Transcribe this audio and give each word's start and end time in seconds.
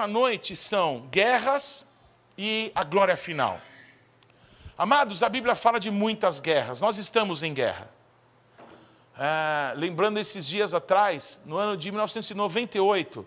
dessa 0.00 0.06
noite 0.06 0.56
são 0.56 1.06
guerras 1.10 1.86
e 2.38 2.72
a 2.74 2.82
glória 2.82 3.18
final. 3.18 3.60
Amados, 4.78 5.22
a 5.22 5.28
Bíblia 5.28 5.54
fala 5.54 5.78
de 5.78 5.90
muitas 5.90 6.40
guerras, 6.40 6.80
nós 6.80 6.96
estamos 6.96 7.42
em 7.42 7.52
guerra. 7.52 7.90
É, 9.18 9.74
lembrando 9.76 10.18
esses 10.18 10.46
dias 10.46 10.72
atrás, 10.72 11.38
no 11.44 11.58
ano 11.58 11.76
de 11.76 11.90
1998, 11.90 13.26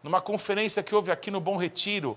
numa 0.00 0.20
conferência 0.20 0.80
que 0.80 0.94
houve 0.94 1.10
aqui 1.10 1.28
no 1.28 1.40
Bom 1.40 1.56
Retiro, 1.56 2.16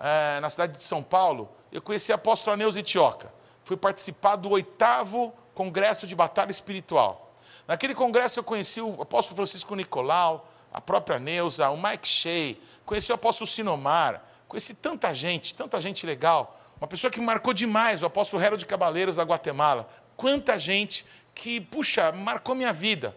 é, 0.00 0.40
na 0.40 0.48
cidade 0.48 0.72
de 0.72 0.82
São 0.82 1.02
Paulo, 1.02 1.50
eu 1.70 1.82
conheci 1.82 2.10
o 2.10 2.14
apóstolo 2.14 2.54
Aneus 2.54 2.74
Itioca. 2.74 3.30
Fui 3.64 3.76
participar 3.76 4.36
do 4.36 4.48
oitavo 4.48 5.30
Congresso 5.54 6.06
de 6.06 6.14
Batalha 6.14 6.50
Espiritual. 6.50 7.34
Naquele 7.68 7.94
congresso 7.94 8.40
eu 8.40 8.44
conheci 8.44 8.80
o 8.80 9.02
apóstolo 9.02 9.36
Francisco 9.36 9.74
Nicolau, 9.74 10.48
a 10.72 10.80
própria 10.80 11.18
Neuza, 11.18 11.68
o 11.70 11.76
Mike 11.76 12.08
Shea, 12.08 12.56
conheci 12.84 13.12
o 13.12 13.14
apóstolo 13.14 13.48
Sinomar, 13.48 14.22
conheci 14.48 14.74
tanta 14.74 15.12
gente, 15.12 15.54
tanta 15.54 15.80
gente 15.80 16.06
legal. 16.06 16.58
Uma 16.80 16.88
pessoa 16.88 17.10
que 17.10 17.20
marcou 17.20 17.52
demais, 17.52 18.02
o 18.02 18.06
apóstolo 18.06 18.42
Hero 18.42 18.56
de 18.56 18.66
Cabaleiros 18.66 19.16
da 19.16 19.22
Guatemala. 19.22 19.88
Quanta 20.16 20.58
gente 20.58 21.06
que, 21.34 21.60
puxa, 21.60 22.10
marcou 22.12 22.54
minha 22.54 22.72
vida. 22.72 23.14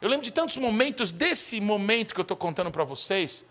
Eu 0.00 0.08
lembro 0.08 0.24
de 0.24 0.32
tantos 0.32 0.56
momentos, 0.56 1.12
desse 1.12 1.60
momento 1.60 2.14
que 2.14 2.20
eu 2.20 2.22
estou 2.22 2.36
contando 2.36 2.70
para 2.70 2.84
vocês, 2.84 3.44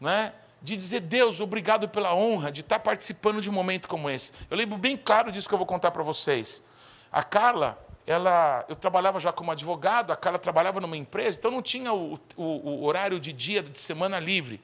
né? 0.00 0.32
de 0.62 0.76
dizer, 0.76 1.00
Deus, 1.00 1.40
obrigado 1.40 1.88
pela 1.88 2.14
honra 2.14 2.52
de 2.52 2.60
estar 2.60 2.78
participando 2.78 3.40
de 3.40 3.48
um 3.48 3.52
momento 3.52 3.88
como 3.88 4.10
esse. 4.10 4.32
Eu 4.50 4.56
lembro 4.56 4.76
bem 4.76 4.96
claro 4.96 5.32
disso 5.32 5.48
que 5.48 5.54
eu 5.54 5.58
vou 5.58 5.66
contar 5.66 5.90
para 5.90 6.02
vocês. 6.02 6.62
A 7.10 7.24
Carla, 7.24 7.78
ela, 8.06 8.64
eu 8.68 8.76
trabalhava 8.76 9.20
já 9.20 9.32
como 9.32 9.50
advogado, 9.50 10.12
a 10.12 10.16
Carla 10.16 10.38
trabalhava 10.38 10.80
numa 10.80 10.96
empresa, 10.96 11.38
então 11.38 11.50
não 11.50 11.62
tinha 11.62 11.92
o, 11.92 12.18
o, 12.36 12.42
o 12.42 12.84
horário 12.84 13.20
de 13.20 13.32
dia, 13.32 13.62
de 13.62 13.78
semana 13.78 14.18
livre. 14.18 14.60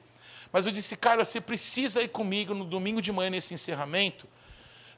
Mas 0.51 0.65
eu 0.65 0.71
disse, 0.71 0.95
Carla, 0.97 1.23
você 1.23 1.39
precisa 1.39 2.01
ir 2.01 2.09
comigo 2.09 2.53
no 2.53 2.65
domingo 2.65 3.01
de 3.01 3.11
manhã 3.11 3.29
nesse 3.29 3.53
encerramento, 3.53 4.27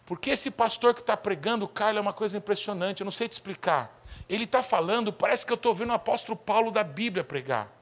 porque 0.06 0.32
esse 0.32 0.50
pastor 0.50 0.94
que 0.94 1.02
está 1.02 1.16
pregando, 1.16 1.67
Carla, 1.67 2.00
é 2.00 2.02
uma 2.02 2.14
coisa 2.14 2.38
impressionante, 2.38 3.02
eu 3.02 3.06
não 3.06 3.12
sei 3.12 3.28
te 3.28 3.34
explicar. 3.34 3.95
Ele 4.28 4.45
está 4.45 4.64
falando, 4.64 5.14
parece 5.14 5.45
que 5.45 5.52
eu 5.52 5.56
estou 5.56 5.73
vendo 5.73 5.90
o 5.90 5.94
apóstolo 5.94 6.36
Paulo 6.36 6.72
da 6.72 6.84
Bíblia 6.84 7.23
pregar. 7.23 7.79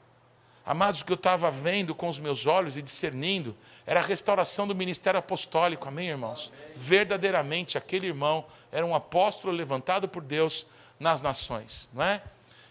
Amados, 0.67 0.99
o 0.99 1.05
que 1.05 1.13
eu 1.13 1.15
estava 1.15 1.49
vendo 1.49 1.95
com 1.95 2.09
os 2.09 2.19
meus 2.19 2.45
olhos 2.45 2.75
e 2.75 2.81
discernindo 2.81 3.55
era 3.85 4.01
a 4.01 4.03
restauração 4.03 4.67
do 4.67 4.75
ministério 4.75 5.17
apostólico, 5.17 5.87
amém, 5.87 6.09
irmãos? 6.09 6.51
Verdadeiramente, 6.75 7.77
aquele 7.77 8.07
irmão 8.07 8.43
era 8.69 8.85
um 8.85 8.93
apóstolo 8.93 9.53
levantado 9.53 10.09
por 10.09 10.21
Deus 10.21 10.65
nas 10.99 11.21
nações, 11.21 11.87
não 11.93 12.03
é? 12.03 12.21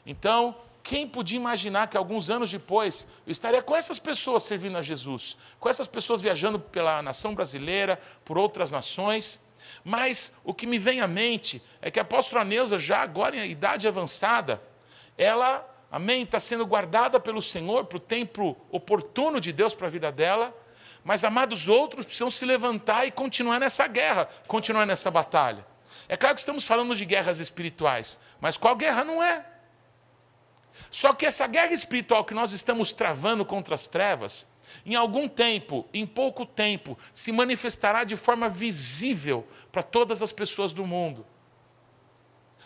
Então, 0.05 0.55
quem 0.83 1.09
podia 1.09 1.39
imaginar 1.39 1.87
que 1.87 1.97
alguns 1.97 2.29
anos 2.29 2.53
depois 2.53 3.07
eu 3.27 3.33
estaria 3.33 3.63
com 3.63 3.75
essas 3.75 3.99
pessoas 3.99 4.43
servindo 4.43 4.77
a 4.77 4.83
Jesus, 4.83 5.35
com 5.59 5.67
essas 5.67 5.87
pessoas 5.87 6.21
viajando 6.21 6.61
pela 6.61 7.01
nação 7.01 7.35
brasileira, 7.35 7.99
por 8.27 8.37
outras 8.37 8.71
nações? 8.71 9.41
Mas 9.83 10.35
o 10.45 10.53
que 10.53 10.67
me 10.67 10.79
vem 10.79 11.01
à 11.01 11.07
mente 11.07 11.63
é 11.81 11.91
que 11.91 11.99
a 11.99 12.03
apóstola 12.03 12.45
Neuza, 12.45 12.79
já 12.79 12.99
agora 12.99 13.35
em 13.35 13.51
idade 13.51 13.89
avançada, 13.89 14.61
ela 15.17 15.67
amém, 15.97 16.23
está 16.23 16.39
sendo 16.39 16.67
guardada 16.67 17.19
pelo 17.19 17.41
Senhor 17.41 17.87
para 17.87 17.97
o 17.97 18.01
tempo 18.01 18.57
oportuno 18.71 19.41
de 19.41 19.51
Deus 19.51 19.73
para 19.73 19.87
a 19.87 19.91
vida 19.91 20.13
dela. 20.13 20.55
Mas, 21.03 21.25
amados, 21.25 21.69
outros 21.69 22.05
precisam 22.05 22.31
se 22.31 22.45
levantar 22.45 23.07
e 23.07 23.11
continuar 23.11 23.59
nessa 23.59 23.87
guerra, 23.87 24.29
continuar 24.47 24.85
nessa 24.85 25.11
batalha. 25.11 25.67
É 26.09 26.17
claro 26.17 26.35
que 26.35 26.41
estamos 26.41 26.67
falando 26.67 26.95
de 26.95 27.05
guerras 27.05 27.41
espirituais, 27.41 28.19
mas 28.41 28.57
qual 28.57 28.77
guerra 28.77 29.05
não 29.05 29.23
é? 29.23 29.45
Só 30.91 31.13
que 31.13 31.25
essa 31.25 31.47
guerra 31.47 31.73
espiritual 31.73 32.25
que 32.25 32.35
nós 32.35 32.53
estamos 32.53 32.93
travando 32.93 33.45
contra 33.45 33.75
as 33.75 33.89
trevas, 33.89 34.47
em 34.85 34.95
algum 34.95 35.27
tempo, 35.27 35.89
em 35.95 36.07
pouco 36.07 36.45
tempo, 36.45 36.99
se 37.13 37.33
manifestará 37.33 38.05
de 38.05 38.17
forma 38.17 38.49
visível 38.49 39.49
para 39.73 39.83
todas 39.83 40.21
as 40.21 40.33
pessoas 40.33 40.73
do 40.73 40.87
mundo. 40.87 41.27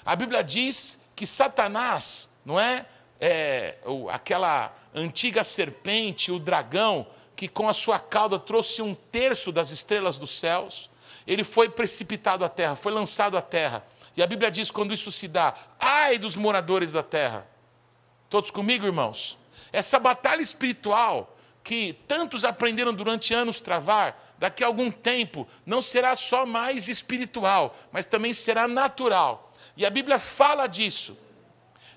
A 0.04 0.16
Bíblia 0.16 0.42
diz 0.42 1.00
que 1.14 1.26
Satanás, 1.26 2.28
não 2.44 2.58
é? 2.58 2.86
É, 3.20 3.76
aquela 4.08 4.74
antiga 4.94 5.44
serpente, 5.44 6.32
o 6.32 6.38
dragão, 6.38 7.06
que 7.36 7.48
com 7.48 7.68
a 7.68 7.74
sua 7.74 7.98
cauda 7.98 8.38
trouxe 8.38 8.82
um 8.82 8.94
terço 8.94 9.52
das 9.52 9.70
estrelas 9.70 10.18
dos 10.18 10.38
céus, 10.38 10.90
ele 11.26 11.44
foi 11.44 11.68
precipitado 11.68 12.44
à 12.44 12.48
terra, 12.48 12.76
foi 12.76 12.92
lançado 12.92 13.36
à 13.36 13.42
terra. 13.42 13.84
E 14.16 14.22
a 14.22 14.26
Bíblia 14.26 14.50
diz: 14.50 14.70
quando 14.70 14.92
isso 14.92 15.12
se 15.12 15.28
dá, 15.28 15.54
ai 15.78 16.18
dos 16.18 16.36
moradores 16.36 16.92
da 16.92 17.02
terra. 17.02 17.46
Todos 18.28 18.50
comigo, 18.50 18.86
irmãos? 18.86 19.38
Essa 19.72 19.98
batalha 19.98 20.42
espiritual 20.42 21.36
que 21.62 21.92
tantos 22.08 22.44
aprenderam 22.44 22.92
durante 22.92 23.34
anos 23.34 23.60
travar, 23.60 24.34
daqui 24.38 24.64
a 24.64 24.66
algum 24.66 24.90
tempo 24.90 25.46
não 25.64 25.82
será 25.82 26.16
só 26.16 26.46
mais 26.46 26.88
espiritual, 26.88 27.76
mas 27.92 28.06
também 28.06 28.32
será 28.32 28.66
natural. 28.66 29.52
E 29.76 29.84
a 29.84 29.90
Bíblia 29.90 30.18
fala 30.18 30.66
disso. 30.66 31.16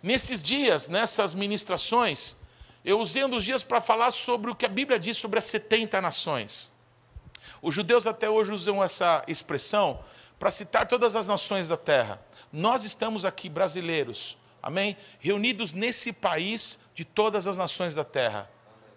Nesses 0.04 0.44
dias, 0.44 0.90
nessas 0.90 1.34
ministrações, 1.34 2.36
eu 2.84 3.00
usei 3.00 3.24
um 3.24 3.30
dos 3.30 3.46
dias 3.46 3.64
para 3.64 3.80
falar 3.80 4.12
sobre 4.12 4.52
o 4.52 4.56
que 4.56 4.66
a 4.66 4.70
Bíblia 4.70 5.00
diz 5.00 5.16
sobre 5.16 5.40
as 5.40 5.46
70 5.46 6.02
nações. 6.02 6.70
Os 7.62 7.74
judeus 7.74 8.06
até 8.06 8.30
hoje 8.30 8.52
usam 8.52 8.84
essa 8.84 9.24
expressão 9.30 10.04
para 10.38 10.52
citar 10.52 10.90
todas 10.90 11.16
as 11.16 11.26
nações 11.26 11.70
da 11.70 11.78
terra. 11.78 12.22
Nós 12.52 12.84
estamos 12.84 13.24
aqui, 13.24 13.48
brasileiros, 13.48 14.38
amém? 14.62 14.98
Reunidos 15.20 15.72
nesse 15.72 16.12
país 16.12 16.78
de 16.94 17.06
todas 17.06 17.48
as 17.48 17.56
nações 17.56 17.96
da 17.96 18.04
terra. 18.04 18.52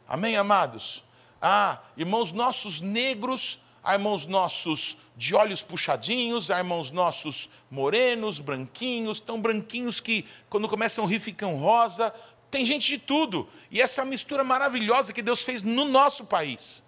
Amém, 0.09 0.37
amados? 0.37 1.05
Ah, 1.41 1.83
irmãos 1.97 2.33
nossos 2.33 2.81
negros, 2.81 3.61
há 3.86 3.92
irmãos 3.94 4.26
nossos 4.26 4.98
de 5.16 5.32
olhos 5.32 5.62
puxadinhos, 5.62 6.50
há 6.50 6.58
irmãos 6.58 6.91
nossos 6.91 7.48
morenos, 7.70 8.41
branquinhos, 8.41 9.20
tão 9.20 9.41
branquinhos 9.41 10.00
que 10.00 10.24
quando 10.50 10.69
começam 10.69 11.04
a 11.04 11.08
rir 11.08 11.20
ficam 11.20 11.54
rosa. 11.54 12.12
Tem 12.50 12.66
gente 12.66 12.88
de 12.88 12.98
tudo. 12.98 13.48
E 13.70 13.80
essa 13.80 14.04
mistura 14.04 14.42
maravilhosa 14.42 15.12
que 15.12 15.22
Deus 15.22 15.42
fez 15.42 15.62
no 15.62 15.84
nosso 15.84 16.25
país. 16.25 16.82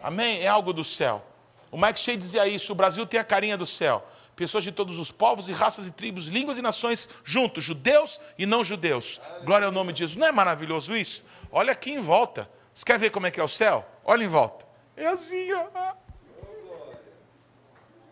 Amém? 0.00 0.40
É 0.40 0.46
algo 0.46 0.72
do 0.72 0.84
céu. 0.84 1.26
O 1.70 1.76
Mike 1.76 1.98
Shea 1.98 2.16
dizia 2.16 2.46
isso: 2.46 2.70
o 2.70 2.76
Brasil 2.76 3.04
tem 3.04 3.18
a 3.18 3.24
carinha 3.24 3.56
do 3.56 3.66
céu. 3.66 4.08
Pessoas 4.36 4.62
de 4.62 4.70
todos 4.70 5.00
os 5.00 5.10
povos 5.10 5.48
e 5.48 5.52
raças 5.52 5.88
e 5.88 5.90
tribos, 5.90 6.26
línguas 6.26 6.58
e 6.58 6.62
nações 6.62 7.08
juntos, 7.24 7.64
judeus 7.64 8.20
e 8.38 8.46
não 8.46 8.62
judeus. 8.62 9.20
Glória 9.44 9.66
ao 9.66 9.72
nome 9.72 9.92
de 9.92 10.00
Jesus. 10.00 10.16
Não 10.16 10.26
é 10.28 10.32
maravilhoso 10.32 10.94
isso? 10.94 11.24
Olha 11.50 11.72
aqui 11.72 11.90
em 11.90 12.00
volta. 12.00 12.48
Você 12.72 12.84
quer 12.84 12.98
ver 12.98 13.10
como 13.10 13.26
é 13.26 13.32
que 13.32 13.40
é 13.40 13.44
o 13.44 13.48
céu? 13.48 13.84
Olha 14.04 14.22
em 14.22 14.28
volta. 14.28 14.64
É 14.96 15.06
assim, 15.08 15.52
ó 15.52 16.05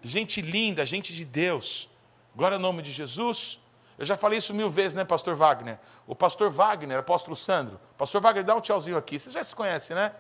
gente 0.05 0.43
linda, 0.43 0.85
gente 0.85 1.15
de 1.15 1.25
Deus. 1.25 1.89
Glória 2.37 2.57
ao 2.57 2.61
nome 2.61 2.83
de 2.83 2.93
Jesus. 2.93 3.59
Eu 3.97 4.05
já 4.05 4.17
falei 4.17 4.39
isso 4.39 4.53
mil 4.53 4.69
vezes, 4.69 4.95
né, 4.95 5.05
pastor 5.05 5.35
Wagner? 5.35 5.79
O 6.07 6.15
pastor 6.15 6.51
Wagner, 6.51 6.99
apóstolo 6.99 7.35
Sandro. 7.35 7.81
Pastor 7.97 8.21
Wagner, 8.21 8.45
dá 8.45 8.55
um 8.55 8.61
tchauzinho 8.61 8.99
aqui. 8.99 9.19
Vocês 9.19 9.33
já 9.33 9.43
se 9.43 9.55
conhecem, 9.55 9.97
né? 9.97 10.13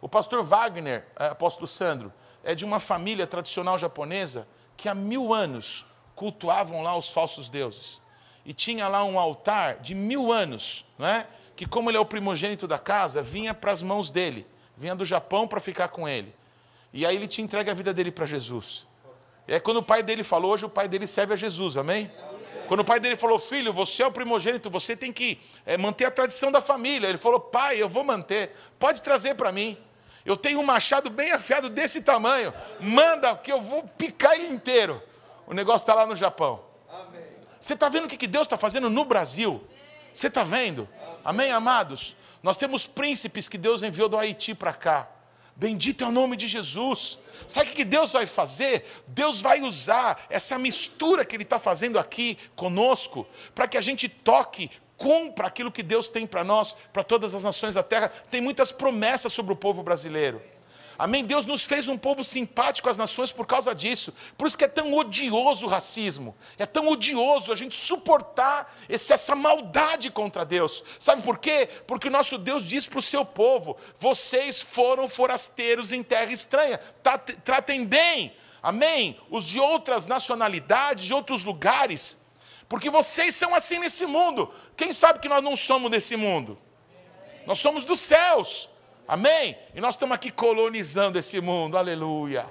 O 0.00 0.08
pastor 0.08 0.42
Wagner, 0.42 1.06
é, 1.16 1.26
apóstolo 1.26 1.66
Sandro, 1.66 2.12
é 2.42 2.54
de 2.54 2.64
uma 2.64 2.80
família 2.80 3.26
tradicional 3.26 3.78
japonesa 3.78 4.46
que 4.76 4.88
há 4.88 4.94
mil 4.94 5.32
anos 5.32 5.86
cultuavam 6.16 6.82
lá 6.82 6.96
os 6.96 7.10
falsos 7.10 7.48
deuses. 7.48 8.00
E 8.44 8.52
tinha 8.52 8.88
lá 8.88 9.04
um 9.04 9.18
altar 9.18 9.76
de 9.76 9.94
mil 9.94 10.32
anos, 10.32 10.84
né? 10.98 11.26
que 11.54 11.66
como 11.66 11.90
ele 11.90 11.96
é 11.96 12.00
o 12.00 12.06
primogênito 12.06 12.66
da 12.66 12.78
casa, 12.78 13.20
vinha 13.20 13.52
para 13.52 13.72
as 13.72 13.82
mãos 13.82 14.10
dele, 14.10 14.46
vinha 14.76 14.94
do 14.94 15.04
Japão 15.04 15.46
para 15.46 15.60
ficar 15.60 15.88
com 15.88 16.08
ele. 16.08 16.34
E 16.92 17.04
aí 17.04 17.14
ele 17.14 17.26
te 17.26 17.42
entrega 17.42 17.72
a 17.72 17.74
vida 17.74 17.92
dele 17.92 18.10
para 18.10 18.26
Jesus. 18.26 18.87
É 19.48 19.58
quando 19.58 19.78
o 19.78 19.82
pai 19.82 20.02
dele 20.02 20.22
falou, 20.22 20.52
hoje 20.52 20.66
o 20.66 20.68
pai 20.68 20.86
dele 20.86 21.06
serve 21.06 21.32
a 21.32 21.36
Jesus, 21.36 21.78
amém? 21.78 22.10
Quando 22.68 22.80
o 22.80 22.84
pai 22.84 23.00
dele 23.00 23.16
falou, 23.16 23.38
filho, 23.38 23.72
você 23.72 24.02
é 24.02 24.06
o 24.06 24.12
primogênito, 24.12 24.68
você 24.68 24.94
tem 24.94 25.10
que 25.10 25.40
é, 25.64 25.78
manter 25.78 26.04
a 26.04 26.10
tradição 26.10 26.52
da 26.52 26.60
família. 26.60 27.08
Ele 27.08 27.16
falou, 27.16 27.40
pai, 27.40 27.82
eu 27.82 27.88
vou 27.88 28.04
manter, 28.04 28.54
pode 28.78 29.02
trazer 29.02 29.34
para 29.36 29.50
mim. 29.50 29.78
Eu 30.22 30.36
tenho 30.36 30.60
um 30.60 30.62
machado 30.62 31.08
bem 31.08 31.32
afiado 31.32 31.70
desse 31.70 32.02
tamanho, 32.02 32.52
manda 32.78 33.34
que 33.36 33.50
eu 33.50 33.62
vou 33.62 33.82
picar 33.82 34.34
ele 34.34 34.48
inteiro. 34.48 35.02
O 35.46 35.54
negócio 35.54 35.84
está 35.84 35.94
lá 35.94 36.04
no 36.04 36.14
Japão. 36.14 36.62
Você 37.58 37.72
está 37.72 37.88
vendo 37.88 38.04
o 38.04 38.08
que 38.08 38.26
Deus 38.26 38.46
está 38.46 38.58
fazendo 38.58 38.90
no 38.90 39.04
Brasil? 39.06 39.64
Você 40.12 40.26
está 40.26 40.44
vendo? 40.44 40.86
Amém, 41.24 41.50
amados? 41.50 42.14
Nós 42.42 42.58
temos 42.58 42.86
príncipes 42.86 43.48
que 43.48 43.56
Deus 43.56 43.82
enviou 43.82 44.10
do 44.10 44.18
Haiti 44.18 44.54
para 44.54 44.74
cá. 44.74 45.08
Bendito 45.58 46.04
é 46.04 46.06
o 46.06 46.12
nome 46.12 46.36
de 46.36 46.46
Jesus. 46.46 47.18
Sabe 47.48 47.70
o 47.70 47.74
que 47.74 47.84
Deus 47.84 48.12
vai 48.12 48.26
fazer? 48.26 48.84
Deus 49.08 49.40
vai 49.40 49.60
usar 49.60 50.24
essa 50.30 50.56
mistura 50.56 51.24
que 51.24 51.34
Ele 51.34 51.42
está 51.42 51.58
fazendo 51.58 51.98
aqui 51.98 52.38
conosco, 52.54 53.26
para 53.56 53.66
que 53.66 53.76
a 53.76 53.80
gente 53.80 54.08
toque, 54.08 54.70
cumpra 54.96 55.48
aquilo 55.48 55.72
que 55.72 55.82
Deus 55.82 56.08
tem 56.08 56.28
para 56.28 56.44
nós, 56.44 56.76
para 56.92 57.02
todas 57.02 57.34
as 57.34 57.42
nações 57.42 57.74
da 57.74 57.82
terra. 57.82 58.08
Tem 58.30 58.40
muitas 58.40 58.70
promessas 58.70 59.32
sobre 59.32 59.52
o 59.52 59.56
povo 59.56 59.82
brasileiro. 59.82 60.40
Amém? 60.98 61.24
Deus 61.24 61.46
nos 61.46 61.62
fez 61.62 61.86
um 61.86 61.96
povo 61.96 62.24
simpático 62.24 62.88
às 62.88 62.98
nações 62.98 63.30
por 63.30 63.46
causa 63.46 63.72
disso. 63.72 64.12
Por 64.36 64.48
isso 64.48 64.58
que 64.58 64.64
é 64.64 64.68
tão 64.68 64.92
odioso 64.92 65.66
o 65.66 65.68
racismo. 65.68 66.36
É 66.58 66.66
tão 66.66 66.88
odioso 66.88 67.52
a 67.52 67.56
gente 67.56 67.76
suportar 67.76 68.74
esse, 68.88 69.12
essa 69.12 69.36
maldade 69.36 70.10
contra 70.10 70.44
Deus. 70.44 70.82
Sabe 70.98 71.22
por 71.22 71.38
quê? 71.38 71.68
Porque 71.86 72.08
o 72.08 72.10
nosso 72.10 72.36
Deus 72.36 72.64
diz 72.64 72.84
para 72.84 72.98
o 72.98 73.02
seu 73.02 73.24
povo: 73.24 73.76
vocês 74.00 74.60
foram 74.60 75.08
forasteiros 75.08 75.92
em 75.92 76.02
terra 76.02 76.32
estranha. 76.32 76.80
Tratem 77.44 77.86
bem, 77.86 78.34
amém? 78.60 79.20
Os 79.30 79.46
de 79.46 79.60
outras 79.60 80.04
nacionalidades, 80.06 81.04
de 81.04 81.14
outros 81.14 81.44
lugares. 81.44 82.18
Porque 82.68 82.90
vocês 82.90 83.36
são 83.36 83.54
assim 83.54 83.78
nesse 83.78 84.04
mundo. 84.04 84.52
Quem 84.76 84.92
sabe 84.92 85.20
que 85.20 85.28
nós 85.28 85.44
não 85.44 85.56
somos 85.56 85.92
desse 85.92 86.16
mundo? 86.16 86.58
Nós 87.46 87.60
somos 87.60 87.84
dos 87.84 88.00
céus. 88.00 88.68
Amém? 89.08 89.56
E 89.74 89.80
nós 89.80 89.94
estamos 89.94 90.14
aqui 90.14 90.30
colonizando 90.30 91.18
esse 91.18 91.40
mundo, 91.40 91.78
aleluia. 91.78 92.46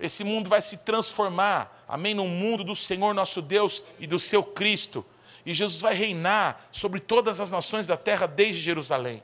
Esse 0.00 0.24
mundo 0.24 0.48
vai 0.48 0.62
se 0.62 0.78
transformar, 0.78 1.84
amém, 1.86 2.14
num 2.14 2.26
mundo 2.26 2.64
do 2.64 2.74
Senhor 2.74 3.12
nosso 3.12 3.42
Deus 3.42 3.84
e 3.98 4.06
do 4.06 4.18
seu 4.18 4.42
Cristo. 4.42 5.04
E 5.44 5.52
Jesus 5.52 5.82
vai 5.82 5.92
reinar 5.92 6.68
sobre 6.72 7.00
todas 7.00 7.38
as 7.38 7.50
nações 7.50 7.86
da 7.86 7.98
terra 7.98 8.26
desde 8.26 8.62
Jerusalém. 8.62 9.22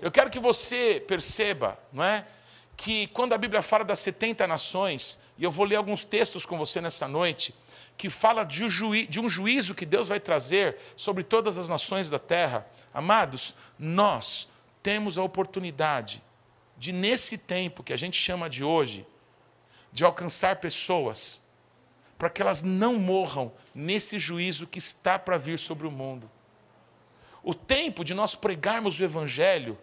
Eu 0.00 0.10
quero 0.10 0.30
que 0.30 0.40
você 0.40 1.04
perceba, 1.06 1.78
não 1.92 2.02
é? 2.02 2.26
Que 2.74 3.08
quando 3.08 3.34
a 3.34 3.38
Bíblia 3.38 3.60
fala 3.60 3.84
das 3.84 4.00
70 4.00 4.46
nações, 4.46 5.18
e 5.36 5.44
eu 5.44 5.50
vou 5.50 5.66
ler 5.66 5.76
alguns 5.76 6.06
textos 6.06 6.46
com 6.46 6.56
você 6.56 6.80
nessa 6.80 7.06
noite, 7.06 7.54
que 7.98 8.08
fala 8.08 8.44
de 8.44 8.64
um, 8.64 9.28
juízo 9.28 9.74
que 9.74 9.84
Deus 9.84 10.08
vai 10.08 10.18
trazer 10.18 10.78
sobre 10.96 11.22
todas 11.22 11.58
as 11.58 11.68
nações 11.68 12.08
da 12.08 12.18
terra. 12.18 12.66
Amados, 12.94 13.54
nós 13.78 14.48
temos 14.82 15.16
a 15.16 15.22
oportunidade 15.22 16.22
de, 16.76 16.92
nesse 16.92 17.38
tempo 17.38 17.82
que 17.82 17.92
a 17.92 17.96
gente 17.96 18.16
chama 18.16 18.50
de 18.50 18.64
hoje, 18.64 19.06
de 19.92 20.04
alcançar 20.04 20.56
pessoas, 20.56 21.42
para 22.18 22.30
que 22.30 22.42
elas 22.42 22.62
não 22.62 22.96
morram 22.96 23.52
nesse 23.74 24.18
juízo 24.18 24.66
que 24.66 24.78
está 24.78 25.18
para 25.18 25.36
vir 25.36 25.58
sobre 25.58 25.86
o 25.86 25.90
mundo. 25.90 26.30
O 27.42 27.54
tempo 27.54 28.04
de 28.04 28.14
nós 28.14 28.34
pregarmos 28.34 28.98
o 28.98 29.04
Evangelho, 29.04 29.78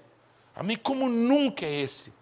amém, 0.56 0.78
como 0.78 1.10
nunca 1.10 1.66
é 1.66 1.82
esse. 1.82 2.14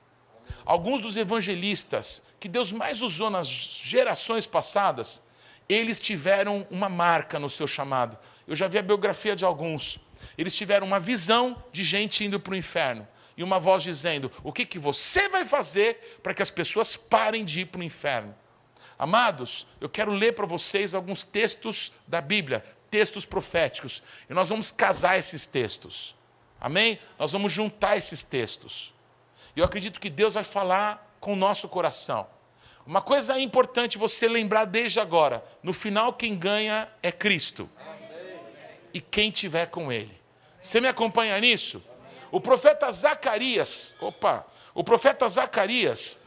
Alguns 0.66 1.02
dos 1.02 1.18
evangelistas 1.18 2.22
que 2.40 2.48
Deus 2.48 2.72
mais 2.72 3.02
usou 3.02 3.30
nas 3.30 3.48
gerações 3.48 4.46
passadas, 4.46 5.22
eles 5.68 6.00
tiveram 6.00 6.66
uma 6.70 6.90
marca 6.90 7.40
no 7.40 7.50
seu 7.50 7.68
chamado. 7.68 8.18
Eu 8.48 8.56
já 8.56 8.68
vi 8.68 8.78
a 8.78 8.84
biografia 8.84 9.36
de 9.36 9.46
alguns. 9.46 10.00
Eles 10.38 10.56
tiveram 10.56 10.86
uma 10.86 11.00
visão 11.00 11.62
de 11.72 11.84
gente 11.84 12.24
indo 12.24 12.40
para 12.40 12.54
o 12.54 12.58
inferno. 12.58 13.08
E 13.36 13.44
uma 13.44 13.60
voz 13.60 13.84
dizendo: 13.84 14.32
O 14.44 14.52
que, 14.52 14.66
que 14.66 14.80
você 14.80 15.28
vai 15.30 15.46
fazer 15.46 16.20
para 16.22 16.34
que 16.34 16.42
as 16.42 16.50
pessoas 16.50 16.96
parem 16.96 17.44
de 17.44 17.62
ir 17.62 17.66
para 17.66 17.82
o 17.82 17.84
inferno? 17.84 18.36
Amados, 19.00 19.68
eu 19.80 19.88
quero 19.88 20.12
ler 20.12 20.34
para 20.34 20.46
vocês 20.46 20.96
alguns 20.96 21.24
textos 21.24 21.92
da 22.08 22.20
Bíblia, 22.20 22.64
textos 22.90 23.26
proféticos. 23.26 24.02
E 24.28 24.34
nós 24.34 24.50
vamos 24.50 24.72
casar 24.72 25.20
esses 25.20 25.46
textos. 25.46 26.16
Amém? 26.60 27.00
Nós 27.20 27.32
vamos 27.32 27.52
juntar 27.52 27.98
esses 27.98 28.24
textos. 28.24 28.94
E 29.56 29.60
eu 29.60 29.66
acredito 29.66 30.00
que 30.00 30.10
Deus 30.10 30.34
vai 30.34 30.44
falar 30.44 31.16
com 31.20 31.34
o 31.34 31.36
nosso 31.36 31.70
coração. 31.70 32.28
Uma 32.88 33.02
coisa 33.02 33.40
importante 33.40 33.98
você 33.98 34.28
lembrar 34.28 34.66
desde 34.66 35.00
agora: 35.00 35.44
no 35.62 35.74
final, 35.74 36.14
quem 36.14 36.36
ganha 36.36 36.90
é 37.04 37.12
Cristo. 37.12 37.70
E 38.94 39.00
quem 39.00 39.30
tiver 39.30 39.68
com 39.68 39.92
Ele. 39.92 40.17
Você 40.68 40.82
me 40.82 40.88
acompanha 40.90 41.40
nisso? 41.40 41.82
O 42.30 42.42
profeta 42.42 42.92
Zacarias, 42.92 43.96
opa, 44.02 44.46
o 44.74 44.84
profeta 44.84 45.26
Zacarias, 45.30 46.20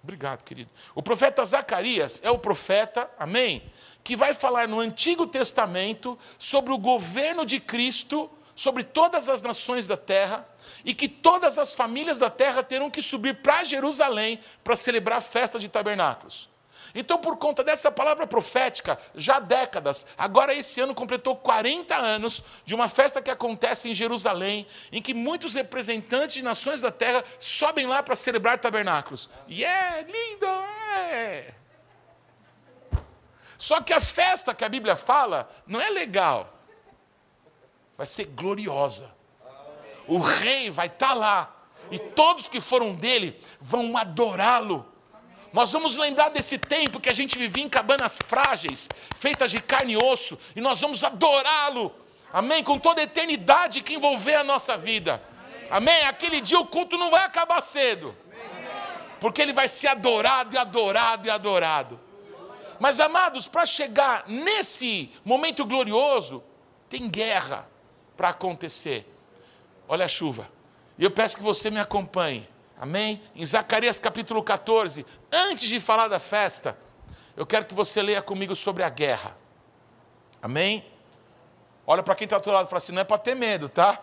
obrigado, 0.00 0.44
querido. 0.44 0.70
O 0.94 1.02
profeta 1.02 1.44
Zacarias 1.44 2.20
é 2.22 2.30
o 2.30 2.38
profeta, 2.38 3.10
amém? 3.18 3.72
Que 4.04 4.14
vai 4.14 4.34
falar 4.34 4.68
no 4.68 4.78
Antigo 4.78 5.26
Testamento 5.26 6.16
sobre 6.38 6.72
o 6.72 6.78
governo 6.78 7.44
de 7.44 7.58
Cristo 7.58 8.30
sobre 8.54 8.84
todas 8.84 9.28
as 9.28 9.42
nações 9.42 9.86
da 9.86 9.96
terra, 9.98 10.48
e 10.82 10.94
que 10.94 11.08
todas 11.08 11.58
as 11.58 11.74
famílias 11.74 12.18
da 12.18 12.30
terra 12.30 12.62
terão 12.62 12.88
que 12.88 13.02
subir 13.02 13.42
para 13.42 13.64
Jerusalém 13.64 14.40
para 14.64 14.74
celebrar 14.76 15.18
a 15.18 15.20
festa 15.20 15.58
de 15.58 15.68
tabernáculos. 15.68 16.48
Então, 16.94 17.18
por 17.18 17.36
conta 17.36 17.62
dessa 17.62 17.90
palavra 17.90 18.26
profética, 18.26 18.98
já 19.14 19.36
há 19.36 19.40
décadas, 19.40 20.06
agora 20.16 20.54
esse 20.54 20.80
ano 20.80 20.94
completou 20.94 21.36
40 21.36 21.96
anos 21.96 22.42
de 22.64 22.74
uma 22.74 22.88
festa 22.88 23.22
que 23.22 23.30
acontece 23.30 23.88
em 23.88 23.94
Jerusalém, 23.94 24.66
em 24.90 25.02
que 25.02 25.14
muitos 25.14 25.54
representantes 25.54 26.34
de 26.36 26.42
nações 26.42 26.80
da 26.80 26.90
terra 26.90 27.24
sobem 27.38 27.86
lá 27.86 28.02
para 28.02 28.16
celebrar 28.16 28.58
tabernáculos. 28.58 29.28
E 29.46 29.64
é 29.64 30.02
lindo, 30.02 30.46
é. 30.46 31.54
Só 33.58 33.80
que 33.80 33.92
a 33.92 34.00
festa 34.00 34.54
que 34.54 34.64
a 34.64 34.68
Bíblia 34.68 34.96
fala 34.96 35.48
não 35.66 35.80
é 35.80 35.88
legal 35.88 36.56
vai 37.96 38.06
ser 38.06 38.26
gloriosa. 38.26 39.10
O 40.06 40.18
rei 40.18 40.70
vai 40.70 40.86
estar 40.86 41.08
tá 41.08 41.14
lá. 41.14 41.52
E 41.90 41.98
todos 41.98 42.48
que 42.48 42.60
foram 42.60 42.94
dele 42.94 43.40
vão 43.60 43.96
adorá-lo. 43.96 44.86
Nós 45.56 45.72
vamos 45.72 45.96
lembrar 45.96 46.28
desse 46.28 46.58
tempo 46.58 47.00
que 47.00 47.08
a 47.08 47.14
gente 47.14 47.38
vivia 47.38 47.64
em 47.64 47.68
cabanas 47.68 48.18
frágeis, 48.26 48.90
feitas 49.16 49.50
de 49.50 49.58
carne 49.58 49.94
e 49.94 49.96
osso, 49.96 50.38
e 50.54 50.60
nós 50.60 50.78
vamos 50.82 51.02
adorá-lo. 51.02 51.94
Amém? 52.30 52.62
Com 52.62 52.78
toda 52.78 53.00
a 53.00 53.04
eternidade 53.04 53.80
que 53.80 53.94
envolver 53.94 54.34
a 54.34 54.44
nossa 54.44 54.76
vida. 54.76 55.22
Amém? 55.70 56.04
Aquele 56.04 56.42
dia 56.42 56.60
o 56.60 56.66
culto 56.66 56.98
não 56.98 57.10
vai 57.10 57.24
acabar 57.24 57.62
cedo. 57.62 58.14
Porque 59.18 59.40
ele 59.40 59.54
vai 59.54 59.66
ser 59.66 59.88
adorado 59.88 60.54
e 60.54 60.58
adorado 60.58 61.26
e 61.26 61.30
adorado. 61.30 61.98
Mas 62.78 63.00
amados, 63.00 63.48
para 63.48 63.64
chegar 63.64 64.24
nesse 64.26 65.10
momento 65.24 65.64
glorioso, 65.64 66.44
tem 66.86 67.08
guerra 67.08 67.66
para 68.14 68.28
acontecer. 68.28 69.10
Olha 69.88 70.04
a 70.04 70.08
chuva. 70.08 70.50
E 70.98 71.04
eu 71.04 71.10
peço 71.10 71.38
que 71.38 71.42
você 71.42 71.70
me 71.70 71.80
acompanhe. 71.80 72.46
Amém? 72.78 73.22
Em 73.34 73.44
Zacarias 73.46 73.98
capítulo 73.98 74.42
14, 74.42 75.06
antes 75.32 75.68
de 75.68 75.80
falar 75.80 76.08
da 76.08 76.20
festa, 76.20 76.76
eu 77.34 77.46
quero 77.46 77.64
que 77.64 77.74
você 77.74 78.02
leia 78.02 78.20
comigo 78.20 78.54
sobre 78.54 78.82
a 78.82 78.88
guerra. 78.90 79.36
Amém? 80.42 80.86
Olha 81.86 82.02
para 82.02 82.14
quem 82.14 82.26
está 82.26 82.38
teu 82.38 82.52
lado 82.52 82.66
e 82.66 82.68
fala 82.68 82.78
assim: 82.78 82.92
não 82.92 83.00
é 83.00 83.04
para 83.04 83.18
ter 83.18 83.34
medo, 83.34 83.68
tá? 83.68 84.02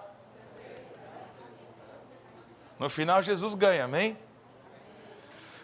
No 2.79 2.89
final, 2.89 3.21
Jesus 3.21 3.53
ganha, 3.53 3.85
amém? 3.85 4.17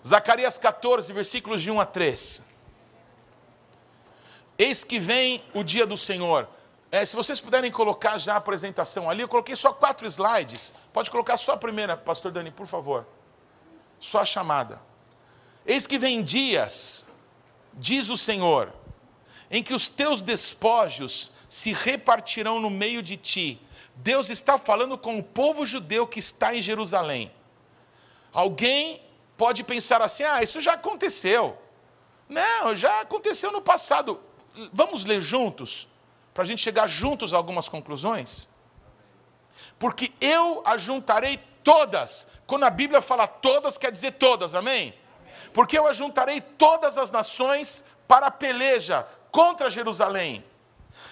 Zacarias 0.06 0.60
14, 0.60 1.12
versículos 1.12 1.62
de 1.62 1.72
1 1.72 1.80
a 1.80 1.86
3. 1.86 2.44
Eis 4.58 4.84
que 4.84 5.00
vem 5.00 5.44
o 5.54 5.64
dia 5.64 5.86
do 5.86 5.98
Senhor 5.98 6.48
é, 6.92 7.06
se 7.06 7.16
vocês 7.16 7.40
puderem 7.40 7.72
colocar 7.72 8.18
já 8.18 8.34
a 8.34 8.38
apresentação 8.38 9.10
ali, 9.10 9.22
eu 9.22 9.28
coloquei 9.28 9.56
só 9.56 9.72
quatro 9.72 10.08
slides. 10.08 10.74
Pode 10.92 11.12
colocar 11.12 11.38
só 11.38 11.52
a 11.52 11.58
primeira, 11.58 11.96
pastor 11.96 12.32
Dani, 12.32 12.50
por 12.50 12.66
favor. 12.66 13.06
Só 14.00 14.20
a 14.20 14.26
chamada. 14.26 14.82
Eis 15.66 15.86
que 15.86 16.00
vem 16.00 16.24
dias, 16.24 17.06
diz 17.74 18.10
o 18.10 18.18
Senhor, 18.18 18.74
em 19.52 19.62
que 19.62 19.74
os 19.74 19.88
teus 19.88 20.24
despojos 20.24 21.32
se 21.48 21.74
repartirão 21.74 22.60
no 22.60 22.72
meio 22.72 23.04
de 23.04 23.18
ti. 23.18 23.62
Deus 23.96 24.30
está 24.30 24.58
falando 24.58 24.98
com 24.98 25.20
o 25.20 25.24
povo 25.24 25.66
judeu 25.66 26.08
que 26.08 26.20
está 26.20 26.56
em 26.56 26.62
Jerusalém. 26.62 27.32
Alguém 28.34 29.04
pode 29.38 29.64
pensar 29.64 30.02
assim: 30.02 30.24
ah, 30.24 30.42
isso 30.42 30.60
já 30.60 30.74
aconteceu. 30.74 31.56
Não, 32.28 32.76
já 32.76 33.02
aconteceu 33.02 33.52
no 33.52 33.62
passado. 33.62 34.20
Vamos 34.74 35.06
ler 35.06 35.22
juntos? 35.22 35.88
Para 36.34 36.44
a 36.44 36.48
gente 36.48 36.62
chegar 36.62 36.88
juntos 36.88 37.34
a 37.34 37.38
algumas 37.38 37.68
conclusões? 37.68 38.48
Porque 39.78 40.12
eu 40.20 40.62
ajuntarei 40.66 41.38
todas. 41.64 42.28
Quando 42.48 42.64
a 42.64 42.70
Bíblia 42.70 43.02
fala 43.02 43.28
todas, 43.28 43.78
quer 43.78 43.92
dizer 43.92 44.14
todas, 44.14 44.56
amém? 44.56 44.94
Porque 45.54 45.78
eu 45.78 45.88
ajuntarei 45.88 46.42
todas 46.42 46.98
as 46.98 47.12
nações 47.12 47.84
para 48.08 48.28
a 48.28 48.32
peleja 48.32 49.08
contra 49.32 49.70
Jerusalém. 49.70 50.44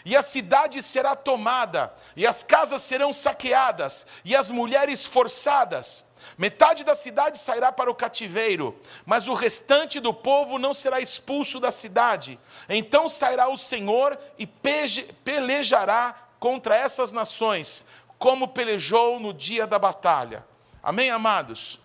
E 0.03 0.15
a 0.15 0.21
cidade 0.21 0.81
será 0.81 1.15
tomada, 1.15 1.93
e 2.15 2.25
as 2.25 2.43
casas 2.43 2.81
serão 2.81 3.13
saqueadas, 3.13 4.07
e 4.25 4.36
as 4.36 4.50
mulheres 4.50 5.05
forçadas, 5.05 6.05
Metade 6.38 6.84
da 6.84 6.94
cidade 6.94 7.39
sairá 7.39 7.72
para 7.72 7.89
o 7.89 7.96
cativeiro, 7.96 8.79
mas 9.08 9.27
o 9.27 9.34
restante 9.34 10.00
do 10.00 10.13
povo 10.13 10.60
não 10.60 10.72
será 10.72 11.01
expulso 11.01 11.60
da 11.60 11.72
cidade. 11.72 12.39
Então 12.70 13.10
sairá 13.10 13.50
o 13.50 13.58
Senhor 13.58 14.17
e 14.38 14.46
pelejará 14.46 16.13
contra 16.39 16.75
essas 16.75 17.12
nações, 17.12 17.84
como 18.20 18.50
pelejou 18.50 19.20
no 19.20 19.34
dia 19.34 19.65
da 19.65 19.79
batalha. 19.79 20.46
Amém, 20.84 21.10
amados? 21.10 21.79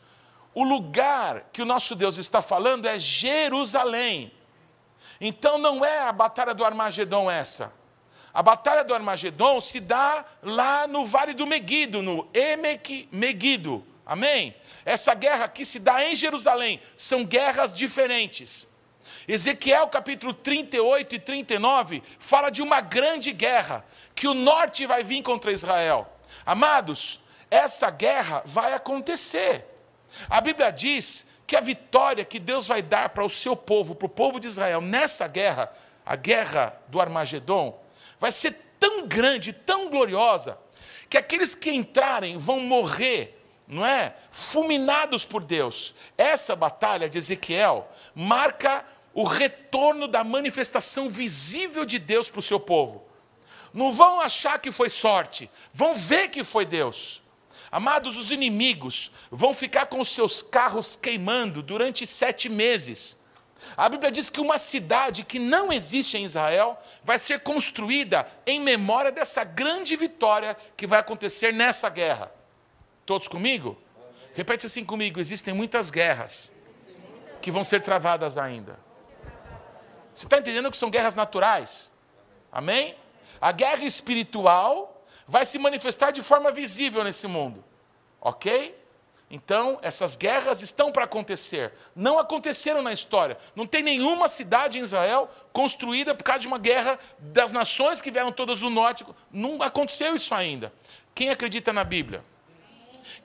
O 0.54 0.62
lugar 0.62 1.46
que 1.50 1.62
o 1.62 1.66
nosso 1.66 1.94
Deus 1.94 2.18
está 2.18 2.42
falando 2.42 2.84
é 2.84 2.98
Jerusalém. 2.98 4.30
Então 5.18 5.56
não 5.56 5.82
é 5.82 6.00
a 6.00 6.12
batalha 6.12 6.52
do 6.52 6.62
Armagedon 6.62 7.30
essa. 7.30 7.72
A 8.34 8.42
batalha 8.42 8.84
do 8.84 8.94
Armagedon 8.94 9.62
se 9.62 9.80
dá 9.80 10.26
lá 10.42 10.86
no 10.86 11.06
Vale 11.06 11.32
do 11.32 11.46
Meguido, 11.46 12.02
no 12.02 12.28
Emek 12.34 13.08
Meguido 13.10 13.86
Amém? 14.12 14.54
Essa 14.84 15.14
guerra 15.14 15.46
aqui 15.46 15.64
se 15.64 15.78
dá 15.78 16.04
em 16.04 16.14
Jerusalém, 16.14 16.78
são 16.94 17.24
guerras 17.24 17.72
diferentes. 17.72 18.68
Ezequiel 19.26 19.86
capítulo 19.88 20.34
38 20.34 21.14
e 21.14 21.18
39 21.18 22.02
fala 22.18 22.50
de 22.50 22.60
uma 22.60 22.82
grande 22.82 23.32
guerra, 23.32 23.82
que 24.14 24.28
o 24.28 24.34
norte 24.34 24.84
vai 24.84 25.02
vir 25.02 25.22
contra 25.22 25.50
Israel. 25.50 26.12
Amados, 26.44 27.22
essa 27.50 27.88
guerra 27.88 28.42
vai 28.44 28.74
acontecer. 28.74 29.64
A 30.28 30.42
Bíblia 30.42 30.70
diz 30.70 31.24
que 31.46 31.56
a 31.56 31.62
vitória 31.62 32.22
que 32.22 32.38
Deus 32.38 32.66
vai 32.66 32.82
dar 32.82 33.08
para 33.08 33.24
o 33.24 33.30
seu 33.30 33.56
povo, 33.56 33.94
para 33.94 34.04
o 34.04 34.10
povo 34.10 34.38
de 34.38 34.46
Israel, 34.46 34.82
nessa 34.82 35.26
guerra, 35.26 35.72
a 36.04 36.16
guerra 36.16 36.78
do 36.88 37.00
Armagedon, 37.00 37.82
vai 38.20 38.30
ser 38.30 38.58
tão 38.78 39.06
grande, 39.06 39.54
tão 39.54 39.88
gloriosa, 39.88 40.58
que 41.08 41.16
aqueles 41.16 41.54
que 41.54 41.70
entrarem 41.70 42.36
vão 42.36 42.60
morrer, 42.60 43.41
não 43.72 43.86
é? 43.86 44.14
Fulminados 44.30 45.24
por 45.24 45.42
Deus. 45.42 45.94
Essa 46.16 46.54
batalha 46.54 47.08
de 47.08 47.16
Ezequiel 47.16 47.88
marca 48.14 48.84
o 49.14 49.24
retorno 49.24 50.06
da 50.06 50.22
manifestação 50.22 51.08
visível 51.08 51.86
de 51.86 51.98
Deus 51.98 52.28
para 52.28 52.38
o 52.38 52.42
seu 52.42 52.60
povo. 52.60 53.02
Não 53.72 53.90
vão 53.90 54.20
achar 54.20 54.58
que 54.58 54.70
foi 54.70 54.90
sorte, 54.90 55.50
vão 55.72 55.94
ver 55.94 56.28
que 56.28 56.44
foi 56.44 56.66
Deus. 56.66 57.22
Amados, 57.70 58.18
os 58.18 58.30
inimigos 58.30 59.10
vão 59.30 59.54
ficar 59.54 59.86
com 59.86 60.00
os 60.00 60.10
seus 60.10 60.42
carros 60.42 60.94
queimando 60.94 61.62
durante 61.62 62.06
sete 62.06 62.50
meses. 62.50 63.16
A 63.74 63.88
Bíblia 63.88 64.10
diz 64.10 64.28
que 64.28 64.40
uma 64.40 64.58
cidade 64.58 65.24
que 65.24 65.38
não 65.38 65.72
existe 65.72 66.18
em 66.18 66.24
Israel 66.24 66.76
vai 67.02 67.18
ser 67.18 67.40
construída 67.40 68.28
em 68.46 68.60
memória 68.60 69.10
dessa 69.10 69.44
grande 69.44 69.96
vitória 69.96 70.54
que 70.76 70.86
vai 70.86 71.00
acontecer 71.00 71.54
nessa 71.54 71.88
guerra. 71.88 72.41
Todos 73.04 73.28
comigo? 73.28 73.76
Repete 74.34 74.66
assim 74.66 74.84
comigo: 74.84 75.20
existem 75.20 75.52
muitas 75.52 75.90
guerras 75.90 76.52
que 77.40 77.50
vão 77.50 77.64
ser 77.64 77.82
travadas 77.82 78.38
ainda. 78.38 78.78
Você 80.14 80.26
está 80.26 80.38
entendendo 80.38 80.70
que 80.70 80.76
são 80.76 80.90
guerras 80.90 81.14
naturais? 81.14 81.92
Amém? 82.50 82.94
A 83.40 83.50
guerra 83.50 83.84
espiritual 83.84 85.04
vai 85.26 85.46
se 85.46 85.58
manifestar 85.58 86.10
de 86.10 86.22
forma 86.22 86.52
visível 86.52 87.02
nesse 87.02 87.26
mundo. 87.26 87.64
Ok? 88.20 88.80
Então, 89.30 89.78
essas 89.80 90.14
guerras 90.14 90.60
estão 90.60 90.92
para 90.92 91.04
acontecer. 91.04 91.72
Não 91.96 92.18
aconteceram 92.18 92.82
na 92.82 92.92
história. 92.92 93.38
Não 93.56 93.66
tem 93.66 93.82
nenhuma 93.82 94.28
cidade 94.28 94.78
em 94.78 94.82
Israel 94.82 95.28
construída 95.54 96.14
por 96.14 96.22
causa 96.22 96.40
de 96.40 96.46
uma 96.46 96.58
guerra 96.58 96.98
das 97.18 97.50
nações 97.50 98.02
que 98.02 98.10
vieram 98.10 98.30
todas 98.30 98.60
do 98.60 98.68
norte. 98.68 99.06
Não 99.30 99.60
aconteceu 99.62 100.14
isso 100.14 100.34
ainda. 100.34 100.70
Quem 101.14 101.30
acredita 101.30 101.72
na 101.72 101.82
Bíblia? 101.82 102.22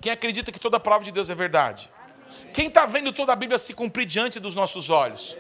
Quem 0.01 0.12
acredita 0.12 0.51
que 0.51 0.60
toda 0.60 0.77
a 0.77 0.79
palavra 0.79 1.05
de 1.05 1.12
Deus 1.12 1.29
é 1.29 1.36
verdade? 1.36 1.89
Quem 2.53 2.67
está 2.67 2.86
vendo 2.86 3.12
toda 3.12 3.34
a 3.34 3.36
Bíblia 3.36 3.60
se 3.60 3.74
cumprir 3.74 4.05
diante 4.05 4.39
dos 4.39 4.55
nossos 4.55 4.89
olhos? 4.89 5.38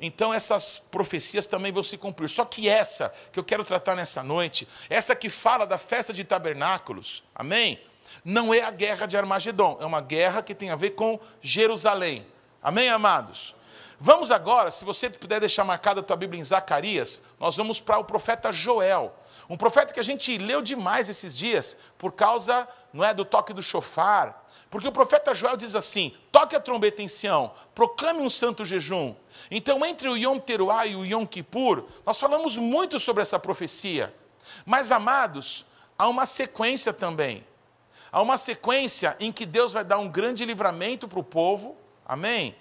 Então 0.00 0.32
essas 0.32 0.78
profecias 0.78 1.46
também 1.46 1.70
vão 1.72 1.82
se 1.82 1.96
cumprir. 1.96 2.28
Só 2.28 2.44
que 2.44 2.68
essa 2.68 3.12
que 3.32 3.38
eu 3.38 3.44
quero 3.44 3.64
tratar 3.64 3.94
nessa 3.94 4.22
noite, 4.22 4.66
essa 4.88 5.14
que 5.14 5.28
fala 5.28 5.66
da 5.66 5.76
festa 5.76 6.12
de 6.12 6.24
tabernáculos, 6.24 7.22
amém? 7.34 7.80
Não 8.24 8.52
é 8.52 8.60
a 8.62 8.70
guerra 8.70 9.06
de 9.06 9.16
Armagedon, 9.16 9.78
é 9.80 9.84
uma 9.84 10.00
guerra 10.00 10.42
que 10.42 10.54
tem 10.54 10.70
a 10.70 10.76
ver 10.76 10.90
com 10.90 11.18
Jerusalém. 11.40 12.26
Amém, 12.62 12.88
amados? 12.88 13.54
Vamos 13.98 14.30
agora, 14.30 14.70
se 14.70 14.82
você 14.84 15.10
puder 15.10 15.40
deixar 15.40 15.62
marcada 15.62 16.00
a 16.00 16.02
tua 16.02 16.16
Bíblia 16.16 16.40
em 16.40 16.44
Zacarias, 16.44 17.22
nós 17.38 17.56
vamos 17.56 17.80
para 17.80 17.98
o 17.98 18.04
profeta 18.04 18.50
Joel. 18.50 19.14
Um 19.50 19.56
profeta 19.56 19.92
que 19.92 19.98
a 19.98 20.04
gente 20.04 20.38
leu 20.38 20.62
demais 20.62 21.08
esses 21.08 21.36
dias 21.36 21.76
por 21.98 22.12
causa, 22.12 22.68
não 22.92 23.04
é, 23.04 23.12
do 23.12 23.24
toque 23.24 23.52
do 23.52 23.60
chofar. 23.60 24.46
Porque 24.70 24.86
o 24.86 24.92
profeta 24.92 25.34
Joel 25.34 25.56
diz 25.56 25.74
assim: 25.74 26.14
toque 26.30 26.54
a 26.54 26.60
trombeta 26.60 27.02
em 27.02 27.08
Sião, 27.08 27.52
proclame 27.74 28.20
um 28.20 28.30
santo 28.30 28.64
jejum. 28.64 29.12
Então, 29.50 29.84
entre 29.84 30.08
o 30.08 30.16
Yom 30.16 30.38
Teruah 30.38 30.86
e 30.86 30.94
o 30.94 31.04
Yom 31.04 31.26
Kippur, 31.26 31.84
nós 32.06 32.20
falamos 32.20 32.56
muito 32.56 33.00
sobre 33.00 33.22
essa 33.22 33.40
profecia. 33.40 34.14
Mas, 34.64 34.92
amados, 34.92 35.66
há 35.98 36.06
uma 36.06 36.26
sequência 36.26 36.92
também. 36.92 37.44
Há 38.12 38.22
uma 38.22 38.38
sequência 38.38 39.16
em 39.18 39.32
que 39.32 39.44
Deus 39.44 39.72
vai 39.72 39.82
dar 39.82 39.98
um 39.98 40.08
grande 40.08 40.44
livramento 40.44 41.08
para 41.08 41.18
o 41.18 41.24
povo, 41.24 41.76
amém? 42.06 42.54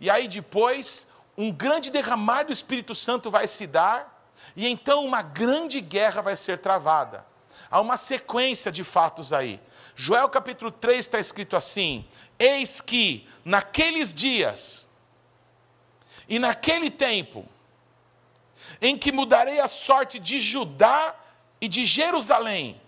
E 0.00 0.08
aí 0.08 0.28
depois, 0.28 1.08
um 1.36 1.50
grande 1.50 1.90
derramar 1.90 2.44
do 2.44 2.52
Espírito 2.52 2.94
Santo 2.94 3.28
vai 3.28 3.48
se 3.48 3.66
dar, 3.66 4.17
e 4.58 4.66
então 4.66 5.04
uma 5.04 5.22
grande 5.22 5.80
guerra 5.80 6.20
vai 6.20 6.34
ser 6.34 6.58
travada. 6.58 7.24
Há 7.70 7.80
uma 7.80 7.96
sequência 7.96 8.72
de 8.72 8.82
fatos 8.82 9.32
aí. 9.32 9.60
Joel 9.94 10.28
capítulo 10.28 10.72
3 10.72 10.98
está 10.98 11.20
escrito 11.20 11.54
assim: 11.54 12.04
Eis 12.36 12.80
que 12.80 13.28
naqueles 13.44 14.12
dias 14.12 14.84
e 16.28 16.40
naquele 16.40 16.90
tempo, 16.90 17.46
em 18.82 18.98
que 18.98 19.12
mudarei 19.12 19.60
a 19.60 19.68
sorte 19.68 20.18
de 20.18 20.40
Judá 20.40 21.14
e 21.60 21.68
de 21.68 21.86
Jerusalém, 21.86 22.82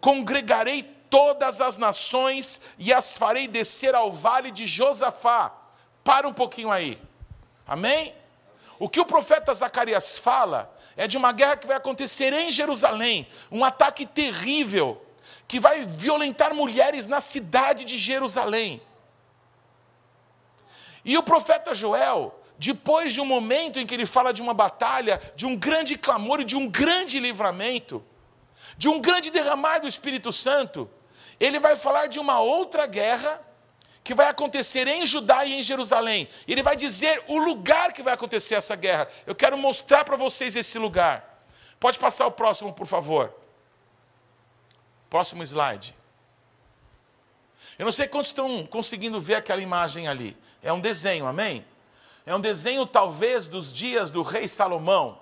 congregarei 0.00 0.82
todas 1.08 1.60
as 1.60 1.76
nações 1.76 2.60
e 2.76 2.92
as 2.92 3.16
farei 3.16 3.46
descer 3.46 3.94
ao 3.94 4.10
vale 4.10 4.50
de 4.50 4.66
Josafá. 4.66 5.52
Para 6.02 6.26
um 6.26 6.32
pouquinho 6.32 6.72
aí. 6.72 7.00
Amém? 7.64 8.12
O 8.80 8.88
que 8.88 8.98
o 8.98 9.06
profeta 9.06 9.54
Zacarias 9.54 10.18
fala 10.18 10.76
é 10.98 11.06
de 11.06 11.16
uma 11.16 11.30
guerra 11.30 11.56
que 11.56 11.66
vai 11.66 11.76
acontecer 11.76 12.32
em 12.32 12.50
Jerusalém, 12.50 13.28
um 13.52 13.64
ataque 13.64 14.04
terrível 14.04 15.00
que 15.46 15.60
vai 15.60 15.86
violentar 15.86 16.52
mulheres 16.52 17.06
na 17.06 17.20
cidade 17.20 17.84
de 17.84 17.96
Jerusalém. 17.96 18.82
E 21.04 21.16
o 21.16 21.22
profeta 21.22 21.72
Joel, 21.72 22.38
depois 22.58 23.14
de 23.14 23.20
um 23.20 23.24
momento 23.24 23.78
em 23.78 23.86
que 23.86 23.94
ele 23.94 24.06
fala 24.06 24.32
de 24.32 24.42
uma 24.42 24.52
batalha, 24.52 25.22
de 25.36 25.46
um 25.46 25.56
grande 25.56 25.96
clamor 25.96 26.40
e 26.40 26.44
de 26.44 26.56
um 26.56 26.68
grande 26.68 27.20
livramento, 27.20 28.04
de 28.76 28.88
um 28.88 29.00
grande 29.00 29.30
derramar 29.30 29.78
do 29.78 29.86
Espírito 29.86 30.32
Santo, 30.32 30.90
ele 31.38 31.60
vai 31.60 31.76
falar 31.76 32.08
de 32.08 32.18
uma 32.18 32.40
outra 32.40 32.86
guerra 32.86 33.40
que 34.08 34.14
vai 34.14 34.28
acontecer 34.28 34.88
em 34.88 35.04
Judá 35.04 35.44
e 35.44 35.52
em 35.52 35.62
Jerusalém. 35.62 36.30
Ele 36.46 36.62
vai 36.62 36.74
dizer 36.74 37.22
o 37.28 37.36
lugar 37.36 37.92
que 37.92 38.02
vai 38.02 38.14
acontecer 38.14 38.54
essa 38.54 38.74
guerra. 38.74 39.06
Eu 39.26 39.34
quero 39.34 39.54
mostrar 39.58 40.02
para 40.02 40.16
vocês 40.16 40.56
esse 40.56 40.78
lugar. 40.78 41.44
Pode 41.78 41.98
passar 41.98 42.26
o 42.26 42.30
próximo, 42.30 42.72
por 42.72 42.86
favor. 42.86 43.34
Próximo 45.10 45.42
slide. 45.42 45.94
Eu 47.78 47.84
não 47.84 47.92
sei 47.92 48.08
quantos 48.08 48.30
estão 48.30 48.64
conseguindo 48.64 49.20
ver 49.20 49.34
aquela 49.34 49.60
imagem 49.60 50.08
ali. 50.08 50.34
É 50.62 50.72
um 50.72 50.80
desenho, 50.80 51.26
amém? 51.26 51.62
É 52.24 52.34
um 52.34 52.40
desenho, 52.40 52.86
talvez, 52.86 53.46
dos 53.46 53.70
dias 53.70 54.10
do 54.10 54.22
rei 54.22 54.48
Salomão. 54.48 55.20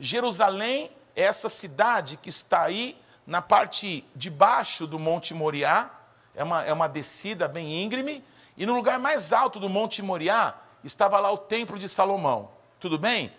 Jerusalém 0.00 0.90
é 1.14 1.24
essa 1.24 1.50
cidade 1.50 2.16
que 2.16 2.30
está 2.30 2.62
aí 2.62 2.98
na 3.26 3.42
parte 3.42 4.06
de 4.16 4.30
baixo 4.30 4.86
do 4.86 4.98
Monte 4.98 5.34
Moriá, 5.34 5.90
é 6.34 6.42
uma, 6.42 6.62
é 6.64 6.72
uma 6.72 6.88
descida 6.88 7.46
bem 7.48 7.82
íngreme, 7.82 8.24
e 8.56 8.66
no 8.66 8.74
lugar 8.74 8.98
mais 8.98 9.32
alto 9.32 9.58
do 9.58 9.68
Monte 9.68 10.02
Moriá 10.02 10.54
estava 10.84 11.18
lá 11.20 11.30
o 11.30 11.38
Templo 11.38 11.78
de 11.78 11.88
Salomão. 11.88 12.50
Tudo 12.80 12.98
bem? 12.98 13.32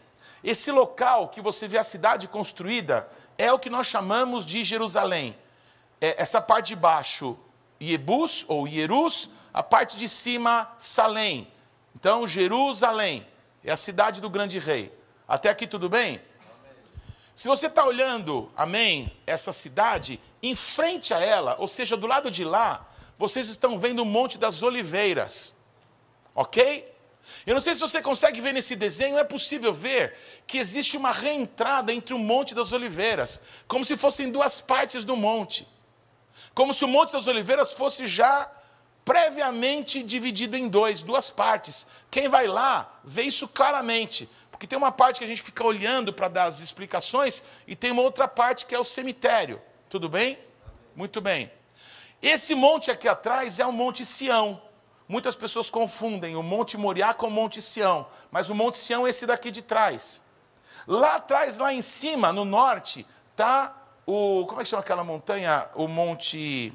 Esse 0.43 0.71
local 0.71 1.29
que 1.29 1.41
você 1.41 1.67
vê 1.67 1.77
a 1.77 1.83
cidade 1.83 2.27
construída 2.27 3.07
é 3.37 3.51
o 3.51 3.59
que 3.59 3.69
nós 3.69 3.87
chamamos 3.87 4.45
de 4.45 4.63
Jerusalém. 4.63 5.37
É 6.01 6.21
essa 6.21 6.41
parte 6.41 6.67
de 6.67 6.75
baixo, 6.75 7.37
Iebus 7.81 8.45
ou 8.47 8.67
Ierus, 8.67 9.29
a 9.53 9.63
parte 9.63 9.97
de 9.97 10.07
cima, 10.09 10.69
Salém. 10.77 11.47
Então, 11.95 12.27
Jerusalém 12.27 13.25
é 13.63 13.71
a 13.71 13.77
cidade 13.77 14.19
do 14.19 14.29
grande 14.29 14.59
rei. 14.59 14.93
Até 15.27 15.49
aqui 15.49 15.65
tudo 15.65 15.87
bem? 15.87 16.21
Se 17.33 17.47
você 17.47 17.67
está 17.67 17.85
olhando, 17.85 18.51
amém, 18.55 19.11
essa 19.25 19.51
cidade, 19.51 20.19
em 20.43 20.55
frente 20.55 21.13
a 21.13 21.19
ela, 21.19 21.55
ou 21.57 21.69
seja, 21.69 21.95
do 21.95 22.05
lado 22.05 22.29
de 22.29 22.43
lá, 22.43 22.85
vocês 23.17 23.47
estão 23.47 23.79
vendo 23.79 24.01
o 24.01 24.05
Monte 24.05 24.37
das 24.37 24.61
Oliveiras. 24.61 25.55
Ok? 26.35 26.91
Eu 27.45 27.53
não 27.53 27.61
sei 27.61 27.73
se 27.73 27.79
você 27.79 28.01
consegue 28.01 28.41
ver 28.41 28.51
nesse 28.51 28.75
desenho, 28.75 29.17
é 29.17 29.23
possível 29.23 29.73
ver 29.73 30.17
que 30.45 30.57
existe 30.57 30.97
uma 30.97 31.11
reentrada 31.11 31.93
entre 31.93 32.13
o 32.13 32.19
Monte 32.19 32.53
das 32.53 32.73
Oliveiras, 32.73 33.41
como 33.69 33.85
se 33.85 33.95
fossem 33.95 34.29
duas 34.29 34.59
partes 34.59 35.05
do 35.05 35.15
monte. 35.15 35.65
Como 36.53 36.73
se 36.73 36.83
o 36.83 36.87
Monte 36.89 37.13
das 37.13 37.25
Oliveiras 37.25 37.71
fosse 37.71 38.05
já 38.05 38.51
previamente 39.05 40.03
dividido 40.03 40.57
em 40.57 40.67
dois, 40.67 41.01
duas 41.03 41.29
partes. 41.29 41.87
Quem 42.11 42.27
vai 42.27 42.47
lá 42.47 42.99
vê 43.03 43.23
isso 43.23 43.47
claramente. 43.47 44.29
Porque 44.51 44.67
tem 44.67 44.77
uma 44.77 44.91
parte 44.91 45.19
que 45.19 45.25
a 45.25 45.27
gente 45.27 45.41
fica 45.41 45.63
olhando 45.63 46.11
para 46.11 46.27
dar 46.27 46.45
as 46.45 46.59
explicações 46.59 47.43
e 47.65 47.75
tem 47.75 47.91
uma 47.91 48.01
outra 48.01 48.27
parte 48.27 48.65
que 48.65 48.75
é 48.75 48.79
o 48.79 48.83
cemitério. 48.83 49.61
Tudo 49.93 50.09
bem? 50.09 50.39
Muito 50.95 51.21
bem. 51.21 51.51
Esse 52.19 52.55
monte 52.55 52.89
aqui 52.89 53.07
atrás 53.07 53.59
é 53.59 53.65
o 53.67 53.71
Monte 53.71 54.03
Sião. 54.03 54.59
Muitas 55.07 55.35
pessoas 55.35 55.69
confundem 55.69 56.35
o 56.35 56.41
Monte 56.41 56.77
Moriá 56.77 57.13
com 57.13 57.27
o 57.27 57.29
Monte 57.29 57.61
Sião, 57.61 58.07
mas 58.31 58.49
o 58.49 58.55
Monte 58.55 58.79
Sião 58.79 59.05
é 59.05 59.11
esse 59.11 59.27
daqui 59.27 59.51
de 59.51 59.61
trás. 59.61 60.23
Lá 60.87 61.17
atrás, 61.17 61.59
lá 61.59 61.71
em 61.71 61.83
cima, 61.83 62.33
no 62.33 62.43
norte, 62.43 63.05
está 63.29 63.71
o. 64.03 64.47
Como 64.47 64.61
é 64.61 64.63
que 64.63 64.71
chama 64.71 64.81
aquela 64.81 65.03
montanha? 65.03 65.69
O 65.75 65.87
Monte. 65.87 66.73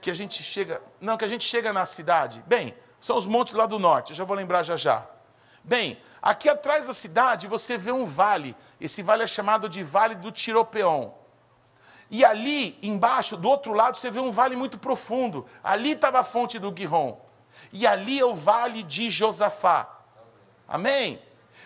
que 0.00 0.08
a 0.08 0.14
gente 0.14 0.40
chega. 0.40 0.80
Não, 1.00 1.16
que 1.16 1.24
a 1.24 1.28
gente 1.28 1.44
chega 1.44 1.72
na 1.72 1.84
cidade. 1.84 2.44
Bem, 2.46 2.76
são 3.00 3.16
os 3.16 3.26
montes 3.26 3.54
lá 3.54 3.66
do 3.66 3.80
norte, 3.80 4.10
eu 4.10 4.16
já 4.16 4.22
vou 4.22 4.36
lembrar 4.36 4.62
já 4.62 4.76
já. 4.76 5.04
Bem, 5.64 6.00
aqui 6.22 6.48
atrás 6.48 6.86
da 6.86 6.94
cidade 6.94 7.48
você 7.48 7.76
vê 7.76 7.90
um 7.90 8.06
vale. 8.06 8.54
Esse 8.80 9.02
vale 9.02 9.24
é 9.24 9.26
chamado 9.26 9.68
de 9.68 9.82
Vale 9.82 10.14
do 10.14 10.30
Tiropeon. 10.30 11.21
E 12.12 12.26
ali 12.26 12.78
embaixo, 12.82 13.38
do 13.38 13.48
outro 13.48 13.72
lado, 13.72 13.96
você 13.96 14.10
vê 14.10 14.20
um 14.20 14.30
vale 14.30 14.54
muito 14.54 14.76
profundo. 14.76 15.46
Ali 15.64 15.92
estava 15.92 16.20
a 16.20 16.24
fonte 16.24 16.58
do 16.58 16.70
Guihon. 16.70 17.18
E 17.72 17.86
ali 17.86 18.20
é 18.20 18.24
o 18.24 18.34
vale 18.34 18.82
de 18.82 19.08
Josafá. 19.08 19.88
Amém? 20.68 21.18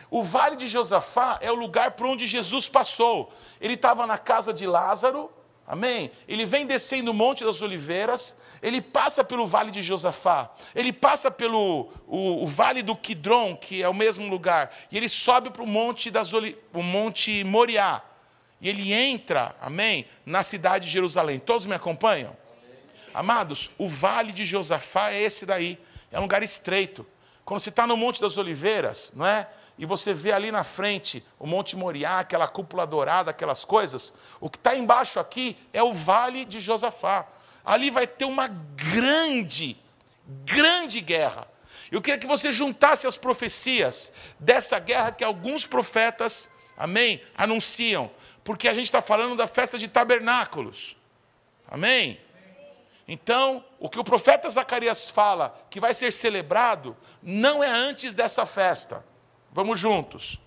O 0.09 0.23
vale 0.23 0.55
de 0.55 0.69
Josafá 0.69 1.37
é 1.43 1.51
o 1.51 1.57
lugar 1.57 1.91
por 1.91 2.07
onde 2.07 2.29
Jesus 2.29 2.69
passou. 2.69 3.33
Ele 3.61 3.75
estava 3.75 4.07
na 4.07 4.19
casa 4.19 4.53
de 4.53 4.69
Lázaro, 4.69 5.29
Amém? 5.69 6.13
Ele 6.29 6.47
vem 6.47 6.65
descendo 6.65 7.11
o 7.11 7.15
Monte 7.15 7.45
das 7.45 7.61
Oliveiras, 7.61 8.37
ele 8.63 8.81
passa 8.81 9.25
pelo 9.25 9.49
Vale 9.49 9.73
de 9.73 9.83
Josafá, 9.83 10.49
ele 10.73 10.93
passa 10.93 11.29
pelo 11.29 11.91
o, 12.07 12.45
o 12.45 12.47
Vale 12.47 12.85
do 12.85 12.95
Quidron, 12.95 13.57
que 13.57 13.83
é 13.83 13.89
o 13.89 13.93
mesmo 13.93 14.29
lugar, 14.29 14.73
e 14.93 14.97
ele 14.97 15.09
sobe 15.09 15.51
para 15.51 15.65
o 15.65 15.67
Monte, 15.67 16.09
das 16.09 16.33
o 16.33 16.83
Monte 16.85 17.43
Moriá. 17.43 18.01
E 18.61 18.69
ele 18.69 18.93
entra, 18.93 19.55
amém, 19.61 20.07
na 20.25 20.43
cidade 20.43 20.87
de 20.87 20.93
Jerusalém. 20.93 21.39
Todos 21.39 21.67
me 21.67 21.75
acompanham? 21.75 22.37
Amados, 23.13 23.71
o 23.79 23.89
Vale 23.89 24.33
de 24.33 24.45
Josafá 24.45 25.11
é 25.11 25.23
esse 25.23 25.47
daí, 25.47 25.79
é 26.11 26.19
um 26.19 26.23
lugar 26.23 26.43
estreito. 26.43 27.07
Quando 27.45 27.61
você 27.61 27.71
está 27.71 27.87
no 27.87 27.97
Monte 27.97 28.21
das 28.21 28.37
Oliveiras, 28.37 29.13
não 29.15 29.27
é? 29.27 29.49
e 29.79 29.85
você 29.85 30.15
vê 30.15 30.33
ali 30.33 30.51
na 30.51 30.65
frente 30.65 31.25
o 31.39 31.47
Monte 31.47 31.77
Moriá, 31.77 32.19
aquela 32.19 32.49
cúpula 32.49 32.87
dourada, 32.87 33.31
aquelas 33.31 33.65
coisas, 33.65 34.13
o 34.41 34.49
que 34.49 34.57
está 34.57 34.75
embaixo 34.75 35.21
aqui 35.21 35.57
é 35.73 35.83
o 35.83 35.93
Vale 35.93 36.45
de 36.45 36.61
Josafá. 36.61 37.27
Ali 37.65 37.91
vai 37.91 38.07
ter 38.07 38.25
uma 38.25 38.49
grande, 38.49 39.77
grande 40.45 41.01
guerra. 41.01 41.47
Eu 41.91 42.01
queria 42.01 42.19
que 42.19 42.27
você 42.27 42.53
juntasse 42.53 43.07
as 43.07 43.17
profecias 43.17 44.13
dessa 44.41 44.79
guerra 44.79 45.13
que 45.13 45.23
alguns 45.23 45.67
profetas, 45.67 46.49
amém, 46.77 47.23
anunciam, 47.37 48.11
porque 48.47 48.69
a 48.69 48.73
gente 48.75 48.85
está 48.85 49.03
falando 49.03 49.35
da 49.35 49.49
festa 49.49 49.77
de 49.77 49.89
tabernáculos, 49.89 50.97
amém? 51.67 52.21
Então, 53.09 53.65
o 53.81 53.91
que 53.91 53.99
o 53.99 54.05
profeta 54.05 54.49
Zacarias 54.49 55.11
fala 55.11 55.53
que 55.69 55.81
vai 55.81 55.93
ser 55.93 56.13
celebrado, 56.13 56.97
não 57.21 57.63
é 57.63 57.69
antes 57.69 58.15
dessa 58.15 58.47
festa. 58.47 59.05
Vamos 59.51 59.81
juntos. 59.81 60.41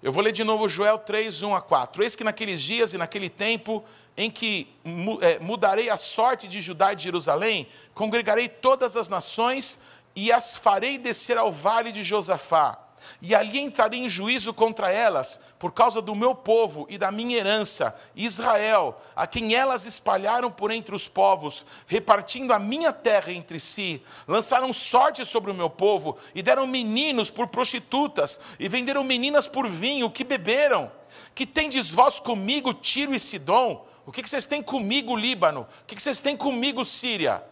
Eu 0.00 0.12
vou 0.12 0.22
ler 0.22 0.30
de 0.30 0.44
novo 0.44 0.68
Joel 0.68 0.98
3, 0.98 1.42
1 1.42 1.54
a 1.56 1.60
4. 1.60 2.04
Eis 2.04 2.14
que 2.14 2.22
naqueles 2.22 2.62
dias 2.62 2.94
e 2.94 2.98
naquele 2.98 3.28
tempo 3.28 3.84
em 4.16 4.30
que 4.30 4.72
é, 5.20 5.40
mudarei 5.40 5.90
a 5.90 5.96
sorte 5.96 6.46
de 6.46 6.60
Judá 6.60 6.92
e 6.92 6.96
de 6.96 7.02
Jerusalém, 7.02 7.66
congregarei 7.94 8.48
todas 8.48 8.96
as 8.96 9.08
nações 9.08 9.80
e 10.14 10.30
as 10.30 10.56
farei 10.56 10.98
descer 10.98 11.36
ao 11.36 11.50
vale 11.50 11.90
de 11.90 12.04
Josafá 12.04 12.87
e 13.20 13.34
ali 13.34 13.58
entrarei 13.58 14.00
em 14.00 14.08
juízo 14.08 14.52
contra 14.52 14.90
elas, 14.90 15.40
por 15.58 15.72
causa 15.72 16.00
do 16.00 16.14
meu 16.14 16.34
povo 16.34 16.86
e 16.88 16.98
da 16.98 17.10
minha 17.10 17.36
herança, 17.36 17.94
Israel, 18.14 19.00
a 19.14 19.26
quem 19.26 19.54
elas 19.54 19.86
espalharam 19.86 20.50
por 20.50 20.70
entre 20.70 20.94
os 20.94 21.08
povos, 21.08 21.64
repartindo 21.86 22.52
a 22.52 22.58
minha 22.58 22.92
terra 22.92 23.32
entre 23.32 23.58
si. 23.60 24.02
Lançaram 24.26 24.72
sorte 24.72 25.24
sobre 25.24 25.50
o 25.50 25.54
meu 25.54 25.70
povo, 25.70 26.16
e 26.34 26.42
deram 26.42 26.66
meninos 26.66 27.30
por 27.30 27.48
prostitutas, 27.48 28.38
e 28.58 28.68
venderam 28.68 29.04
meninas 29.04 29.46
por 29.46 29.68
vinho, 29.68 30.10
que 30.10 30.24
beberam. 30.24 30.90
Que 31.34 31.46
tendes 31.46 31.90
vós 31.90 32.20
comigo, 32.20 32.74
Tiro 32.74 33.14
e 33.14 33.20
Sidom? 33.20 33.86
O 34.04 34.12
que 34.12 34.26
vocês 34.26 34.46
têm 34.46 34.62
comigo, 34.62 35.14
Líbano? 35.14 35.66
O 35.82 35.84
que 35.84 36.00
vocês 36.00 36.20
têm 36.20 36.36
comigo, 36.36 36.84
Síria? 36.84 37.42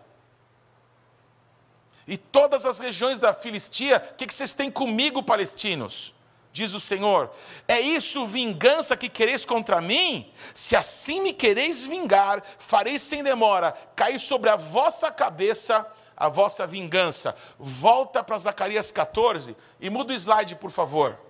E 2.06 2.16
todas 2.16 2.64
as 2.64 2.78
regiões 2.78 3.18
da 3.18 3.34
Filistia, 3.34 3.96
o 4.12 4.14
que, 4.14 4.26
que 4.26 4.34
vocês 4.34 4.54
têm 4.54 4.70
comigo, 4.70 5.22
palestinos? 5.22 6.14
Diz 6.52 6.72
o 6.72 6.80
Senhor: 6.80 7.30
É 7.68 7.80
isso 7.80 8.26
vingança 8.26 8.96
que 8.96 9.08
quereis 9.08 9.44
contra 9.44 9.80
mim? 9.80 10.32
Se 10.54 10.74
assim 10.74 11.20
me 11.20 11.32
quereis 11.32 11.84
vingar, 11.84 12.42
farei 12.58 12.98
sem 12.98 13.22
demora 13.22 13.72
cair 13.94 14.18
sobre 14.18 14.48
a 14.48 14.56
vossa 14.56 15.10
cabeça 15.10 15.86
a 16.16 16.28
vossa 16.28 16.66
vingança. 16.66 17.34
Volta 17.58 18.24
para 18.24 18.38
Zacarias 18.38 18.90
14 18.90 19.54
e 19.78 19.90
muda 19.90 20.12
o 20.12 20.16
slide, 20.16 20.56
por 20.56 20.70
favor. 20.70 21.20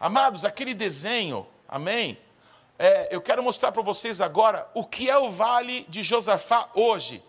Amados, 0.00 0.44
aquele 0.44 0.72
desenho, 0.72 1.46
amém? 1.68 2.18
É, 2.78 3.14
eu 3.14 3.20
quero 3.20 3.42
mostrar 3.42 3.72
para 3.72 3.82
vocês 3.82 4.20
agora 4.20 4.68
o 4.74 4.84
que 4.84 5.10
é 5.10 5.18
o 5.18 5.30
vale 5.30 5.84
de 5.88 6.02
Josafá 6.02 6.70
hoje. 6.74 7.22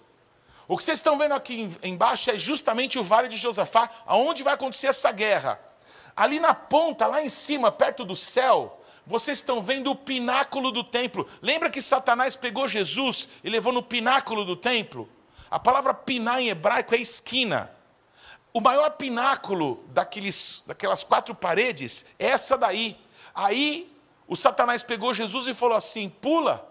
O 0.67 0.77
que 0.77 0.83
vocês 0.83 0.99
estão 0.99 1.17
vendo 1.17 1.33
aqui 1.33 1.69
embaixo 1.81 2.29
é 2.29 2.37
justamente 2.37 2.99
o 2.99 3.03
vale 3.03 3.29
de 3.29 3.37
Josafá, 3.37 3.89
aonde 4.05 4.43
vai 4.43 4.53
acontecer 4.53 4.87
essa 4.87 5.11
guerra. 5.11 5.59
Ali 6.15 6.39
na 6.39 6.53
ponta, 6.53 7.07
lá 7.07 7.21
em 7.21 7.29
cima, 7.29 7.71
perto 7.71 8.03
do 8.03 8.15
céu, 8.15 8.81
vocês 9.05 9.37
estão 9.37 9.61
vendo 9.61 9.91
o 9.91 9.95
pináculo 9.95 10.71
do 10.71 10.83
templo. 10.83 11.25
Lembra 11.41 11.69
que 11.69 11.81
Satanás 11.81 12.35
pegou 12.35 12.67
Jesus 12.67 13.29
e 13.43 13.49
levou 13.49 13.71
no 13.71 13.81
pináculo 13.81 14.43
do 14.43 14.55
templo? 14.55 15.07
A 15.49 15.57
palavra 15.57 15.93
piná 15.93 16.41
em 16.41 16.49
hebraico 16.49 16.93
é 16.93 16.97
esquina. 16.97 17.71
O 18.53 18.59
maior 18.59 18.89
pináculo 18.91 19.85
daqueles, 19.89 20.63
daquelas 20.67 21.03
quatro 21.03 21.33
paredes 21.33 22.03
é 22.19 22.27
essa 22.27 22.57
daí. 22.57 22.99
Aí 23.33 23.95
o 24.27 24.35
Satanás 24.35 24.83
pegou 24.83 25.13
Jesus 25.13 25.47
e 25.47 25.53
falou 25.53 25.77
assim: 25.77 26.09
pula. 26.09 26.69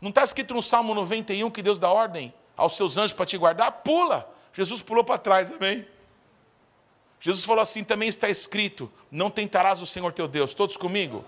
Não 0.00 0.08
está 0.08 0.24
escrito 0.24 0.54
no 0.54 0.62
Salmo 0.62 0.94
91 0.94 1.48
que 1.50 1.62
Deus 1.62 1.78
dá 1.78 1.88
ordem? 1.88 2.34
Aos 2.56 2.76
seus 2.76 2.96
anjos 2.96 3.12
para 3.12 3.26
te 3.26 3.36
guardar, 3.36 3.70
pula. 3.70 4.28
Jesus 4.52 4.82
pulou 4.82 5.02
para 5.02 5.18
trás, 5.18 5.50
amém? 5.50 5.86
Jesus 7.20 7.44
falou 7.44 7.62
assim: 7.62 7.84
também 7.84 8.08
está 8.08 8.28
escrito: 8.28 8.90
não 9.10 9.30
tentarás 9.30 9.80
o 9.80 9.86
Senhor 9.86 10.12
teu 10.12 10.28
Deus. 10.28 10.54
Todos 10.54 10.76
comigo? 10.76 11.24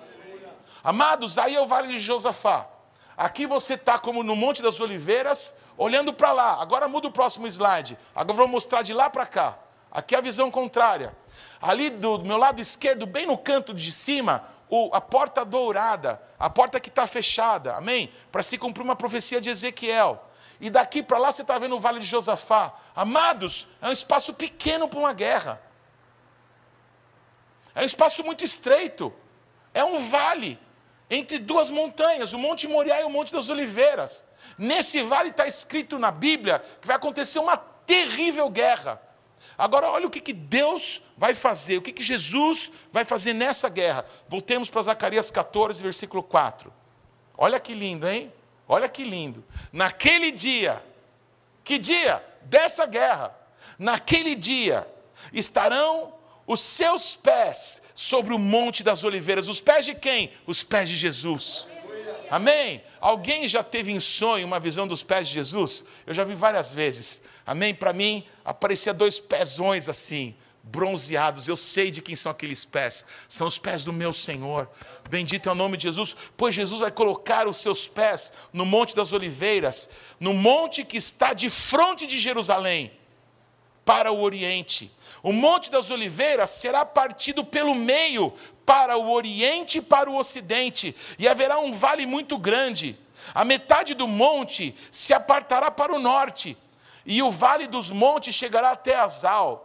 Amados, 0.83 1.39
aí 1.39 1.55
é 1.55 1.61
o 1.61 1.67
vale 1.67 1.89
de 1.89 1.99
Josafá. 1.99 2.69
Aqui 3.17 3.47
você 3.47 3.75
está 3.75 3.99
como 3.99 4.23
no 4.23 4.35
Monte 4.35 4.61
das 4.61 4.81
Oliveiras, 4.81 5.55
olhando 5.79 6.13
para 6.13 6.33
lá. 6.33 6.61
Agora 6.61 6.89
muda 6.89 7.09
o 7.09 7.13
próximo 7.13 7.47
slide. 7.47 7.97
Agora 8.15 8.33
eu 8.33 8.39
vou 8.39 8.49
mostrar 8.49 8.83
de 8.83 8.93
lá 8.93 9.09
para 9.09 9.25
cá. 9.25 9.59
Aqui 9.91 10.15
é 10.15 10.19
a 10.19 10.21
visão 10.21 10.51
contrária. 10.51 11.17
Ali 11.63 11.89
do 11.89 12.19
meu 12.19 12.37
lado 12.37 12.61
esquerdo, 12.61 13.07
bem 13.07 13.27
no 13.27 13.39
canto 13.39 13.73
de 13.73 13.93
cima, 13.93 14.45
o, 14.69 14.91
a 14.93 15.01
porta 15.01 15.45
dourada, 15.45 16.21
a 16.39 16.51
porta 16.51 16.81
que 16.81 16.89
está 16.89 17.07
fechada, 17.07 17.77
amém? 17.77 18.11
Para 18.33 18.43
se 18.43 18.59
cumprir 18.59 18.83
uma 18.83 18.97
profecia 18.97 19.41
de 19.41 19.49
Ezequiel. 19.49 20.23
E 20.61 20.71
daqui 20.71 21.03
para 21.03 21.19
lá 21.19 21.33
você 21.33 21.43
está 21.43 21.59
vendo 21.59 21.77
o 21.77 21.81
Vale 21.81 22.01
de 22.01 22.07
Josafá. 22.07 22.73
Amados, 22.95 23.69
é 23.83 23.89
um 23.89 23.93
espaço 23.93 24.33
pequeno 24.35 24.89
para 24.89 24.99
uma 24.99 25.13
guerra. 25.13 25.61
É 27.75 27.83
um 27.83 27.85
espaço 27.85 28.23
muito 28.23 28.45
estreito. 28.45 29.13
É 29.73 29.85
um 29.85 30.09
vale 30.09 30.59
entre 31.11 31.39
duas 31.39 31.69
montanhas, 31.69 32.33
o 32.33 32.39
Monte 32.39 32.67
Moriá 32.67 33.01
e 33.01 33.05
o 33.05 33.11
Monte 33.11 33.33
das 33.33 33.49
Oliveiras. 33.49 34.25
Nesse 34.57 35.03
vale 35.03 35.31
está 35.31 35.47
escrito 35.47 35.99
na 35.99 36.11
Bíblia 36.11 36.61
que 36.81 36.87
vai 36.87 36.97
acontecer 36.97 37.39
uma 37.39 37.57
terrível 37.57 38.49
guerra. 38.49 39.01
Agora, 39.57 39.89
olha 39.91 40.07
o 40.07 40.11
que, 40.11 40.21
que 40.21 40.33
Deus 40.33 41.03
vai 41.17 41.35
fazer, 41.35 41.79
o 41.79 41.83
que, 41.83 41.93
que 41.93 42.03
Jesus 42.03 42.73
vai 42.91 43.05
fazer 43.05 43.33
nessa 43.33 43.69
guerra. 43.69 44.05
Voltemos 44.29 44.69
para 44.69 44.83
Zacarias 44.83 45.31
14, 45.31 45.83
versículo 45.83 46.23
4. 46.23 46.73
Olha 47.37 47.61
que 47.61 47.75
lindo, 47.75 48.09
hein? 48.09 48.33
Olha 48.69 48.89
que 48.89 49.05
lindo. 49.05 49.45
Naquele 49.73 50.31
dia, 50.31 50.83
que 51.63 51.79
dia? 51.79 52.25
Dessa 52.43 52.87
guerra. 52.87 53.37
Naquele 53.79 54.35
dia 54.35 54.87
estarão 55.33 56.15
os 56.47 56.61
seus 56.61 57.17
pés 57.17 57.83
sobre 57.95 58.35
o 58.35 58.39
Monte 58.39 58.83
das 58.83 59.05
Oliveiras. 59.05 59.49
Os 59.49 59.61
pés 59.61 59.85
de 59.85 59.95
quem? 59.95 60.31
Os 60.47 60.63
pés 60.63 60.89
de 60.89 60.97
Jesus. 60.97 61.67
Amém? 62.31 62.83
Alguém 63.01 63.47
já 63.47 63.63
teve 63.63 63.93
em 63.93 64.01
sonho 64.01 64.47
uma 64.47 64.59
visão 64.59 64.87
dos 64.87 65.03
pés 65.03 65.29
de 65.29 65.35
Jesus? 65.35 65.85
Eu 66.07 66.15
já 66.15 66.25
vi 66.25 66.35
várias 66.35 66.73
vezes. 66.73 67.21
Amém? 67.47 67.75
Para 67.75 67.93
mim, 67.93 68.25
aparecia 68.45 68.95
dois 68.95 69.21
pezões 69.21 69.89
assim 69.89 70.35
bronzeados. 70.65 71.47
Eu 71.47 71.57
sei 71.57 71.91
de 71.91 72.01
quem 72.01 72.17
são 72.17 72.33
aqueles 72.33 72.65
pés. 72.65 73.05
São 73.29 73.47
os 73.47 73.59
pés 73.59 73.85
do 73.85 73.93
meu 73.93 74.13
Senhor. 74.13 74.69
Bendito 75.09 75.49
é 75.49 75.53
o 75.53 75.55
nome 75.55 75.77
de 75.77 75.85
Jesus, 75.85 76.17
pois 76.37 76.55
Jesus 76.55 76.81
vai 76.81 76.91
colocar 76.91 77.47
os 77.47 77.59
seus 77.59 77.87
pés 77.87 78.33
no 78.53 78.65
Monte 78.65 78.97
das 78.97 79.13
Oliveiras, 79.13 79.89
no 80.19 80.33
monte 80.33 80.83
que 80.83 80.97
está 80.97 81.35
de 81.35 81.51
frente 81.51 82.07
de 82.07 82.19
Jerusalém, 82.19 82.91
para 83.85 84.11
o 84.11 84.21
Oriente. 84.23 84.91
O 85.23 85.31
Monte 85.31 85.71
das 85.71 85.91
Oliveiras 85.91 86.51
será 86.51 86.87
partido 86.87 87.45
pelo 87.45 87.75
meio 87.75 88.33
para 88.65 88.97
o 88.97 89.13
Oriente 89.13 89.79
e 89.79 89.83
para 89.83 90.11
o 90.11 90.17
Ocidente, 90.17 90.97
e 91.19 91.29
haverá 91.29 91.59
um 91.59 91.71
vale 91.71 92.07
muito 92.07 92.39
grande. 92.39 92.99
A 93.35 93.45
metade 93.45 93.95
do 93.95 94.09
monte 94.09 94.75
se 94.91 95.13
apartará 95.13 95.71
para 95.71 95.95
o 95.95 95.99
norte, 95.99 96.57
e 97.05 97.23
o 97.23 97.31
vale 97.31 97.67
dos 97.67 97.91
montes 97.91 98.35
chegará 98.35 98.71
até 98.71 98.97
Azal 98.97 99.64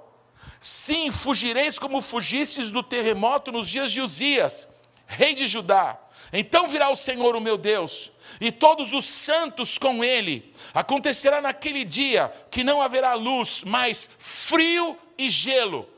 Sim, 0.59 1.11
fugireis 1.11 1.79
como 1.79 2.01
fugistes 2.01 2.71
do 2.71 2.83
terremoto 2.83 3.51
nos 3.51 3.69
dias 3.69 3.91
de 3.91 4.01
Uzias. 4.01 4.67
rei 5.07 5.33
de 5.33 5.47
Judá. 5.47 5.97
Então 6.31 6.67
virá 6.67 6.89
o 6.89 6.95
Senhor, 6.95 7.35
o 7.35 7.41
meu 7.41 7.57
Deus, 7.57 8.11
e 8.39 8.51
todos 8.51 8.93
os 8.93 9.09
santos 9.09 9.77
com 9.77 10.03
ele. 10.03 10.53
Acontecerá 10.73 11.41
naquele 11.41 11.83
dia 11.83 12.31
que 12.51 12.63
não 12.63 12.81
haverá 12.81 13.13
luz, 13.13 13.63
mas 13.65 14.09
frio 14.19 14.95
e 15.17 15.29
gelo. 15.29 15.89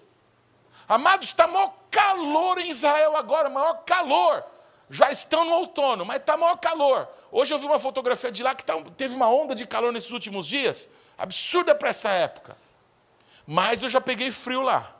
Amados, 0.88 1.30
está 1.30 1.48
maior 1.48 1.74
calor 1.90 2.58
em 2.60 2.70
Israel 2.70 3.16
agora, 3.18 3.50
maior 3.50 3.84
calor. 3.84 4.44
Já 4.90 5.12
estão 5.12 5.46
no 5.46 5.54
outono, 5.54 6.06
mas 6.06 6.18
está 6.18 6.36
maior 6.36 6.58
calor. 6.58 7.08
Hoje 7.32 7.54
eu 7.54 7.60
vi 7.60 7.66
uma 7.66 7.80
fotografia 7.80 8.32
de 8.32 8.44
lá 8.44 8.56
que 8.56 8.64
tá, 8.64 8.76
teve 8.96 9.14
uma 9.14 9.30
onda 9.30 9.54
de 9.54 9.66
calor 9.66 9.92
nesses 9.92 10.12
últimos 10.12 10.48
dias, 10.48 10.90
absurda 11.18 11.76
para 11.76 11.90
essa 11.90 12.10
época. 12.10 12.58
Mas 13.52 13.84
eu 13.84 13.90
já 13.90 14.00
peguei 14.00 14.32
frio 14.32 14.62
lá. 14.62 14.96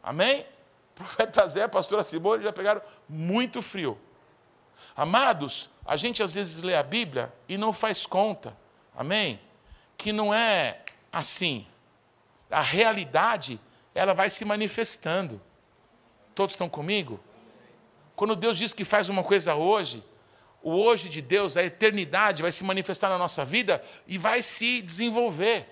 Amém? 0.00 0.46
Profeta 0.94 1.48
Zé, 1.48 1.66
pastora 1.66 2.04
Simone 2.04 2.44
já 2.44 2.52
pegaram 2.52 2.80
muito 3.08 3.60
frio. 3.60 3.98
Amados, 4.94 5.68
a 5.84 5.96
gente 5.96 6.22
às 6.22 6.34
vezes 6.34 6.62
lê 6.62 6.76
a 6.76 6.82
Bíblia 6.84 7.34
e 7.48 7.58
não 7.58 7.72
faz 7.72 8.06
conta, 8.06 8.56
amém? 8.94 9.40
Que 9.96 10.12
não 10.12 10.32
é 10.32 10.78
assim. 11.12 11.66
A 12.48 12.62
realidade, 12.62 13.58
ela 13.96 14.14
vai 14.14 14.30
se 14.30 14.44
manifestando. 14.44 15.42
Todos 16.36 16.54
estão 16.54 16.68
comigo? 16.68 17.18
Quando 18.14 18.36
Deus 18.36 18.58
diz 18.58 18.72
que 18.72 18.84
faz 18.84 19.08
uma 19.08 19.24
coisa 19.24 19.56
hoje, 19.56 20.04
o 20.62 20.70
hoje 20.70 21.08
de 21.08 21.20
Deus, 21.20 21.56
a 21.56 21.64
eternidade, 21.64 22.42
vai 22.42 22.52
se 22.52 22.62
manifestar 22.62 23.08
na 23.08 23.18
nossa 23.18 23.44
vida 23.44 23.82
e 24.06 24.16
vai 24.18 24.40
se 24.40 24.80
desenvolver. 24.80 25.66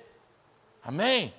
Amém? 0.83 1.33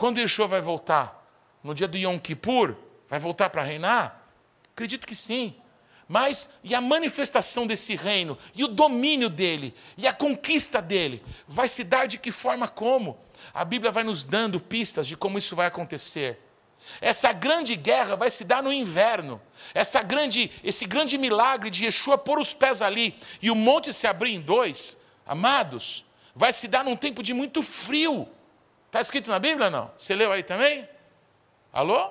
Quando 0.00 0.16
Yeshua 0.16 0.46
vai 0.46 0.62
voltar? 0.62 1.30
No 1.62 1.74
dia 1.74 1.86
do 1.86 1.98
Yom 1.98 2.18
Kippur? 2.18 2.74
Vai 3.06 3.18
voltar 3.18 3.50
para 3.50 3.62
reinar? 3.62 4.24
Acredito 4.72 5.06
que 5.06 5.14
sim. 5.14 5.54
Mas 6.08 6.48
e 6.64 6.74
a 6.74 6.80
manifestação 6.80 7.66
desse 7.66 7.94
reino, 7.96 8.38
e 8.54 8.64
o 8.64 8.68
domínio 8.68 9.28
dele, 9.28 9.74
e 9.98 10.06
a 10.06 10.12
conquista 10.14 10.80
dele, 10.80 11.22
vai 11.46 11.68
se 11.68 11.84
dar 11.84 12.06
de 12.06 12.16
que 12.16 12.32
forma 12.32 12.66
como? 12.66 13.18
A 13.52 13.62
Bíblia 13.62 13.92
vai 13.92 14.02
nos 14.02 14.24
dando 14.24 14.58
pistas 14.58 15.06
de 15.06 15.18
como 15.18 15.36
isso 15.36 15.54
vai 15.54 15.66
acontecer. 15.66 16.40
Essa 16.98 17.30
grande 17.34 17.76
guerra 17.76 18.16
vai 18.16 18.30
se 18.30 18.42
dar 18.42 18.62
no 18.62 18.72
inverno. 18.72 19.38
Essa 19.74 20.00
grande, 20.00 20.50
esse 20.64 20.86
grande 20.86 21.18
milagre 21.18 21.68
de 21.68 21.84
Yeshua 21.84 22.16
pôr 22.16 22.40
os 22.40 22.54
pés 22.54 22.80
ali 22.80 23.14
e 23.42 23.50
o 23.50 23.54
monte 23.54 23.92
se 23.92 24.06
abrir 24.06 24.32
em 24.32 24.40
dois, 24.40 24.96
amados, 25.26 26.06
vai 26.34 26.54
se 26.54 26.68
dar 26.68 26.86
num 26.86 26.96
tempo 26.96 27.22
de 27.22 27.34
muito 27.34 27.62
frio. 27.62 28.26
Está 28.90 29.00
escrito 29.00 29.30
na 29.30 29.38
Bíblia 29.38 29.70
não? 29.70 29.88
Você 29.96 30.16
leu 30.16 30.32
aí 30.32 30.42
também? 30.42 30.88
Alô? 31.72 32.10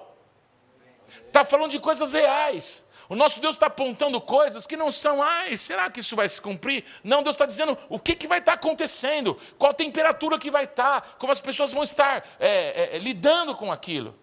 Está 1.27 1.43
falando 1.43 1.71
de 1.71 1.79
coisas 1.79 2.13
reais. 2.13 2.85
O 3.09 3.15
nosso 3.15 3.41
Deus 3.41 3.57
está 3.57 3.65
apontando 3.65 4.21
coisas 4.21 4.65
que 4.65 4.77
não 4.77 4.89
são, 4.89 5.21
ai, 5.21 5.57
será 5.57 5.89
que 5.89 5.99
isso 5.99 6.15
vai 6.15 6.29
se 6.29 6.39
cumprir? 6.39 6.85
Não, 7.03 7.21
Deus 7.21 7.35
está 7.35 7.45
dizendo 7.45 7.77
o 7.89 7.99
que, 7.99 8.15
que 8.15 8.27
vai 8.27 8.39
estar 8.39 8.53
tá 8.53 8.57
acontecendo, 8.57 9.35
qual 9.57 9.71
a 9.71 9.73
temperatura 9.73 10.39
que 10.39 10.49
vai 10.49 10.63
estar, 10.63 11.01
tá, 11.01 11.07
como 11.17 11.33
as 11.33 11.41
pessoas 11.41 11.73
vão 11.73 11.83
estar 11.83 12.25
é, 12.39 12.95
é, 12.95 12.97
lidando 12.97 13.53
com 13.55 13.71
aquilo. 13.73 14.17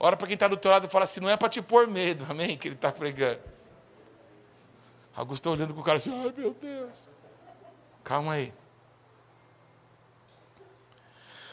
Ora 0.00 0.16
para 0.16 0.26
quem 0.26 0.34
está 0.34 0.48
do 0.48 0.56
teu 0.56 0.70
lado 0.70 0.86
e 0.86 0.88
fala 0.88 1.04
assim, 1.04 1.20
não 1.20 1.28
é 1.28 1.36
para 1.36 1.50
te 1.50 1.60
pôr 1.60 1.86
medo, 1.86 2.24
amém? 2.30 2.56
Que 2.56 2.68
ele 2.68 2.74
está 2.74 2.90
pregando. 2.90 3.40
Augusto 5.14 5.42
está 5.42 5.50
olhando 5.50 5.74
com 5.74 5.80
o 5.82 5.84
cara 5.84 5.98
assim, 5.98 6.10
ai 6.10 6.32
meu 6.34 6.54
Deus. 6.54 7.10
Calma 8.02 8.32
aí. 8.32 8.61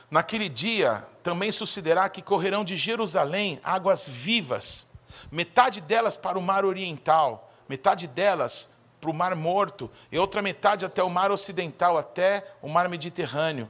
Naquele 0.09 0.49
dia 0.49 1.07
também 1.21 1.51
sucederá 1.51 2.09
que 2.09 2.21
correrão 2.21 2.63
de 2.63 2.75
Jerusalém 2.75 3.59
águas 3.63 4.07
vivas 4.07 4.89
metade 5.31 5.81
delas 5.81 6.15
para 6.15 6.37
o 6.37 6.41
mar 6.41 6.65
oriental, 6.65 7.51
metade 7.67 8.07
delas 8.07 8.69
para 8.99 9.09
o 9.09 9.13
mar 9.13 9.35
morto, 9.35 9.89
e 10.11 10.17
outra 10.17 10.41
metade 10.41 10.85
até 10.85 11.03
o 11.03 11.09
mar 11.09 11.31
ocidental, 11.31 11.97
até 11.97 12.45
o 12.61 12.67
mar 12.67 12.89
Mediterrâneo. 12.89 13.69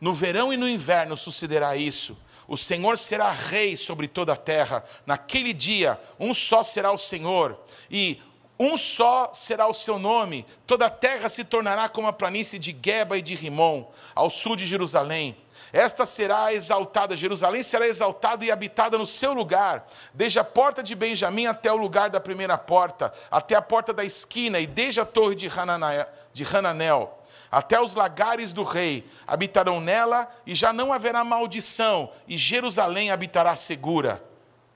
No 0.00 0.12
verão 0.12 0.52
e 0.52 0.56
no 0.56 0.68
inverno 0.68 1.16
sucederá 1.16 1.76
isso. 1.76 2.16
O 2.48 2.56
Senhor 2.56 2.98
será 2.98 3.30
rei 3.30 3.76
sobre 3.76 4.08
toda 4.08 4.32
a 4.32 4.36
terra. 4.36 4.82
Naquele 5.06 5.52
dia, 5.52 6.00
um 6.18 6.34
só 6.34 6.62
será 6.62 6.90
o 6.90 6.98
Senhor, 6.98 7.60
e 7.88 8.20
um 8.58 8.76
só 8.76 9.30
será 9.32 9.68
o 9.68 9.74
seu 9.74 9.98
nome. 9.98 10.44
Toda 10.66 10.86
a 10.86 10.90
terra 10.90 11.28
se 11.28 11.44
tornará 11.44 11.88
como 11.88 12.08
a 12.08 12.12
planície 12.12 12.58
de 12.58 12.76
Geba 12.82 13.16
e 13.18 13.22
de 13.22 13.34
Rimon, 13.34 13.86
ao 14.14 14.28
sul 14.28 14.56
de 14.56 14.66
Jerusalém. 14.66 15.36
Esta 15.72 16.04
será 16.04 16.52
exaltada, 16.52 17.16
Jerusalém 17.16 17.62
será 17.62 17.86
exaltada 17.86 18.44
e 18.44 18.50
habitada 18.50 18.98
no 18.98 19.06
seu 19.06 19.32
lugar, 19.32 19.86
desde 20.12 20.38
a 20.38 20.44
porta 20.44 20.82
de 20.82 20.94
Benjamim 20.94 21.46
até 21.46 21.72
o 21.72 21.76
lugar 21.76 22.10
da 22.10 22.20
primeira 22.20 22.58
porta, 22.58 23.12
até 23.30 23.54
a 23.54 23.62
porta 23.62 23.92
da 23.92 24.04
esquina, 24.04 24.58
e 24.58 24.66
desde 24.66 25.00
a 25.00 25.04
torre 25.04 25.36
de 25.36 25.48
Hananel, 25.48 27.18
até 27.50 27.80
os 27.80 27.94
lagares 27.94 28.52
do 28.52 28.64
rei, 28.64 29.08
habitarão 29.26 29.80
nela, 29.80 30.28
e 30.44 30.54
já 30.54 30.72
não 30.72 30.92
haverá 30.92 31.22
maldição, 31.22 32.10
e 32.26 32.36
Jerusalém 32.36 33.10
habitará 33.10 33.54
segura. 33.54 34.22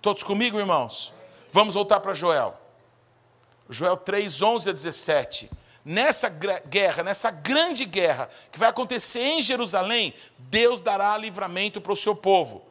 Todos 0.01 0.23
comigo, 0.23 0.59
irmãos? 0.59 1.13
Vamos 1.51 1.75
voltar 1.75 1.99
para 2.01 2.15
Joel. 2.15 2.55
Joel 3.69 3.97
3, 3.97 4.43
11 4.43 4.69
a 4.69 4.73
17 4.73 5.51
nessa 5.85 6.29
guerra, 6.29 7.03
nessa 7.03 7.31
grande 7.31 7.85
guerra 7.85 8.31
que 8.51 8.59
vai 8.59 8.69
acontecer 8.69 9.21
em 9.21 9.43
Jerusalém, 9.43 10.15
Deus 10.39 10.81
dará 10.81 11.17
livramento 11.19 11.81
para 11.81 11.93
o 11.93 11.97
seu 11.97 12.15
povo. 12.15 12.65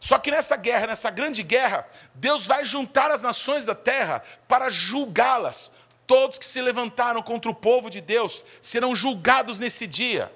Só 0.00 0.18
que 0.18 0.32
nessa 0.32 0.56
guerra, 0.56 0.88
nessa 0.88 1.10
grande 1.10 1.44
guerra, 1.44 1.88
Deus 2.14 2.44
vai 2.44 2.64
juntar 2.64 3.12
as 3.12 3.22
nações 3.22 3.64
da 3.64 3.74
terra 3.74 4.20
para 4.48 4.68
julgá-las. 4.68 5.70
Todos 6.08 6.38
que 6.38 6.46
se 6.46 6.60
levantaram 6.60 7.22
contra 7.22 7.48
o 7.48 7.54
povo 7.54 7.88
de 7.88 8.00
Deus 8.00 8.44
serão 8.60 8.96
julgados 8.96 9.60
nesse 9.60 9.86
dia. 9.86 10.32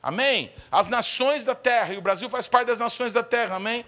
Amém? 0.00 0.52
As 0.70 0.86
nações 0.86 1.44
da 1.44 1.56
terra, 1.56 1.92
e 1.92 1.98
o 1.98 2.00
Brasil 2.00 2.30
faz 2.30 2.46
parte 2.46 2.68
das 2.68 2.78
nações 2.78 3.12
da 3.12 3.22
terra, 3.22 3.56
amém? 3.56 3.84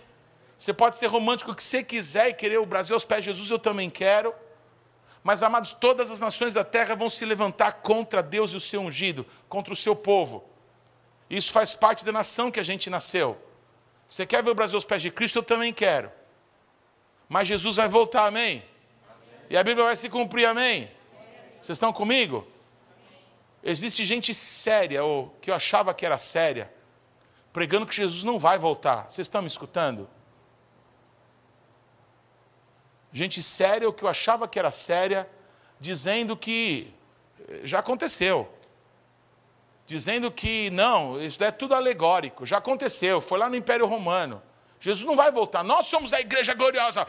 Você 0.59 0.73
pode 0.73 0.97
ser 0.97 1.07
romântico 1.07 1.53
o 1.53 1.55
que 1.55 1.63
você 1.63 1.85
quiser 1.85 2.29
e 2.29 2.35
querer 2.35 2.59
o 2.59 2.67
Brasil 2.67 2.95
aos 2.95 3.05
pés 3.05 3.25
de 3.25 3.31
Jesus, 3.31 3.51
eu 3.51 3.59
também 3.59 3.89
quero. 3.89 4.35
Mas, 5.23 5.43
amados, 5.43 5.73
todas 5.73 6.11
as 6.11 6.21
nações 6.21 6.55
da 6.55 6.65
terra 6.65 6.95
vão 6.95 7.11
se 7.11 7.25
levantar 7.25 7.73
contra 7.75 8.23
Deus 8.23 8.53
e 8.53 8.57
o 8.57 8.61
seu 8.61 8.81
ungido, 8.81 9.27
contra 9.49 9.73
o 9.73 9.77
seu 9.77 9.95
povo. 9.95 10.45
Isso 11.29 11.53
faz 11.53 11.75
parte 11.75 12.05
da 12.05 12.13
nação 12.13 12.51
que 12.51 12.59
a 12.59 12.63
gente 12.63 12.89
nasceu. 12.89 13.41
Você 14.09 14.27
quer 14.27 14.43
ver 14.43 14.51
o 14.51 14.55
Brasil 14.55 14.77
aos 14.77 14.85
pés 14.85 15.03
de 15.03 15.11
Cristo? 15.11 15.39
Eu 15.39 15.43
também 15.43 15.73
quero. 15.73 16.11
Mas 17.29 17.47
Jesus 17.47 17.77
vai 17.77 17.89
voltar, 17.89 18.27
amém? 18.27 18.57
amém. 18.57 19.47
E 19.51 19.57
a 19.57 19.63
Bíblia 19.63 19.85
vai 19.85 19.97
se 19.97 20.09
cumprir, 20.09 20.47
amém? 20.47 20.85
amém. 20.85 20.91
Vocês 21.61 21.77
estão 21.77 21.93
comigo? 21.93 22.47
Existe 23.63 24.05
gente 24.05 24.35
séria, 24.35 25.05
ou 25.05 25.29
que 25.41 25.51
eu 25.51 25.55
achava 25.55 25.93
que 25.93 26.05
era 26.05 26.19
séria, 26.19 26.73
pregando 27.53 27.87
que 27.87 27.95
Jesus 27.95 28.25
não 28.25 28.39
vai 28.39 28.59
voltar. 28.59 29.09
Vocês 29.09 29.27
estão 29.27 29.43
me 29.43 29.49
escutando? 29.49 30.09
Gente 33.13 33.43
séria, 33.43 33.89
o 33.89 33.93
que 33.93 34.05
eu 34.05 34.09
achava 34.09 34.47
que 34.47 34.59
era 34.59 34.71
séria, 34.71 35.29
dizendo 35.79 36.37
que 36.37 36.93
eh, 37.49 37.61
já 37.65 37.81
aconteceu. 37.81 38.49
Dizendo 39.87 40.31
que 40.31 40.71
não, 40.71 41.21
isso 41.21 41.43
é 41.43 41.51
tudo 41.51 41.75
alegórico, 41.75 42.47
já 42.47 42.59
aconteceu, 42.59 43.21
foi 43.21 43.39
lá 43.39 43.49
no 43.49 43.57
Império 43.57 43.87
Romano. 43.87 44.41
Jesus 44.81 45.05
não 45.07 45.17
vai 45.17 45.33
voltar, 45.33 45.65
nós 45.65 45.87
somos 45.87 46.13
a 46.13 46.21
igreja 46.21 46.55
gloriosa. 46.55 47.07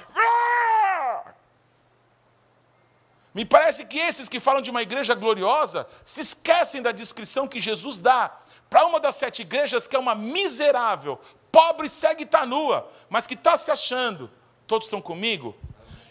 Me 3.34 3.46
parece 3.46 3.86
que 3.86 3.98
esses 3.98 4.28
que 4.28 4.40
falam 4.40 4.62
de 4.62 4.70
uma 4.70 4.82
igreja 4.82 5.16
gloriosa 5.16 5.88
se 6.04 6.20
esquecem 6.20 6.82
da 6.82 6.92
descrição 6.92 7.48
que 7.48 7.60
Jesus 7.62 7.98
dá 7.98 8.30
para 8.70 8.86
uma 8.86 9.00
das 9.00 9.16
sete 9.16 9.42
igrejas 9.42 9.88
que 9.88 9.96
é 9.96 10.00
uma 10.00 10.16
miserável, 10.16 11.20
pobre, 11.50 11.88
cega 11.88 12.22
e 12.22 12.26
está 12.26 12.46
nua, 12.46 12.90
mas 13.10 13.28
que 13.28 13.34
está 13.34 13.56
se 13.56 13.72
achando. 13.72 14.30
Todos 14.68 14.88
estão 14.88 15.00
comigo? 15.00 15.56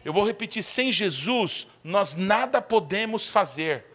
Eu 0.04 0.12
vou 0.12 0.26
repetir: 0.26 0.62
sem 0.62 0.92
Jesus, 0.92 1.66
nós 1.82 2.14
nada 2.14 2.60
podemos 2.62 3.28
fazer. 3.28 3.86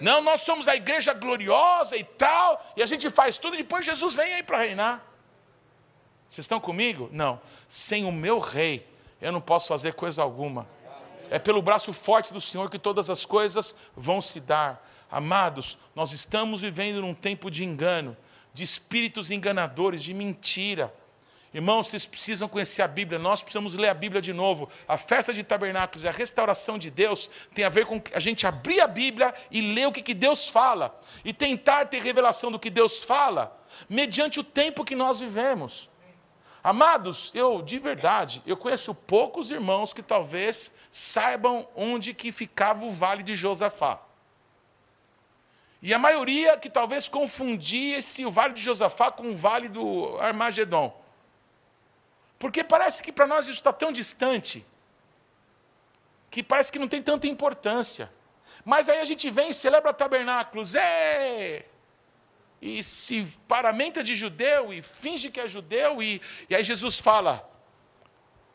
Não, 0.00 0.22
nós 0.22 0.42
somos 0.42 0.66
a 0.66 0.74
igreja 0.74 1.12
gloriosa 1.12 1.96
e 1.96 2.04
tal, 2.04 2.72
e 2.76 2.82
a 2.82 2.86
gente 2.86 3.10
faz 3.10 3.36
tudo, 3.36 3.54
e 3.54 3.58
depois 3.58 3.84
Jesus 3.84 4.14
vem 4.14 4.34
aí 4.34 4.42
para 4.42 4.58
reinar. 4.58 5.04
Vocês 6.28 6.44
estão 6.44 6.60
comigo? 6.60 7.08
Não. 7.12 7.40
Sem 7.68 8.04
o 8.04 8.12
meu 8.12 8.38
rei, 8.38 8.86
eu 9.20 9.32
não 9.32 9.40
posso 9.40 9.68
fazer 9.68 9.94
coisa 9.94 10.22
alguma. 10.22 10.66
É 11.28 11.38
pelo 11.38 11.60
braço 11.60 11.92
forte 11.92 12.32
do 12.32 12.40
Senhor 12.40 12.70
que 12.70 12.78
todas 12.78 13.10
as 13.10 13.24
coisas 13.24 13.74
vão 13.96 14.20
se 14.20 14.40
dar. 14.40 14.88
Amados, 15.10 15.76
nós 15.94 16.12
estamos 16.12 16.60
vivendo 16.60 17.00
num 17.00 17.14
tempo 17.14 17.50
de 17.50 17.64
engano, 17.64 18.16
de 18.54 18.62
espíritos 18.62 19.30
enganadores, 19.30 20.02
de 20.02 20.14
mentira. 20.14 20.94
Irmãos, 21.52 21.88
vocês 21.88 22.06
precisam 22.06 22.48
conhecer 22.48 22.80
a 22.80 22.86
Bíblia, 22.86 23.18
nós 23.18 23.42
precisamos 23.42 23.74
ler 23.74 23.88
a 23.88 23.94
Bíblia 23.94 24.22
de 24.22 24.32
novo. 24.32 24.68
A 24.86 24.96
festa 24.96 25.34
de 25.34 25.42
tabernáculos 25.42 26.04
e 26.04 26.08
a 26.08 26.12
restauração 26.12 26.78
de 26.78 26.90
Deus 26.90 27.28
tem 27.52 27.64
a 27.64 27.68
ver 27.68 27.86
com 27.86 28.00
a 28.14 28.20
gente 28.20 28.46
abrir 28.46 28.80
a 28.80 28.86
Bíblia 28.86 29.34
e 29.50 29.60
ler 29.60 29.88
o 29.88 29.92
que, 29.92 30.00
que 30.00 30.14
Deus 30.14 30.48
fala, 30.48 30.96
e 31.24 31.32
tentar 31.32 31.86
ter 31.86 32.00
revelação 32.00 32.52
do 32.52 32.58
que 32.58 32.70
Deus 32.70 33.02
fala, 33.02 33.60
mediante 33.88 34.38
o 34.38 34.44
tempo 34.44 34.84
que 34.84 34.94
nós 34.94 35.18
vivemos. 35.18 35.90
Amados, 36.62 37.32
eu 37.34 37.62
de 37.62 37.80
verdade, 37.80 38.42
eu 38.46 38.56
conheço 38.56 38.94
poucos 38.94 39.50
irmãos 39.50 39.92
que 39.92 40.02
talvez 40.02 40.72
saibam 40.88 41.66
onde 41.74 42.14
que 42.14 42.30
ficava 42.30 42.84
o 42.84 42.90
vale 42.90 43.24
de 43.24 43.34
Josafá. 43.34 44.00
E 45.82 45.92
a 45.92 45.98
maioria 45.98 46.58
que 46.58 46.70
talvez 46.70 47.08
confundia 47.08 47.98
esse 47.98 48.24
o 48.24 48.30
vale 48.30 48.54
de 48.54 48.62
Josafá 48.62 49.10
com 49.10 49.30
o 49.30 49.36
vale 49.36 49.68
do 49.68 50.16
Armagedon. 50.20 51.00
Porque 52.40 52.64
parece 52.64 53.02
que 53.02 53.12
para 53.12 53.26
nós 53.26 53.46
isso 53.46 53.60
está 53.60 53.70
tão 53.70 53.92
distante, 53.92 54.64
que 56.30 56.42
parece 56.42 56.72
que 56.72 56.78
não 56.78 56.88
tem 56.88 57.02
tanta 57.02 57.26
importância. 57.26 58.10
Mas 58.64 58.88
aí 58.88 58.98
a 58.98 59.04
gente 59.04 59.30
vem 59.30 59.50
e 59.50 59.54
celebra 59.54 59.92
tabernáculos, 59.92 60.74
é! 60.74 61.66
E 62.62 62.82
se 62.82 63.26
paramenta 63.46 64.02
de 64.02 64.14
judeu 64.14 64.72
e 64.72 64.80
finge 64.80 65.30
que 65.30 65.38
é 65.38 65.46
judeu, 65.46 66.02
e, 66.02 66.20
e 66.48 66.54
aí 66.54 66.64
Jesus 66.64 66.98
fala: 66.98 67.46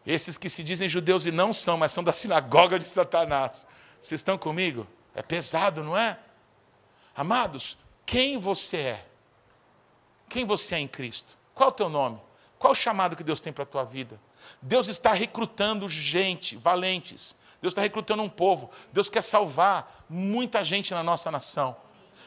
esses 0.04 0.36
que 0.36 0.50
se 0.50 0.64
dizem 0.64 0.90
judeus 0.90 1.28
e 1.28 1.32
não 1.32 1.54
são, 1.54 1.78
mas 1.78 1.92
são 1.92 2.04
da 2.04 2.12
sinagoga 2.12 2.80
de 2.80 2.86
Satanás. 2.86 3.68
Vocês 4.02 4.20
estão 4.20 4.36
comigo? 4.36 4.88
É 5.14 5.22
pesado, 5.22 5.84
não 5.84 5.96
é? 5.96 6.18
Amados, 7.16 7.78
quem 8.04 8.40
você 8.40 8.78
é? 8.78 9.06
Quem 10.28 10.44
você 10.44 10.74
é 10.74 10.80
em 10.80 10.88
Cristo? 10.88 11.38
Qual 11.54 11.70
é 11.70 11.72
o 11.72 11.76
teu 11.76 11.88
nome? 11.88 12.25
Qual 12.58 12.72
o 12.72 12.76
chamado 12.76 13.16
que 13.16 13.24
Deus 13.24 13.42
tem 13.42 13.52
para 13.52 13.64
a 13.64 13.68
tua 13.68 13.84
vida? 13.84 14.20
Deus 14.62 14.88
está 14.88 15.14
recrutando 15.14 15.88
gente, 15.88 16.56
valentes. 16.56 17.36
Deus 17.62 17.72
está 17.72 17.82
recrutando 17.82 18.24
um 18.24 18.30
povo. 18.30 18.70
Deus 18.94 19.10
quer 19.10 19.22
salvar 19.22 20.06
muita 20.10 20.64
gente 20.64 20.94
na 20.94 21.04
nossa 21.04 21.30
nação. 21.30 21.76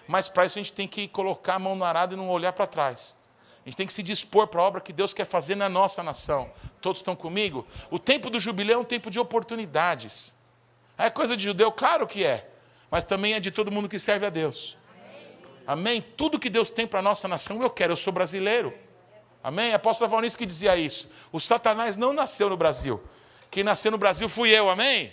Mas 0.07 0.29
para 0.29 0.47
isso 0.47 0.59
a 0.59 0.63
gente 0.63 0.73
tem 0.73 0.89
que 0.89 1.09
colocar 1.09 1.55
a 1.55 1.59
mão 1.59 1.75
no 1.75 1.85
arado 1.85 2.15
e 2.15 2.17
não 2.17 2.29
olhar 2.29 2.53
para 2.53 2.67
trás. 2.67 3.17
A 3.65 3.69
gente 3.69 3.77
tem 3.77 3.87
que 3.87 3.93
se 3.93 4.03
dispor 4.03 4.47
para 4.47 4.61
a 4.61 4.65
obra 4.65 4.81
que 4.81 4.93
Deus 4.93 5.13
quer 5.13 5.27
fazer 5.27 5.55
na 5.55 5.69
nossa 5.69 6.03
nação. 6.03 6.51
Todos 6.81 7.01
estão 7.01 7.15
comigo? 7.15 7.67
O 7.91 7.99
tempo 7.99 8.31
do 8.31 8.41
jubileu 8.41 8.79
é 8.79 8.81
um 8.81 8.85
tempo 8.85 9.11
de 9.11 9.21
oportunidades. 9.21 10.35
É 10.97 11.11
coisa 11.11 11.37
de 11.37 11.45
judeu? 11.45 11.71
Claro 11.71 12.07
que 12.07 12.25
é. 12.25 12.51
Mas 12.91 13.05
também 13.05 13.35
é 13.35 13.41
de 13.41 13.51
todo 13.51 13.71
mundo 13.71 13.89
que 13.89 13.99
serve 13.99 14.25
a 14.25 14.31
Deus. 14.31 14.77
Amém? 15.67 16.01
Tudo 16.01 16.39
que 16.39 16.49
Deus 16.49 16.71
tem 16.71 16.87
para 16.87 17.01
a 17.01 17.03
nossa 17.03 17.29
nação 17.29 17.63
eu 17.63 17.69
quero. 17.69 17.93
Eu 17.93 17.97
sou 17.97 18.13
brasileiro. 18.13 18.73
Amém? 19.49 19.73
A 19.73 19.77
apóstola 19.77 20.11
Valnice 20.11 20.37
que 20.37 20.45
dizia 20.45 20.77
isso. 20.77 21.09
O 21.33 21.41
Satanás 21.41 21.97
não 21.97 22.13
nasceu 22.13 22.51
no 22.51 22.57
Brasil. 22.57 23.03
Quem 23.51 23.65
nasceu 23.65 23.91
no 23.91 23.97
Brasil 23.97 24.29
fui 24.29 24.51
eu, 24.51 24.69
amém? 24.69 25.11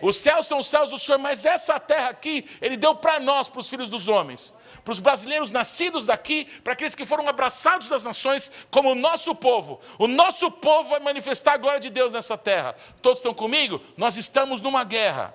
Os 0.00 0.14
céus 0.14 0.46
são 0.46 0.60
os 0.60 0.68
céus 0.68 0.90
do 0.90 0.96
Senhor, 0.96 1.18
mas 1.18 1.44
essa 1.44 1.80
terra 1.80 2.10
aqui, 2.10 2.48
Ele 2.62 2.76
deu 2.76 2.94
para 2.94 3.18
nós, 3.18 3.48
para 3.48 3.58
os 3.58 3.68
filhos 3.68 3.90
dos 3.90 4.06
homens, 4.06 4.54
para 4.84 4.92
os 4.92 5.00
brasileiros 5.00 5.50
nascidos 5.50 6.06
daqui, 6.06 6.44
para 6.62 6.74
aqueles 6.74 6.94
que 6.94 7.04
foram 7.04 7.28
abraçados 7.28 7.88
das 7.88 8.04
nações, 8.04 8.52
como 8.70 8.92
o 8.92 8.94
nosso 8.94 9.34
povo. 9.34 9.80
O 9.98 10.06
nosso 10.06 10.52
povo 10.52 10.90
vai 10.90 11.00
manifestar 11.00 11.54
a 11.54 11.56
glória 11.56 11.80
de 11.80 11.90
Deus 11.90 12.12
nessa 12.12 12.38
terra. 12.38 12.76
Todos 13.02 13.18
estão 13.18 13.34
comigo? 13.34 13.80
Nós 13.96 14.16
estamos 14.16 14.60
numa 14.60 14.84
guerra. 14.84 15.34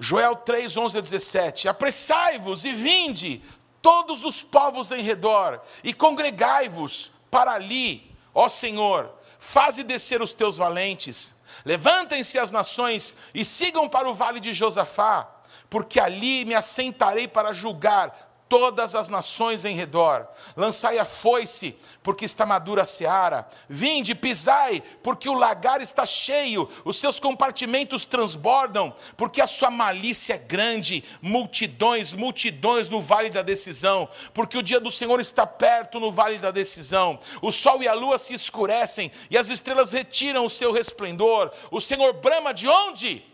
Joel 0.00 0.36
3, 0.36 0.76
11 0.76 0.98
a 0.98 1.00
17: 1.00 1.68
Apressai-vos 1.68 2.64
e 2.64 2.72
vinde, 2.72 3.42
todos 3.80 4.24
os 4.24 4.42
povos 4.42 4.90
em 4.90 5.02
redor, 5.02 5.60
e 5.82 5.94
congregai-vos 5.94 7.12
para 7.30 7.52
ali, 7.52 8.14
ó 8.34 8.48
Senhor, 8.48 9.10
faze 9.38 9.82
descer 9.82 10.20
os 10.20 10.34
teus 10.34 10.56
valentes, 10.56 11.34
levantem-se 11.64 12.38
as 12.38 12.50
nações 12.50 13.16
e 13.34 13.44
sigam 13.44 13.88
para 13.88 14.08
o 14.08 14.14
vale 14.14 14.40
de 14.40 14.52
Josafá, 14.52 15.28
porque 15.70 16.00
ali 16.00 16.44
me 16.44 16.54
assentarei 16.54 17.28
para 17.28 17.52
julgar 17.52 18.27
todas 18.48 18.94
as 18.94 19.08
nações 19.08 19.64
em 19.64 19.74
redor. 19.74 20.26
Lançai 20.56 20.98
a 20.98 21.04
foice, 21.04 21.76
porque 22.02 22.24
está 22.24 22.46
madura 22.46 22.82
a 22.82 22.86
seara. 22.86 23.48
Vinde, 23.68 24.14
pisai, 24.14 24.82
porque 25.02 25.28
o 25.28 25.34
lagar 25.34 25.80
está 25.80 26.06
cheio, 26.06 26.68
os 26.84 26.98
seus 26.98 27.20
compartimentos 27.20 28.04
transbordam, 28.04 28.94
porque 29.16 29.40
a 29.40 29.46
sua 29.46 29.70
malícia 29.70 30.34
é 30.34 30.38
grande. 30.38 31.04
Multidões, 31.20 32.14
multidões 32.14 32.88
no 32.88 33.00
vale 33.00 33.30
da 33.30 33.42
decisão, 33.42 34.08
porque 34.32 34.56
o 34.56 34.62
dia 34.62 34.80
do 34.80 34.90
Senhor 34.90 35.20
está 35.20 35.46
perto 35.46 36.00
no 36.00 36.10
vale 36.10 36.38
da 36.38 36.50
decisão. 36.50 37.18
O 37.42 37.52
sol 37.52 37.82
e 37.82 37.88
a 37.88 37.94
lua 37.94 38.18
se 38.18 38.34
escurecem 38.34 39.12
e 39.30 39.36
as 39.36 39.48
estrelas 39.48 39.92
retiram 39.92 40.46
o 40.46 40.50
seu 40.50 40.72
resplendor. 40.72 41.52
O 41.70 41.80
Senhor 41.80 42.12
brama 42.14 42.54
de 42.54 42.68
onde? 42.68 43.24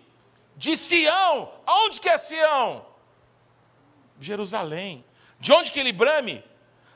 De 0.56 0.76
Sião. 0.76 1.50
Aonde 1.66 2.00
que 2.00 2.08
é 2.08 2.18
Sião? 2.18 2.93
Jerusalém. 4.24 5.04
De 5.38 5.52
onde 5.52 5.70
que 5.70 5.78
ele 5.78 5.92
brame? 5.92 6.42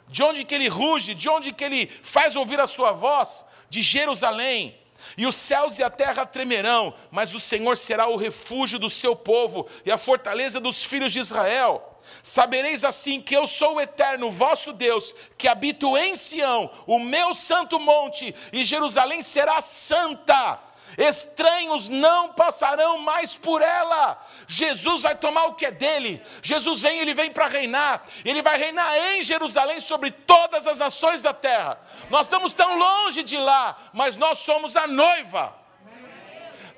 De 0.08 0.22
onde 0.22 0.44
que 0.44 0.54
ele 0.54 0.68
ruge? 0.68 1.14
De 1.14 1.28
onde 1.28 1.52
que 1.52 1.64
ele 1.64 1.86
faz 1.86 2.34
ouvir 2.34 2.58
a 2.58 2.66
sua 2.66 2.92
voz? 2.92 3.44
De 3.68 3.82
Jerusalém. 3.82 4.78
E 5.16 5.26
os 5.26 5.36
céus 5.36 5.78
e 5.78 5.82
a 5.82 5.90
terra 5.90 6.26
tremerão, 6.26 6.92
mas 7.10 7.32
o 7.32 7.40
Senhor 7.40 7.76
será 7.76 8.08
o 8.08 8.16
refúgio 8.16 8.78
do 8.78 8.90
seu 8.90 9.14
povo 9.14 9.66
e 9.84 9.90
a 9.92 9.98
fortaleza 9.98 10.58
dos 10.58 10.82
filhos 10.82 11.12
de 11.12 11.20
Israel. 11.20 12.00
Sabereis 12.22 12.84
assim 12.84 13.20
que 13.20 13.36
eu 13.36 13.46
sou 13.46 13.76
o 13.76 13.80
eterno, 13.80 14.30
vosso 14.30 14.72
Deus, 14.72 15.14
que 15.36 15.46
habito 15.46 15.96
em 15.96 16.14
Sião, 16.14 16.70
o 16.86 16.98
meu 16.98 17.34
santo 17.34 17.78
monte, 17.78 18.34
e 18.52 18.64
Jerusalém 18.64 19.22
será 19.22 19.60
santa 19.60 20.60
estranhos 20.98 21.88
não 21.88 22.32
passarão 22.32 22.98
mais 22.98 23.36
por 23.36 23.62
ela. 23.62 24.20
Jesus 24.48 25.02
vai 25.02 25.14
tomar 25.14 25.44
o 25.44 25.54
que 25.54 25.64
é 25.64 25.70
dele. 25.70 26.20
Jesus 26.42 26.82
vem, 26.82 26.98
ele 26.98 27.14
vem 27.14 27.30
para 27.30 27.46
reinar. 27.46 28.02
Ele 28.24 28.42
vai 28.42 28.58
reinar 28.58 28.92
em 29.12 29.22
Jerusalém 29.22 29.80
sobre 29.80 30.10
todas 30.10 30.66
as 30.66 30.80
nações 30.80 31.22
da 31.22 31.32
terra. 31.32 31.80
Nós 32.10 32.22
estamos 32.22 32.52
tão 32.52 32.76
longe 32.76 33.22
de 33.22 33.38
lá, 33.38 33.78
mas 33.92 34.16
nós 34.16 34.38
somos 34.38 34.74
a 34.74 34.88
noiva. 34.88 35.56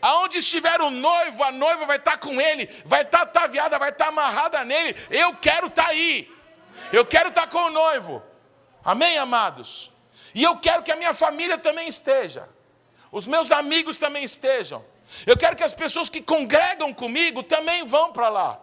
Aonde 0.02 0.38
estiver 0.38 0.80
o 0.82 0.90
noivo, 0.90 1.42
a 1.42 1.50
noiva 1.50 1.86
vai 1.86 1.96
estar 1.96 2.18
com 2.18 2.38
ele, 2.38 2.66
vai 2.84 3.02
estar 3.02 3.22
ataviada, 3.22 3.78
vai 3.78 3.90
estar 3.90 4.08
amarrada 4.08 4.62
nele. 4.64 4.94
Eu 5.10 5.34
quero 5.34 5.68
estar 5.68 5.88
aí. 5.88 6.30
Eu 6.92 7.06
quero 7.06 7.30
estar 7.30 7.46
com 7.46 7.58
o 7.58 7.70
noivo. 7.70 8.22
Amém, 8.84 9.16
amados? 9.16 9.90
E 10.34 10.42
eu 10.42 10.58
quero 10.58 10.82
que 10.82 10.92
a 10.92 10.96
minha 10.96 11.14
família 11.14 11.56
também 11.56 11.88
esteja 11.88 12.48
os 13.10 13.26
meus 13.26 13.50
amigos 13.50 13.98
também 13.98 14.24
estejam. 14.24 14.84
Eu 15.26 15.36
quero 15.36 15.56
que 15.56 15.64
as 15.64 15.74
pessoas 15.74 16.08
que 16.08 16.20
congregam 16.20 16.92
comigo 16.94 17.42
também 17.42 17.84
vão 17.84 18.12
para 18.12 18.28
lá. 18.28 18.60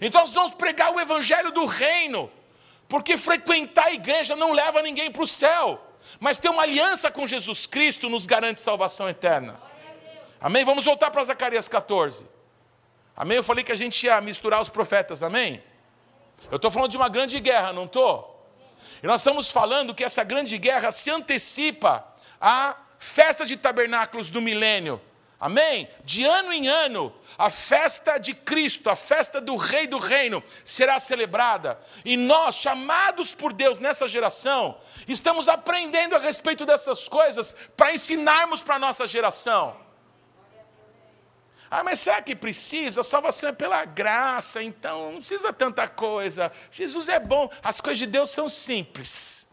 Então 0.00 0.20
nós 0.22 0.32
vamos 0.32 0.54
pregar 0.54 0.94
o 0.94 1.00
evangelho 1.00 1.52
do 1.52 1.66
reino, 1.66 2.30
porque 2.88 3.18
frequentar 3.18 3.86
a 3.86 3.92
igreja 3.92 4.34
não 4.34 4.52
leva 4.52 4.82
ninguém 4.82 5.10
para 5.10 5.22
o 5.22 5.26
céu, 5.26 5.80
mas 6.18 6.38
ter 6.38 6.48
uma 6.48 6.62
aliança 6.62 7.10
com 7.10 7.26
Jesus 7.26 7.66
Cristo 7.66 8.08
nos 8.08 8.26
garante 8.26 8.60
salvação 8.60 9.08
eterna. 9.08 9.60
Amém? 10.40 10.64
Vamos 10.64 10.84
voltar 10.84 11.10
para 11.10 11.24
Zacarias 11.24 11.68
14. 11.68 12.26
Amém? 13.16 13.36
Eu 13.36 13.44
falei 13.44 13.62
que 13.62 13.72
a 13.72 13.76
gente 13.76 14.04
ia 14.04 14.20
misturar 14.20 14.60
os 14.60 14.68
profetas, 14.68 15.22
amém? 15.22 15.62
Eu 16.50 16.56
estou 16.56 16.70
falando 16.70 16.90
de 16.90 16.96
uma 16.96 17.08
grande 17.08 17.38
guerra, 17.40 17.72
não 17.72 17.84
estou? 17.84 18.30
E 19.02 19.06
nós 19.06 19.20
estamos 19.20 19.48
falando 19.48 19.94
que 19.94 20.02
essa 20.02 20.24
grande 20.24 20.56
guerra 20.58 20.90
se 20.90 21.10
antecipa 21.10 22.04
a 22.40 22.76
festa 23.04 23.44
de 23.44 23.54
tabernáculos 23.54 24.30
do 24.30 24.40
milênio. 24.40 25.00
Amém? 25.38 25.86
De 26.04 26.24
ano 26.24 26.54
em 26.54 26.68
ano, 26.68 27.14
a 27.36 27.50
festa 27.50 28.16
de 28.16 28.32
Cristo, 28.32 28.88
a 28.88 28.96
festa 28.96 29.42
do 29.42 29.56
Rei 29.56 29.86
do 29.86 29.98
Reino, 29.98 30.42
será 30.64 30.98
celebrada. 30.98 31.78
E 32.02 32.16
nós, 32.16 32.54
chamados 32.54 33.34
por 33.34 33.52
Deus 33.52 33.78
nessa 33.78 34.08
geração, 34.08 34.78
estamos 35.06 35.46
aprendendo 35.46 36.16
a 36.16 36.18
respeito 36.18 36.64
dessas 36.64 37.06
coisas 37.06 37.54
para 37.76 37.92
ensinarmos 37.92 38.62
para 38.62 38.76
a 38.76 38.78
nossa 38.78 39.06
geração. 39.06 39.76
Ah, 41.70 41.84
mas 41.84 41.98
será 41.98 42.22
que 42.22 42.34
precisa? 42.34 43.02
A 43.02 43.04
salvação 43.04 43.50
é 43.50 43.52
pela 43.52 43.84
graça, 43.84 44.62
então 44.62 45.12
não 45.12 45.18
precisa 45.18 45.52
tanta 45.52 45.86
coisa. 45.86 46.50
Jesus 46.72 47.10
é 47.10 47.20
bom, 47.20 47.50
as 47.62 47.82
coisas 47.82 47.98
de 47.98 48.06
Deus 48.06 48.30
são 48.30 48.48
simples. 48.48 49.46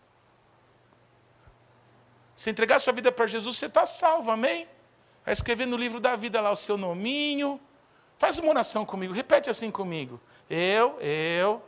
Se 2.42 2.50
entregar 2.50 2.80
sua 2.80 2.92
vida 2.92 3.12
para 3.12 3.28
Jesus, 3.28 3.58
você 3.58 3.68
está 3.68 3.86
salvo, 3.86 4.32
amém? 4.32 4.68
Vai 5.24 5.32
escrever 5.32 5.68
no 5.68 5.78
livro 5.78 6.00
da 6.00 6.16
vida 6.16 6.42
lá 6.42 6.50
o 6.50 6.56
seu 6.56 6.76
nominho. 6.76 7.62
Faz 8.18 8.40
uma 8.40 8.50
oração 8.50 8.84
comigo, 8.84 9.14
repete 9.14 9.48
assim 9.48 9.70
comigo. 9.70 10.20
Eu, 10.50 11.00
eu, 11.02 11.62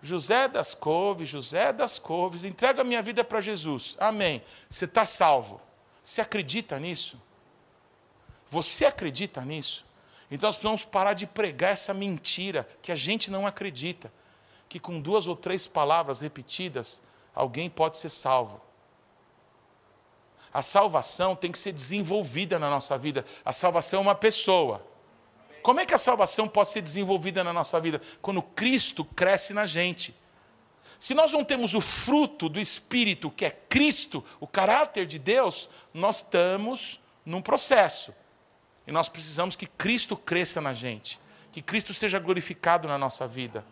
José 0.00 0.48
das 0.48 0.74
Couves, 0.74 1.28
José 1.28 1.74
das 1.74 1.98
Couves, 1.98 2.42
entrego 2.42 2.80
a 2.80 2.84
minha 2.84 3.02
vida 3.02 3.22
para 3.22 3.42
Jesus. 3.42 3.94
Amém. 4.00 4.42
Você 4.70 4.86
está 4.86 5.04
salvo. 5.04 5.60
Você 6.02 6.22
acredita 6.22 6.78
nisso? 6.78 7.20
Você 8.48 8.86
acredita 8.86 9.42
nisso? 9.42 9.84
Então 10.30 10.48
nós 10.48 10.56
precisamos 10.56 10.86
parar 10.86 11.12
de 11.12 11.26
pregar 11.26 11.72
essa 11.72 11.92
mentira 11.92 12.66
que 12.80 12.92
a 12.92 12.96
gente 12.96 13.30
não 13.30 13.46
acredita. 13.46 14.10
Que 14.70 14.80
com 14.80 14.98
duas 14.98 15.26
ou 15.26 15.36
três 15.36 15.66
palavras 15.66 16.20
repetidas, 16.20 17.02
alguém 17.34 17.68
pode 17.68 17.98
ser 17.98 18.08
salvo. 18.08 18.71
A 20.52 20.62
salvação 20.62 21.34
tem 21.34 21.50
que 21.50 21.58
ser 21.58 21.72
desenvolvida 21.72 22.58
na 22.58 22.68
nossa 22.68 22.98
vida. 22.98 23.24
A 23.44 23.52
salvação 23.52 24.00
é 24.00 24.02
uma 24.02 24.14
pessoa. 24.14 24.86
Como 25.62 25.80
é 25.80 25.86
que 25.86 25.94
a 25.94 25.98
salvação 25.98 26.48
pode 26.48 26.68
ser 26.70 26.82
desenvolvida 26.82 27.42
na 27.42 27.52
nossa 27.52 27.80
vida? 27.80 28.00
Quando 28.20 28.42
Cristo 28.42 29.04
cresce 29.04 29.54
na 29.54 29.66
gente. 29.66 30.14
Se 30.98 31.14
nós 31.14 31.32
não 31.32 31.44
temos 31.44 31.74
o 31.74 31.80
fruto 31.80 32.48
do 32.48 32.60
Espírito, 32.60 33.30
que 33.30 33.44
é 33.44 33.50
Cristo, 33.50 34.24
o 34.38 34.46
caráter 34.46 35.06
de 35.06 35.18
Deus, 35.18 35.68
nós 35.94 36.18
estamos 36.18 37.00
num 37.24 37.40
processo. 37.40 38.14
E 38.86 38.92
nós 38.92 39.08
precisamos 39.08 39.56
que 39.56 39.66
Cristo 39.66 40.16
cresça 40.16 40.60
na 40.60 40.74
gente, 40.74 41.18
que 41.50 41.62
Cristo 41.62 41.94
seja 41.94 42.18
glorificado 42.18 42.88
na 42.88 42.98
nossa 42.98 43.26
vida. 43.26 43.64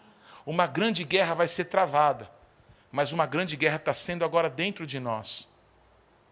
Uma 0.46 0.66
grande 0.66 1.04
guerra 1.04 1.34
vai 1.34 1.48
ser 1.48 1.64
travada, 1.64 2.30
mas 2.90 3.12
uma 3.12 3.26
grande 3.26 3.56
guerra 3.56 3.76
está 3.76 3.92
sendo 3.92 4.24
agora 4.24 4.48
dentro 4.48 4.86
de 4.86 4.98
nós. 4.98 5.49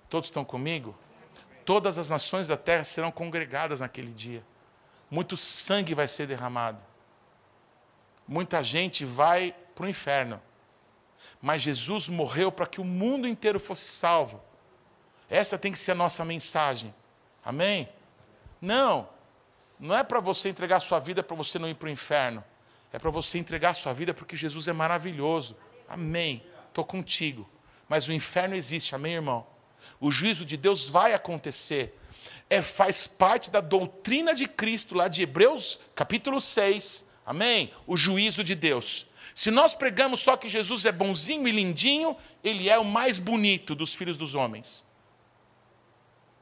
Todos 0.08 0.28
estão 0.28 0.44
comigo? 0.44 0.96
Todas 1.64 1.98
as 1.98 2.08
nações 2.08 2.48
da 2.48 2.56
terra 2.56 2.84
serão 2.84 3.10
congregadas 3.10 3.80
naquele 3.80 4.12
dia. 4.12 4.44
Muito 5.10 5.36
sangue 5.36 5.94
vai 5.94 6.08
ser 6.08 6.26
derramado. 6.26 6.80
Muita 8.26 8.62
gente 8.62 9.04
vai 9.04 9.54
para 9.74 9.84
o 9.84 9.88
inferno 9.88 10.40
mas 11.40 11.62
Jesus 11.62 12.08
morreu 12.08 12.50
para 12.50 12.66
que 12.66 12.80
o 12.80 12.84
mundo 12.84 13.26
inteiro 13.26 13.60
fosse 13.60 13.88
salvo. 13.88 14.42
Essa 15.30 15.58
tem 15.58 15.72
que 15.72 15.78
ser 15.78 15.92
a 15.92 15.94
nossa 15.94 16.24
mensagem. 16.24 16.94
Amém? 17.44 17.88
Não, 18.60 19.08
não 19.78 19.96
é 19.96 20.02
para 20.02 20.20
você 20.20 20.48
entregar 20.48 20.80
sua 20.80 20.98
vida 20.98 21.22
para 21.22 21.36
você 21.36 21.58
não 21.58 21.68
ir 21.68 21.74
para 21.74 21.86
o 21.86 21.90
inferno. 21.90 22.42
É 22.92 22.98
para 22.98 23.10
você 23.10 23.38
entregar 23.38 23.74
sua 23.74 23.92
vida 23.92 24.14
porque 24.14 24.36
Jesus 24.36 24.66
é 24.66 24.72
maravilhoso. 24.72 25.56
Amém. 25.88 26.44
Estou 26.68 26.84
contigo. 26.84 27.48
Mas 27.88 28.08
o 28.08 28.12
inferno 28.12 28.54
existe, 28.54 28.94
amém, 28.94 29.14
irmão? 29.14 29.46
O 30.00 30.10
juízo 30.10 30.44
de 30.44 30.56
Deus 30.56 30.86
vai 30.86 31.14
acontecer. 31.14 31.98
É, 32.50 32.62
faz 32.62 33.06
parte 33.06 33.50
da 33.50 33.60
doutrina 33.60 34.34
de 34.34 34.46
Cristo, 34.46 34.94
lá 34.94 35.08
de 35.08 35.22
Hebreus 35.22 35.78
capítulo 35.94 36.40
6. 36.40 37.08
Amém? 37.26 37.70
O 37.86 37.96
juízo 37.96 38.42
de 38.42 38.54
Deus. 38.54 39.06
Se 39.34 39.50
nós 39.50 39.74
pregamos 39.74 40.20
só 40.20 40.36
que 40.36 40.48
Jesus 40.48 40.86
é 40.86 40.92
bonzinho 40.92 41.46
e 41.46 41.52
lindinho, 41.52 42.16
ele 42.42 42.68
é 42.70 42.78
o 42.78 42.84
mais 42.84 43.18
bonito 43.18 43.74
dos 43.74 43.92
filhos 43.94 44.16
dos 44.16 44.34
homens. 44.34 44.86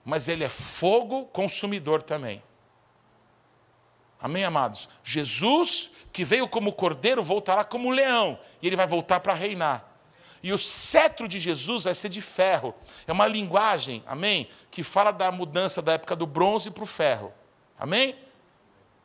Mas 0.04 0.28
ele 0.28 0.44
é 0.44 0.48
fogo 0.48 1.24
consumidor 1.26 2.02
também. 2.02 2.42
Amém, 4.20 4.44
amados? 4.44 4.88
Jesus, 5.04 5.90
que 6.12 6.24
veio 6.24 6.48
como 6.48 6.72
cordeiro, 6.72 7.22
voltará 7.22 7.64
como 7.64 7.90
leão, 7.90 8.38
e 8.62 8.66
ele 8.66 8.76
vai 8.76 8.86
voltar 8.86 9.20
para 9.20 9.34
reinar. 9.34 9.95
E 10.42 10.52
o 10.52 10.58
cetro 10.58 11.26
de 11.26 11.40
Jesus 11.40 11.84
vai 11.84 11.94
ser 11.94 12.08
de 12.08 12.20
ferro. 12.20 12.74
É 13.06 13.12
uma 13.12 13.26
linguagem, 13.26 14.02
amém? 14.06 14.48
Que 14.70 14.82
fala 14.82 15.10
da 15.10 15.32
mudança 15.32 15.80
da 15.82 15.94
época 15.94 16.14
do 16.14 16.26
bronze 16.26 16.70
para 16.70 16.82
o 16.82 16.86
ferro. 16.86 17.32
Amém? 17.78 18.16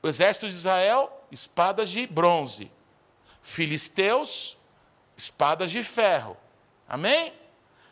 O 0.03 0.07
exército 0.07 0.47
de 0.47 0.53
Israel, 0.53 1.25
espadas 1.31 1.89
de 1.89 2.05
bronze 2.07 2.71
filisteus, 3.41 4.57
espadas 5.17 5.71
de 5.71 5.83
ferro. 5.83 6.37
Amém? 6.87 7.33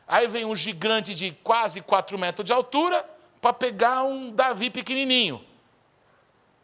Aí 0.07 0.27
vem 0.27 0.45
um 0.45 0.55
gigante 0.55 1.13
de 1.13 1.31
quase 1.31 1.81
4 1.81 2.17
metros 2.17 2.45
de 2.45 2.53
altura 2.53 3.07
para 3.41 3.53
pegar 3.53 4.03
um 4.03 4.31
Davi 4.31 4.69
pequenininho. 4.69 5.43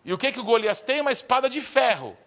E 0.04 0.14
o 0.14 0.18
que, 0.18 0.32
que 0.32 0.40
o 0.40 0.44
Golias 0.44 0.82
tem? 0.82 1.02
Uma 1.02 1.12
espada 1.12 1.50
de 1.50 1.62
ferro. 1.62 2.18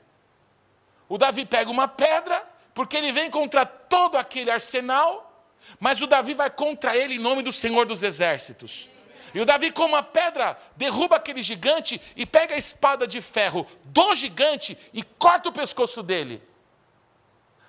O 1.09 1.17
Davi 1.17 1.45
pega 1.45 1.71
uma 1.71 1.89
pedra, 1.89 2.45
porque 2.79 2.97
ele 2.97 3.11
vem 3.11 3.29
contra 3.29 3.67
todo 3.67 4.17
aquele 4.17 4.53
arsenal, 4.53 5.45
mas 5.81 6.01
o 6.01 6.07
Davi 6.07 6.33
vai 6.33 6.49
contra 6.49 6.97
ele 6.97 7.15
em 7.15 7.19
nome 7.19 7.43
do 7.43 7.51
Senhor 7.51 7.85
dos 7.85 8.05
Exércitos. 8.05 8.89
E 9.35 9.41
o 9.41 9.45
Davi, 9.45 9.73
com 9.73 9.85
uma 9.85 10.01
pedra, 10.01 10.57
derruba 10.77 11.17
aquele 11.17 11.43
gigante 11.43 12.01
e 12.15 12.25
pega 12.25 12.55
a 12.55 12.57
espada 12.57 13.05
de 13.05 13.21
ferro 13.21 13.67
do 13.83 14.15
gigante 14.15 14.79
e 14.95 15.03
corta 15.03 15.49
o 15.49 15.53
pescoço 15.53 16.05
dele. 16.05 16.41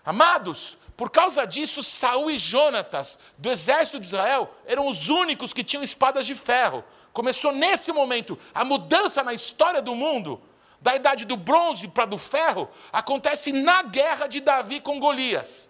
Amados, 0.06 0.78
por 0.96 1.10
causa 1.10 1.44
disso, 1.44 1.82
Saul 1.82 2.30
e 2.30 2.38
Jonatas, 2.38 3.18
do 3.36 3.50
exército 3.50 4.00
de 4.00 4.06
Israel, 4.06 4.54
eram 4.64 4.88
os 4.88 5.10
únicos 5.10 5.54
que 5.54 5.64
tinham 5.64 5.82
espadas 5.82 6.28
de 6.28 6.36
ferro. 6.36 6.84
Começou 7.12 7.52
nesse 7.52 7.92
momento 7.92 8.38
a 8.54 8.64
mudança 8.64 9.24
na 9.24 9.34
história 9.34 9.82
do 9.82 9.96
mundo, 9.96 10.40
da 10.82 10.96
idade 10.96 11.26
do 11.26 11.36
bronze 11.36 11.88
para 11.88 12.06
do 12.06 12.18
ferro, 12.18 12.70
acontece 12.92 13.52
na 13.52 13.84
guerra 13.84 14.28
de 14.28 14.40
Davi 14.40 14.80
com 14.80 15.00
Golias. 15.00 15.70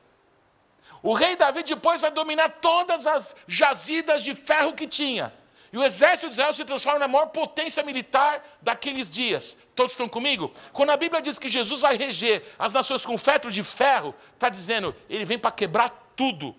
O 1.02 1.14
rei 1.14 1.36
Davi 1.36 1.64
depois 1.64 2.02
vai 2.02 2.12
dominar 2.12 2.50
todas 2.62 3.08
as 3.08 3.36
jazidas 3.48 4.24
de 4.24 4.36
ferro 4.36 4.74
que 4.74 4.88
tinha. 4.88 5.34
E 5.72 5.78
o 5.78 5.84
exército 5.84 6.28
de 6.28 6.34
Israel 6.34 6.52
se 6.52 6.66
transforma 6.66 7.00
na 7.00 7.08
maior 7.08 7.28
potência 7.28 7.84
militar 7.84 8.44
daqueles 8.62 9.10
dias. 9.10 9.56
Todos 9.76 9.92
estão 9.92 10.10
comigo? 10.10 10.52
Quando 10.74 10.90
a 10.90 10.98
Bíblia 10.98 11.22
diz 11.22 11.38
que 11.38 11.48
Jesus 11.48 11.82
vai 11.82 11.96
reger 11.96 12.44
as 12.58 12.74
nações 12.74 13.06
com 13.06 13.18
fetro 13.18 13.52
de 13.52 13.62
ferro, 13.62 14.16
está 14.34 14.50
dizendo, 14.50 14.96
ele 15.08 15.26
vem 15.26 15.38
para 15.38 15.52
quebrar 15.52 15.90
tudo 16.16 16.56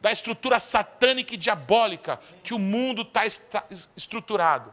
da 0.00 0.12
estrutura 0.12 0.60
satânica 0.60 1.34
e 1.34 1.36
diabólica 1.36 2.20
que 2.42 2.54
o 2.54 2.58
mundo 2.58 3.02
está 3.02 3.26
estruturado. 3.96 4.72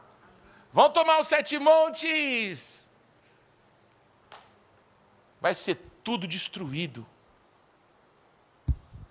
Vão 0.71 0.89
tomar 0.89 1.19
os 1.19 1.27
sete 1.27 1.57
montes. 1.57 2.80
Vai 5.41 5.53
ser 5.53 5.75
tudo 6.03 6.27
destruído. 6.27 7.05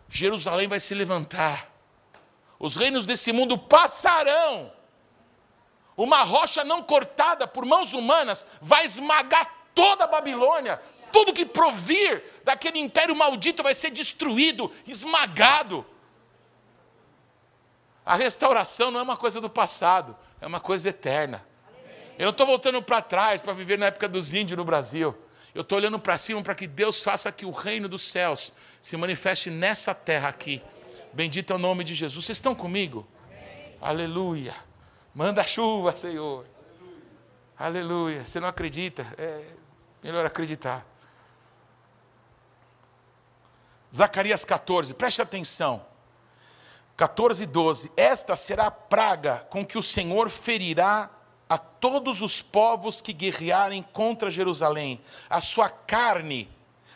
Jerusalém 0.09 0.69
vai 0.69 0.81
se 0.81 0.95
levantar 0.95 1.71
os 2.61 2.77
reinos 2.77 3.07
desse 3.07 3.33
mundo 3.33 3.57
passarão. 3.57 4.71
Uma 5.97 6.23
rocha 6.23 6.63
não 6.63 6.83
cortada 6.83 7.49
por 7.49 7.65
mãos 7.65 7.95
humanas 7.95 8.47
vai 8.61 8.85
esmagar 8.85 9.51
toda 9.75 10.05
a 10.05 10.07
Babilônia. 10.07 10.79
Tudo 11.11 11.33
que 11.33 11.47
provir 11.47 12.23
daquele 12.45 12.79
império 12.79 13.17
maldito 13.17 13.63
vai 13.63 13.75
ser 13.75 13.91
destruído, 13.91 14.71
esmagado. 14.87 15.87
A 18.05 18.15
restauração 18.15 18.91
não 18.91 19.01
é 19.01 19.03
uma 19.03 19.17
coisa 19.17 19.41
do 19.41 19.49
passado, 19.49 20.15
é 20.39 20.47
uma 20.47 20.61
coisa 20.61 20.91
eterna. 20.91 21.47
Eu 22.19 22.25
não 22.25 22.31
estou 22.31 22.47
voltando 22.47 22.83
para 22.83 23.01
trás 23.01 23.41
para 23.41 23.55
viver 23.55 23.79
na 23.79 23.87
época 23.87 24.07
dos 24.07 24.35
índios 24.35 24.59
no 24.59 24.65
Brasil. 24.65 25.17
Eu 25.55 25.63
estou 25.63 25.79
olhando 25.79 25.99
para 25.99 26.17
cima 26.17 26.43
para 26.43 26.55
que 26.55 26.67
Deus 26.67 27.03
faça 27.03 27.33
que 27.33 27.45
o 27.45 27.51
reino 27.51 27.89
dos 27.89 28.03
céus 28.03 28.53
se 28.81 28.97
manifeste 28.97 29.51
nessa 29.51 29.95
terra 29.95 30.29
aqui. 30.29 30.63
Bendito 31.13 31.53
é 31.53 31.57
o 31.57 31.59
nome 31.59 31.83
de 31.83 31.95
Jesus. 31.95 32.25
Vocês 32.25 32.39
estão 32.39 32.55
comigo? 32.55 33.07
Amém. 33.25 33.77
Aleluia. 33.81 34.55
Manda 35.15 35.45
chuva, 35.45 35.95
Senhor. 35.97 36.47
Aleluia. 37.59 37.83
Aleluia. 37.83 38.25
Você 38.25 38.39
não 38.39 38.49
acredita? 38.49 39.05
É 39.19 39.43
melhor 40.03 40.25
acreditar. 40.25 40.87
Zacarias 43.95 44.45
14, 44.45 44.95
preste 44.95 45.21
atenção. 45.21 45.85
14 46.97 47.43
e 47.43 47.47
12. 47.47 47.91
Esta 47.97 48.37
será 48.37 48.67
a 48.67 48.71
praga 48.71 49.39
com 49.51 49.67
que 49.67 49.77
o 49.77 49.83
Senhor 49.83 50.29
ferirá 50.29 51.11
a 51.51 51.59
todos 51.59 52.23
os 52.23 52.41
povos 52.41 53.01
que 53.01 53.13
guerrearem 53.13 53.85
contra 53.93 54.31
Jerusalém. 54.31 55.01
A 55.29 55.41
sua 55.41 55.69
carne 55.69 56.49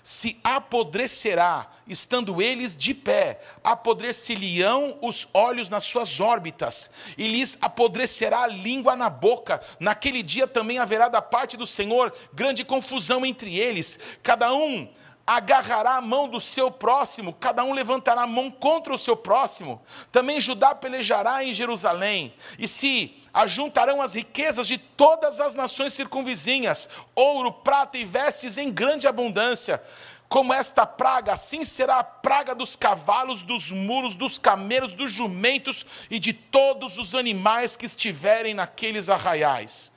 se 0.04 0.38
apodrecerá, 0.44 1.66
estando 1.88 2.40
eles 2.40 2.76
de 2.76 2.92
pé, 2.94 3.40
apodrecer-lhe-ão 3.64 4.98
os 5.00 5.26
olhos 5.32 5.70
nas 5.70 5.82
suas 5.84 6.20
órbitas, 6.20 6.90
e 7.16 7.26
lhes 7.26 7.56
apodrecerá 7.60 8.42
a 8.42 8.46
língua 8.46 8.94
na 8.94 9.08
boca. 9.08 9.60
Naquele 9.80 10.22
dia 10.22 10.46
também 10.46 10.78
haverá 10.78 11.08
da 11.08 11.22
parte 11.22 11.56
do 11.56 11.66
Senhor 11.66 12.14
grande 12.34 12.64
confusão 12.64 13.24
entre 13.24 13.58
eles, 13.58 13.98
cada 14.22 14.54
um 14.54 14.88
agarrará 15.26 15.96
a 15.96 16.01
mão 16.01 16.28
do 16.28 16.38
seu 16.38 16.70
próximo, 16.70 17.32
cada 17.32 17.64
um 17.64 17.72
levantará 17.72 18.22
a 18.22 18.26
mão 18.26 18.51
contra 18.51 18.92
o 18.92 18.99
seu 18.99 19.16
próximo. 19.16 19.80
Também 20.12 20.40
Judá 20.40 20.74
pelejará 20.74 21.42
em 21.42 21.55
Jerusalém, 21.55 22.34
e 22.59 22.68
se 22.68 23.16
ajuntarão 23.32 24.03
as 24.03 24.14
riquezas 24.14 24.66
de 24.66 24.76
todas 24.76 25.40
as 25.40 25.55
nações 25.55 25.94
circunvizinhas, 25.94 26.88
ouro, 27.14 27.51
prata 27.51 27.96
e 27.96 28.05
vestes 28.05 28.59
em 28.59 28.70
grande 28.70 29.07
abundância. 29.07 29.82
Como 30.28 30.53
esta 30.53 30.84
praga, 30.84 31.32
assim 31.32 31.64
será 31.64 32.01
a 32.01 32.05
praga 32.05 32.55
dos 32.55 32.76
cavalos, 32.76 33.42
dos 33.42 33.70
muros, 33.70 34.14
dos 34.14 34.38
camelos, 34.38 34.92
dos 34.92 35.12
jumentos 35.12 35.86
e 36.11 36.18
de 36.18 36.32
todos 36.32 36.99
os 36.99 37.14
animais 37.14 37.76
que 37.76 37.86
estiverem 37.86 38.53
naqueles 38.53 39.09
arraiais. 39.09 39.92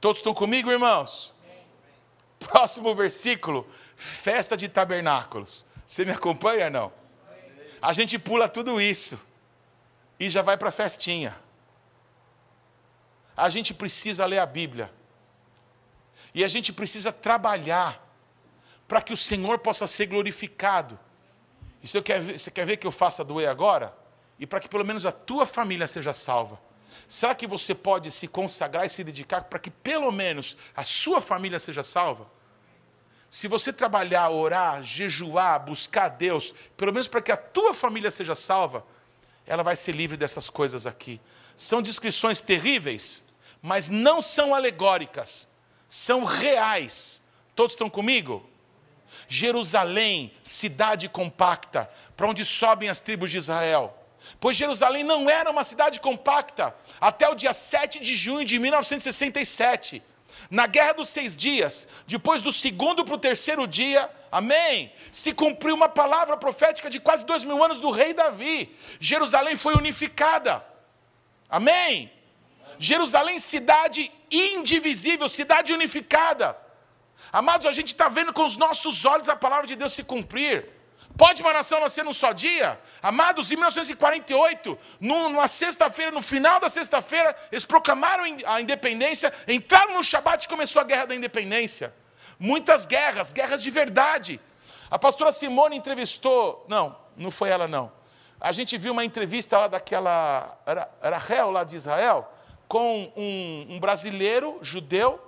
Todos 0.00 0.18
estão 0.18 0.32
comigo, 0.32 0.70
irmãos? 0.70 1.34
Próximo 2.38 2.94
versículo 2.94 3.66
festa 4.00 4.56
de 4.56 4.66
tabernáculos. 4.66 5.66
Você 5.86 6.06
me 6.06 6.10
acompanha 6.10 6.70
não? 6.70 6.90
A 7.82 7.92
gente 7.92 8.18
pula 8.18 8.48
tudo 8.48 8.80
isso 8.80 9.20
e 10.18 10.30
já 10.30 10.40
vai 10.40 10.56
para 10.56 10.70
a 10.70 10.72
festinha. 10.72 11.36
A 13.36 13.50
gente 13.50 13.74
precisa 13.74 14.24
ler 14.24 14.38
a 14.38 14.46
Bíblia. 14.46 14.90
E 16.34 16.42
a 16.42 16.48
gente 16.48 16.72
precisa 16.72 17.12
trabalhar 17.12 18.02
para 18.88 19.02
que 19.02 19.12
o 19.12 19.16
Senhor 19.16 19.58
possa 19.58 19.86
ser 19.86 20.06
glorificado. 20.06 20.98
E 21.82 21.88
você 21.88 22.00
quer, 22.00 22.22
ver, 22.22 22.38
você 22.38 22.50
quer 22.50 22.64
ver 22.64 22.78
que 22.78 22.86
eu 22.86 22.92
faça 22.92 23.22
doer 23.22 23.50
agora? 23.50 23.94
E 24.38 24.46
para 24.46 24.60
que 24.60 24.68
pelo 24.68 24.84
menos 24.84 25.04
a 25.04 25.12
tua 25.12 25.44
família 25.44 25.86
seja 25.86 26.14
salva. 26.14 26.58
Será 27.06 27.34
que 27.34 27.46
você 27.46 27.74
pode 27.74 28.10
se 28.10 28.26
consagrar 28.26 28.86
e 28.86 28.88
se 28.88 29.04
dedicar 29.04 29.44
para 29.44 29.58
que 29.58 29.70
pelo 29.70 30.10
menos 30.10 30.56
a 30.74 30.84
sua 30.84 31.20
família 31.20 31.58
seja 31.58 31.82
salva? 31.82 32.39
Se 33.30 33.46
você 33.46 33.72
trabalhar, 33.72 34.28
orar, 34.30 34.82
jejuar, 34.82 35.64
buscar 35.64 36.06
a 36.06 36.08
Deus, 36.08 36.52
pelo 36.76 36.92
menos 36.92 37.06
para 37.06 37.22
que 37.22 37.30
a 37.30 37.36
tua 37.36 37.72
família 37.72 38.10
seja 38.10 38.34
salva, 38.34 38.84
ela 39.46 39.62
vai 39.62 39.76
ser 39.76 39.92
livre 39.92 40.16
dessas 40.16 40.50
coisas 40.50 40.84
aqui. 40.84 41.20
São 41.56 41.80
descrições 41.80 42.40
terríveis, 42.40 43.22
mas 43.62 43.88
não 43.88 44.20
são 44.20 44.52
alegóricas, 44.52 45.48
são 45.88 46.24
reais. 46.24 47.22
Todos 47.54 47.72
estão 47.72 47.88
comigo? 47.88 48.44
Jerusalém, 49.28 50.34
cidade 50.42 51.08
compacta, 51.08 51.88
para 52.16 52.26
onde 52.26 52.44
sobem 52.44 52.88
as 52.88 52.98
tribos 52.98 53.30
de 53.30 53.36
Israel. 53.36 53.96
Pois 54.40 54.56
Jerusalém 54.56 55.04
não 55.04 55.30
era 55.30 55.50
uma 55.50 55.62
cidade 55.62 56.00
compacta 56.00 56.74
até 57.00 57.28
o 57.28 57.34
dia 57.34 57.52
7 57.52 58.00
de 58.00 58.14
junho 58.14 58.44
de 58.44 58.58
1967. 58.58 60.02
Na 60.50 60.66
guerra 60.66 60.94
dos 60.94 61.08
seis 61.08 61.36
dias, 61.36 61.86
depois 62.08 62.42
do 62.42 62.50
segundo 62.50 63.04
para 63.04 63.14
o 63.14 63.18
terceiro 63.18 63.68
dia, 63.68 64.10
amém, 64.32 64.92
se 65.12 65.32
cumpriu 65.32 65.76
uma 65.76 65.88
palavra 65.88 66.36
profética 66.36 66.90
de 66.90 66.98
quase 66.98 67.24
dois 67.24 67.44
mil 67.44 67.62
anos 67.62 67.78
do 67.78 67.90
rei 67.90 68.12
Davi. 68.12 68.76
Jerusalém 68.98 69.56
foi 69.56 69.74
unificada, 69.74 70.64
amém. 71.48 72.10
Jerusalém, 72.80 73.38
cidade 73.38 74.10
indivisível, 74.30 75.28
cidade 75.28 75.72
unificada. 75.72 76.56
Amados, 77.30 77.66
a 77.66 77.72
gente 77.72 77.88
está 77.88 78.08
vendo 78.08 78.32
com 78.32 78.44
os 78.44 78.56
nossos 78.56 79.04
olhos 79.04 79.28
a 79.28 79.36
palavra 79.36 79.66
de 79.66 79.76
Deus 79.76 79.92
se 79.92 80.02
cumprir. 80.02 80.79
Pode 81.20 81.42
uma 81.42 81.52
nação 81.52 81.78
nascer 81.80 82.02
num 82.02 82.14
só 82.14 82.32
dia? 82.32 82.80
Amados, 83.02 83.52
em 83.52 83.56
1948, 83.56 84.78
numa 84.98 85.46
sexta-feira, 85.46 86.10
no 86.10 86.22
final 86.22 86.58
da 86.58 86.70
sexta-feira, 86.70 87.36
eles 87.52 87.62
proclamaram 87.62 88.24
a 88.46 88.58
independência, 88.58 89.30
entraram 89.46 89.92
no 89.92 90.02
Shabat 90.02 90.46
e 90.46 90.48
começou 90.48 90.80
a 90.80 90.82
guerra 90.82 91.04
da 91.04 91.14
independência. 91.14 91.92
Muitas 92.38 92.86
guerras, 92.86 93.34
guerras 93.34 93.62
de 93.62 93.70
verdade. 93.70 94.40
A 94.90 94.98
pastora 94.98 95.30
Simone 95.30 95.76
entrevistou, 95.76 96.64
não, 96.66 96.96
não 97.14 97.30
foi 97.30 97.50
ela 97.50 97.68
não. 97.68 97.92
A 98.40 98.50
gente 98.50 98.78
viu 98.78 98.94
uma 98.94 99.04
entrevista 99.04 99.58
lá 99.58 99.68
daquela, 99.68 100.58
era, 100.64 101.18
réu 101.18 101.50
lá 101.50 101.64
de 101.64 101.76
Israel, 101.76 102.32
com 102.66 103.12
um, 103.14 103.74
um 103.74 103.78
brasileiro 103.78 104.58
judeu 104.62 105.20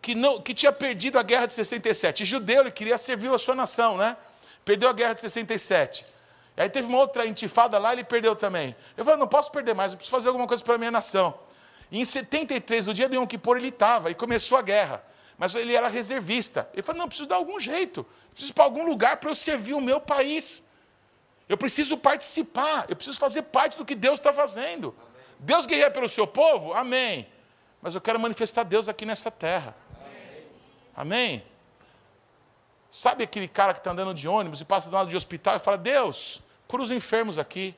que, 0.00 0.14
não, 0.14 0.40
que 0.40 0.54
tinha 0.54 0.70
perdido 0.70 1.18
a 1.18 1.24
guerra 1.24 1.46
de 1.46 1.54
67. 1.54 2.24
Judeu, 2.24 2.60
ele 2.60 2.70
queria 2.70 2.96
servir 2.96 3.34
a 3.34 3.38
sua 3.38 3.56
nação, 3.56 3.96
né? 3.96 4.16
Perdeu 4.64 4.88
a 4.88 4.92
guerra 4.92 5.14
de 5.14 5.20
67. 5.22 6.06
Aí 6.56 6.68
teve 6.68 6.86
uma 6.86 6.98
outra 6.98 7.26
intifada 7.26 7.78
lá, 7.78 7.92
ele 7.92 8.04
perdeu 8.04 8.36
também. 8.36 8.76
Eu 8.96 9.04
falei, 9.04 9.18
não 9.18 9.26
posso 9.26 9.50
perder 9.50 9.74
mais, 9.74 9.92
eu 9.92 9.96
preciso 9.96 10.14
fazer 10.14 10.28
alguma 10.28 10.46
coisa 10.46 10.62
para 10.62 10.74
a 10.74 10.78
minha 10.78 10.90
nação. 10.90 11.34
E 11.90 11.98
em 11.98 12.04
73, 12.04 12.86
no 12.86 12.94
dia 12.94 13.08
de 13.08 13.16
Yom 13.16 13.26
Kippur, 13.26 13.56
ele 13.56 13.68
estava 13.68 14.10
e 14.10 14.14
começou 14.14 14.58
a 14.58 14.62
guerra. 14.62 15.02
Mas 15.38 15.54
ele 15.54 15.74
era 15.74 15.88
reservista. 15.88 16.68
Ele 16.74 16.82
falou, 16.82 17.00
não, 17.00 17.08
preciso 17.08 17.26
dar 17.26 17.36
algum 17.36 17.58
jeito. 17.58 18.06
Preciso 18.30 18.52
ir 18.52 18.54
para 18.54 18.64
algum 18.64 18.84
lugar 18.84 19.16
para 19.16 19.30
eu 19.30 19.34
servir 19.34 19.72
o 19.72 19.80
meu 19.80 19.98
país. 19.98 20.62
Eu 21.48 21.56
preciso 21.56 21.96
participar, 21.96 22.84
eu 22.88 22.94
preciso 22.94 23.18
fazer 23.18 23.42
parte 23.42 23.78
do 23.78 23.84
que 23.84 23.94
Deus 23.94 24.20
está 24.20 24.32
fazendo. 24.32 24.94
Amém. 24.98 25.36
Deus 25.40 25.66
guerreia 25.66 25.90
pelo 25.90 26.08
seu 26.08 26.26
povo? 26.26 26.74
Amém. 26.74 27.26
Mas 27.80 27.94
eu 27.94 28.00
quero 28.00 28.20
manifestar 28.20 28.62
Deus 28.62 28.88
aqui 28.88 29.06
nessa 29.06 29.30
terra. 29.30 29.74
Amém? 30.94 31.40
Amém? 31.40 31.49
Sabe 32.90 33.22
aquele 33.22 33.46
cara 33.46 33.72
que 33.72 33.78
está 33.78 33.92
andando 33.92 34.12
de 34.12 34.26
ônibus 34.26 34.60
e 34.60 34.64
passa 34.64 34.90
do 34.90 34.94
lado 34.94 35.08
de 35.08 35.16
hospital 35.16 35.56
e 35.56 35.60
fala: 35.60 35.78
Deus, 35.78 36.42
cura 36.66 36.82
os 36.82 36.90
enfermos 36.90 37.38
aqui. 37.38 37.74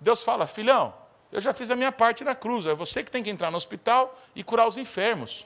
Deus 0.00 0.22
fala: 0.22 0.46
Filhão, 0.46 0.94
eu 1.32 1.40
já 1.40 1.52
fiz 1.52 1.70
a 1.70 1.76
minha 1.76 1.90
parte 1.90 2.22
na 2.22 2.34
cruz, 2.34 2.64
é 2.64 2.74
você 2.74 3.02
que 3.02 3.10
tem 3.10 3.22
que 3.22 3.30
entrar 3.30 3.50
no 3.50 3.56
hospital 3.56 4.16
e 4.34 4.44
curar 4.44 4.68
os 4.68 4.78
enfermos. 4.78 5.44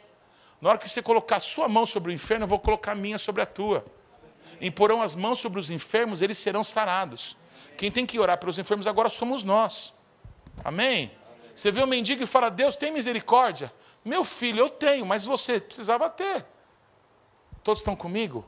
Na 0.60 0.68
hora 0.68 0.78
que 0.78 0.88
você 0.88 1.02
colocar 1.02 1.36
a 1.36 1.40
sua 1.40 1.68
mão 1.68 1.86
sobre 1.86 2.12
o 2.12 2.14
enfermo, 2.14 2.44
eu 2.44 2.48
vou 2.48 2.58
colocar 2.58 2.92
a 2.92 2.94
minha 2.94 3.18
sobre 3.18 3.40
a 3.42 3.46
tua. 3.46 3.84
Imporão 4.60 5.02
as 5.02 5.14
mãos 5.14 5.38
sobre 5.38 5.58
os 5.58 5.70
enfermos, 5.70 6.20
eles 6.20 6.36
serão 6.36 6.62
sarados. 6.62 7.36
Quem 7.76 7.90
tem 7.90 8.04
que 8.04 8.18
orar 8.18 8.38
pelos 8.38 8.58
enfermos 8.58 8.86
agora 8.86 9.08
somos 9.08 9.42
nós. 9.42 9.94
Amém? 10.62 11.10
Você 11.54 11.72
vê 11.72 11.82
o 11.82 11.86
mendigo 11.86 12.22
e 12.22 12.26
fala: 12.26 12.50
Deus 12.50 12.76
tem 12.76 12.92
misericórdia. 12.92 13.72
Meu 14.04 14.24
filho, 14.24 14.58
eu 14.58 14.68
tenho, 14.68 15.06
mas 15.06 15.24
você 15.24 15.58
precisava 15.58 16.10
ter. 16.10 16.44
Todos 17.62 17.80
estão 17.80 17.96
comigo? 17.96 18.44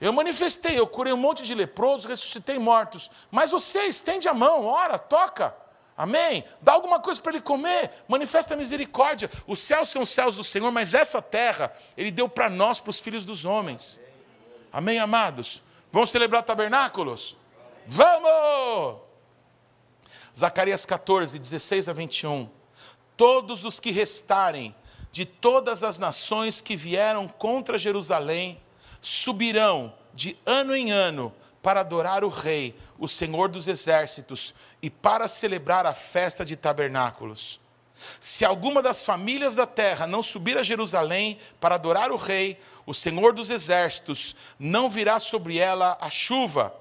Eu 0.00 0.12
manifestei, 0.12 0.78
eu 0.78 0.86
curei 0.86 1.12
um 1.12 1.18
monte 1.18 1.44
de 1.44 1.54
leprosos, 1.54 2.06
ressuscitei 2.06 2.58
mortos. 2.58 3.10
Mas 3.30 3.50
você 3.50 3.82
estende 3.82 4.28
a 4.28 4.34
mão, 4.34 4.64
ora, 4.64 4.98
toca. 4.98 5.54
Amém? 5.96 6.42
Dá 6.62 6.72
alguma 6.72 6.98
coisa 6.98 7.20
para 7.20 7.32
ele 7.32 7.42
comer, 7.42 7.90
manifesta 8.08 8.56
misericórdia. 8.56 9.30
Os 9.46 9.60
céus 9.60 9.90
são 9.90 10.00
os 10.00 10.08
céus 10.08 10.36
do 10.36 10.42
Senhor, 10.42 10.72
mas 10.72 10.94
essa 10.94 11.20
terra 11.20 11.70
Ele 11.94 12.10
deu 12.10 12.26
para 12.26 12.48
nós, 12.48 12.80
para 12.80 12.88
os 12.88 12.98
filhos 12.98 13.26
dos 13.26 13.44
homens. 13.44 14.00
Amém, 14.72 14.98
amados? 14.98 15.62
Vamos 15.92 16.08
celebrar 16.08 16.42
tabernáculos? 16.42 17.36
Vamos! 17.86 19.00
Zacarias 20.34 20.86
14, 20.86 21.38
16 21.38 21.90
a 21.90 21.92
21. 21.92 22.48
Todos 23.18 23.66
os 23.66 23.78
que 23.78 23.90
restarem 23.90 24.74
de 25.12 25.26
todas 25.26 25.82
as 25.82 25.98
nações 25.98 26.62
que 26.62 26.76
vieram 26.76 27.28
contra 27.28 27.76
Jerusalém 27.76 28.58
subirão 29.00 29.94
de 30.12 30.36
ano 30.44 30.74
em 30.74 30.90
ano 30.90 31.32
para 31.62 31.80
adorar 31.80 32.24
o 32.24 32.28
Rei, 32.28 32.74
o 32.98 33.06
Senhor 33.06 33.48
dos 33.48 33.68
Exércitos, 33.68 34.54
e 34.80 34.88
para 34.88 35.28
celebrar 35.28 35.86
a 35.86 35.92
festa 35.92 36.44
de 36.44 36.56
tabernáculos. 36.56 37.60
Se 38.18 38.44
alguma 38.44 38.82
das 38.82 39.02
famílias 39.02 39.54
da 39.54 39.66
terra 39.66 40.06
não 40.06 40.22
subir 40.22 40.56
a 40.56 40.62
Jerusalém 40.62 41.38
para 41.60 41.74
adorar 41.74 42.10
o 42.10 42.16
Rei, 42.16 42.58
o 42.86 42.94
Senhor 42.94 43.34
dos 43.34 43.50
Exércitos, 43.50 44.34
não 44.58 44.88
virá 44.88 45.18
sobre 45.18 45.58
ela 45.58 45.98
a 46.00 46.08
chuva. 46.08 46.74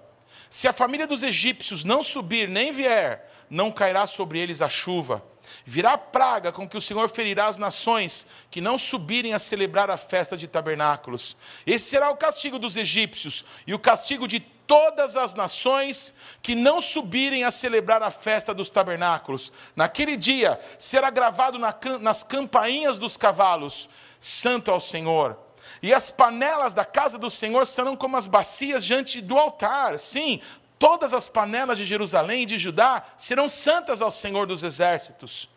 Se 0.49 0.67
a 0.67 0.73
família 0.73 1.05
dos 1.05 1.21
egípcios 1.21 1.83
não 1.83 2.01
subir 2.01 2.47
nem 2.47 2.71
vier, 2.71 3.29
não 3.49 3.71
cairá 3.71 4.07
sobre 4.07 4.39
eles 4.39 4.61
a 4.61 4.69
chuva. 4.69 5.23
Virá 5.65 5.97
praga 5.97 6.51
com 6.51 6.67
que 6.67 6.77
o 6.77 6.81
Senhor 6.81 7.09
ferirá 7.09 7.47
as 7.47 7.57
nações 7.57 8.25
que 8.49 8.61
não 8.61 8.77
subirem 8.77 9.33
a 9.33 9.39
celebrar 9.39 9.89
a 9.89 9.97
festa 9.97 10.35
de 10.35 10.47
tabernáculos. 10.47 11.35
Esse 11.65 11.89
será 11.89 12.09
o 12.09 12.17
castigo 12.17 12.59
dos 12.59 12.75
egípcios 12.75 13.43
e 13.65 13.73
o 13.73 13.79
castigo 13.79 14.27
de 14.27 14.39
todas 14.39 15.17
as 15.17 15.33
nações 15.33 16.13
que 16.43 16.53
não 16.53 16.79
subirem 16.79 17.43
a 17.43 17.49
celebrar 17.49 18.03
a 18.03 18.11
festa 18.11 18.53
dos 18.53 18.69
tabernáculos. 18.69 19.51
Naquele 19.75 20.15
dia 20.15 20.59
será 20.77 21.09
gravado 21.09 21.57
nas 21.99 22.23
campainhas 22.23 22.99
dos 22.99 23.17
cavalos: 23.17 23.89
Santo 24.19 24.69
ao 24.69 24.79
Senhor. 24.79 25.37
E 25.81 25.93
as 25.93 26.11
panelas 26.11 26.73
da 26.73 26.85
casa 26.85 27.17
do 27.17 27.29
Senhor 27.29 27.65
serão 27.65 27.95
como 27.95 28.17
as 28.17 28.27
bacias 28.27 28.85
diante 28.85 29.21
do 29.21 29.37
altar. 29.37 29.97
Sim, 29.97 30.41
Todas 30.79 31.13
as 31.13 31.27
panelas 31.27 31.77
de 31.77 31.83
Jerusalém 31.83 32.43
e 32.43 32.45
de 32.45 32.57
Judá 32.57 33.03
serão 33.17 33.49
santas 33.49 34.01
ao 34.01 34.11
Senhor 34.11 34.47
dos 34.47 34.63
exércitos. 34.63 35.49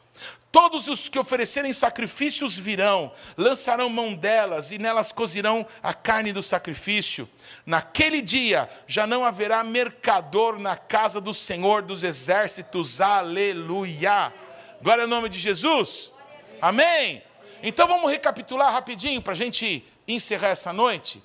Todos 0.51 0.89
os 0.89 1.09
que 1.09 1.19
oferecerem 1.19 1.73
sacrifícios 1.73 2.59
virão, 2.59 3.11
lançarão 3.37 3.89
mão 3.89 4.15
delas 4.15 4.71
e 4.71 4.79
nelas 4.79 5.11
cozirão 5.11 5.65
a 5.83 5.95
carne 5.95 6.33
do 6.33 6.43
sacrifício. 6.43 7.29
Naquele 7.65 8.21
dia 8.21 8.69
já 8.87 9.07
não 9.07 9.25
haverá 9.25 9.65
mercador 9.65 10.59
na 10.59 10.77
casa 10.77 11.21
do 11.21 11.33
Senhor 11.33 11.83
dos 11.83 12.03
exércitos. 12.03 13.01
Aleluia. 13.01 14.35
Glória 14.83 15.05
ao 15.05 15.09
nome 15.09 15.29
de 15.29 15.39
Jesus. 15.39 16.13
Amém. 16.61 17.23
Então 17.63 17.87
vamos 17.87 18.11
recapitular 18.11 18.73
rapidinho 18.73 19.23
para 19.23 19.33
a 19.33 19.37
gente 19.37 19.87
encerrar 20.07 20.49
essa 20.49 20.73
noite. 20.73 21.23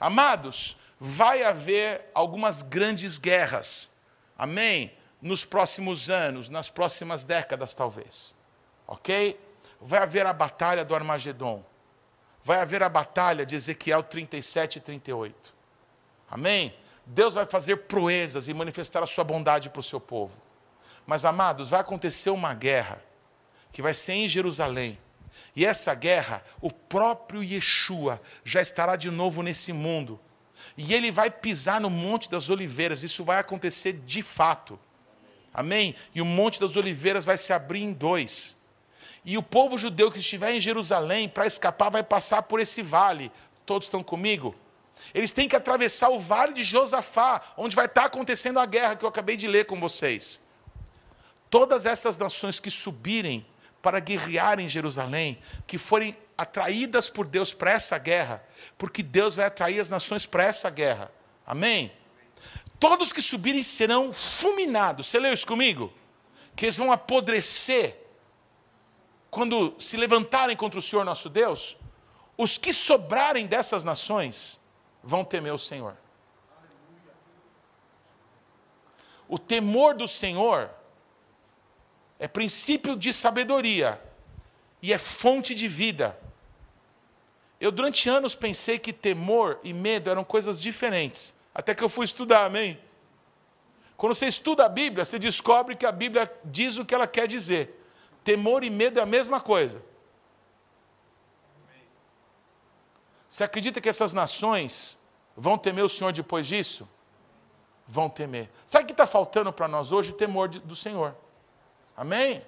Amados, 0.00 0.76
vai 0.98 1.42
haver 1.42 2.10
algumas 2.14 2.62
grandes 2.62 3.18
guerras, 3.18 3.90
amém? 4.38 4.92
Nos 5.20 5.44
próximos 5.44 6.10
anos, 6.10 6.48
nas 6.48 6.68
próximas 6.68 7.24
décadas, 7.24 7.74
talvez, 7.74 8.36
ok? 8.86 9.40
Vai 9.80 10.02
haver 10.02 10.26
a 10.26 10.32
batalha 10.32 10.84
do 10.84 10.94
Armagedon, 10.94 11.64
vai 12.42 12.60
haver 12.60 12.82
a 12.82 12.88
batalha 12.88 13.44
de 13.44 13.54
Ezequiel 13.54 14.02
37 14.02 14.76
e 14.76 14.80
38, 14.80 15.54
amém? 16.30 16.74
Deus 17.06 17.34
vai 17.34 17.44
fazer 17.46 17.76
proezas 17.76 18.48
e 18.48 18.54
manifestar 18.54 19.02
a 19.02 19.06
sua 19.06 19.24
bondade 19.24 19.68
para 19.68 19.80
o 19.80 19.82
seu 19.82 20.00
povo. 20.00 20.34
Mas, 21.06 21.24
amados, 21.24 21.68
vai 21.68 21.80
acontecer 21.80 22.30
uma 22.30 22.54
guerra 22.54 23.02
que 23.70 23.82
vai 23.82 23.92
ser 23.92 24.12
em 24.12 24.28
Jerusalém. 24.28 24.98
E 25.54 25.64
essa 25.64 25.94
guerra, 25.94 26.42
o 26.60 26.70
próprio 26.70 27.42
Yeshua 27.42 28.20
já 28.44 28.62
estará 28.62 28.96
de 28.96 29.10
novo 29.10 29.42
nesse 29.42 29.72
mundo 29.72 30.18
e 30.76 30.92
ele 30.92 31.10
vai 31.10 31.30
pisar 31.30 31.80
no 31.80 31.88
Monte 31.88 32.28
das 32.28 32.50
Oliveiras. 32.50 33.02
Isso 33.02 33.24
vai 33.24 33.38
acontecer 33.38 33.92
de 33.92 34.22
fato. 34.22 34.78
Amém? 35.52 35.94
E 36.14 36.20
o 36.20 36.24
Monte 36.24 36.58
das 36.58 36.76
Oliveiras 36.76 37.24
vai 37.24 37.38
se 37.38 37.52
abrir 37.52 37.82
em 37.82 37.92
dois. 37.92 38.56
E 39.24 39.38
o 39.38 39.42
povo 39.42 39.78
judeu 39.78 40.10
que 40.10 40.18
estiver 40.18 40.52
em 40.52 40.60
Jerusalém, 40.60 41.28
para 41.28 41.46
escapar, 41.46 41.90
vai 41.90 42.02
passar 42.02 42.42
por 42.42 42.60
esse 42.60 42.82
vale. 42.82 43.30
Todos 43.64 43.86
estão 43.86 44.02
comigo? 44.02 44.54
Eles 45.14 45.32
têm 45.32 45.48
que 45.48 45.56
atravessar 45.56 46.10
o 46.10 46.18
vale 46.18 46.52
de 46.52 46.64
Josafá, 46.64 47.40
onde 47.56 47.76
vai 47.76 47.86
estar 47.86 48.04
acontecendo 48.04 48.58
a 48.58 48.66
guerra 48.66 48.96
que 48.96 49.04
eu 49.04 49.08
acabei 49.08 49.36
de 49.36 49.46
ler 49.46 49.64
com 49.64 49.78
vocês. 49.78 50.40
Todas 51.48 51.86
essas 51.86 52.18
nações 52.18 52.58
que 52.58 52.70
subirem 52.70 53.46
para 53.80 54.00
guerrear 54.00 54.58
em 54.58 54.68
Jerusalém, 54.68 55.38
que 55.66 55.78
forem 55.78 56.16
atraídas 56.36 57.08
por 57.08 57.26
Deus 57.26 57.54
para 57.54 57.72
essa 57.72 57.96
guerra, 57.98 58.44
porque 58.76 59.02
Deus 59.02 59.34
vai 59.34 59.46
atrair 59.46 59.80
as 59.80 59.88
nações 59.88 60.26
para 60.26 60.44
essa 60.44 60.68
guerra. 60.68 61.10
Amém? 61.46 61.92
Todos 62.78 63.12
que 63.12 63.22
subirem 63.22 63.62
serão 63.62 64.12
fulminados. 64.12 65.08
Você 65.08 65.18
leu 65.18 65.32
isso 65.32 65.46
comigo? 65.46 65.92
Que 66.56 66.66
eles 66.66 66.76
vão 66.76 66.92
apodrecer 66.92 67.98
quando 69.30 69.74
se 69.78 69.96
levantarem 69.96 70.56
contra 70.56 70.78
o 70.78 70.82
Senhor 70.82 71.04
nosso 71.04 71.28
Deus. 71.28 71.76
Os 72.36 72.58
que 72.58 72.72
sobrarem 72.72 73.46
dessas 73.46 73.84
nações 73.84 74.60
vão 75.02 75.24
temer 75.24 75.52
o 75.52 75.58
Senhor. 75.58 75.96
O 79.28 79.38
temor 79.38 79.94
do 79.94 80.06
Senhor 80.06 80.70
é 82.18 82.28
princípio 82.28 82.96
de 82.96 83.12
sabedoria 83.12 84.00
e 84.82 84.92
é 84.92 84.98
fonte 84.98 85.54
de 85.54 85.66
vida. 85.66 86.18
Eu, 87.64 87.72
durante 87.72 88.10
anos, 88.10 88.34
pensei 88.34 88.78
que 88.78 88.92
temor 88.92 89.58
e 89.64 89.72
medo 89.72 90.10
eram 90.10 90.22
coisas 90.22 90.60
diferentes, 90.60 91.34
até 91.54 91.74
que 91.74 91.82
eu 91.82 91.88
fui 91.88 92.04
estudar, 92.04 92.44
amém? 92.44 92.78
Quando 93.96 94.14
você 94.14 94.26
estuda 94.26 94.66
a 94.66 94.68
Bíblia, 94.68 95.02
você 95.02 95.18
descobre 95.18 95.74
que 95.74 95.86
a 95.86 95.90
Bíblia 95.90 96.30
diz 96.44 96.76
o 96.76 96.84
que 96.84 96.94
ela 96.94 97.06
quer 97.06 97.26
dizer. 97.26 97.82
Temor 98.22 98.64
e 98.64 98.68
medo 98.68 99.00
é 99.00 99.02
a 99.02 99.06
mesma 99.06 99.40
coisa. 99.40 99.82
Você 103.26 103.42
acredita 103.42 103.80
que 103.80 103.88
essas 103.88 104.12
nações 104.12 104.98
vão 105.34 105.56
temer 105.56 105.86
o 105.86 105.88
Senhor 105.88 106.12
depois 106.12 106.46
disso? 106.46 106.86
Vão 107.86 108.10
temer. 108.10 108.50
Sabe 108.66 108.84
o 108.84 108.86
que 108.88 108.92
está 108.92 109.06
faltando 109.06 109.50
para 109.50 109.66
nós 109.66 109.90
hoje? 109.90 110.10
O 110.10 110.14
temor 110.14 110.50
do 110.50 110.76
Senhor. 110.76 111.16
Amém? 111.96 112.44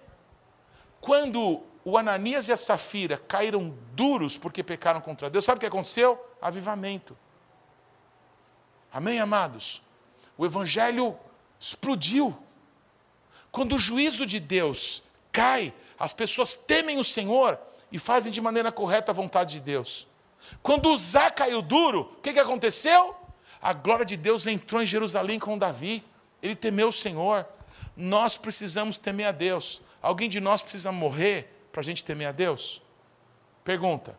Quando 1.00 1.62
o 1.88 1.96
Ananias 1.96 2.48
e 2.48 2.52
a 2.52 2.56
Safira 2.56 3.16
caíram 3.28 3.72
duros 3.92 4.36
porque 4.36 4.60
pecaram 4.60 5.00
contra 5.00 5.30
Deus, 5.30 5.44
sabe 5.44 5.58
o 5.58 5.60
que 5.60 5.66
aconteceu? 5.66 6.20
Avivamento. 6.42 7.16
Amém, 8.92 9.20
amados? 9.20 9.80
O 10.36 10.44
Evangelho 10.44 11.16
explodiu. 11.60 12.36
Quando 13.52 13.76
o 13.76 13.78
juízo 13.78 14.26
de 14.26 14.40
Deus 14.40 15.00
cai, 15.30 15.72
as 15.96 16.12
pessoas 16.12 16.56
temem 16.56 16.98
o 16.98 17.04
Senhor 17.04 17.56
e 17.92 18.00
fazem 18.00 18.32
de 18.32 18.40
maneira 18.40 18.72
correta 18.72 19.12
a 19.12 19.14
vontade 19.14 19.52
de 19.52 19.60
Deus. 19.60 20.08
Quando 20.64 20.90
Uzá 20.90 21.30
caiu 21.30 21.62
duro, 21.62 22.00
o 22.18 22.20
que, 22.20 22.32
que 22.32 22.40
aconteceu? 22.40 23.14
A 23.62 23.72
glória 23.72 24.04
de 24.04 24.16
Deus 24.16 24.44
entrou 24.48 24.82
em 24.82 24.86
Jerusalém 24.86 25.38
com 25.38 25.56
Davi. 25.56 26.04
Ele 26.42 26.56
temeu 26.56 26.88
o 26.88 26.92
Senhor. 26.92 27.46
Nós 27.96 28.36
precisamos 28.36 28.98
temer 28.98 29.28
a 29.28 29.32
Deus. 29.32 29.80
Alguém 30.02 30.28
de 30.28 30.40
nós 30.40 30.62
precisa 30.62 30.90
morrer 30.90 31.52
para 31.76 31.82
a 31.82 31.84
gente 31.84 32.02
temer 32.02 32.28
a 32.28 32.32
Deus? 32.32 32.80
Pergunta. 33.62 34.18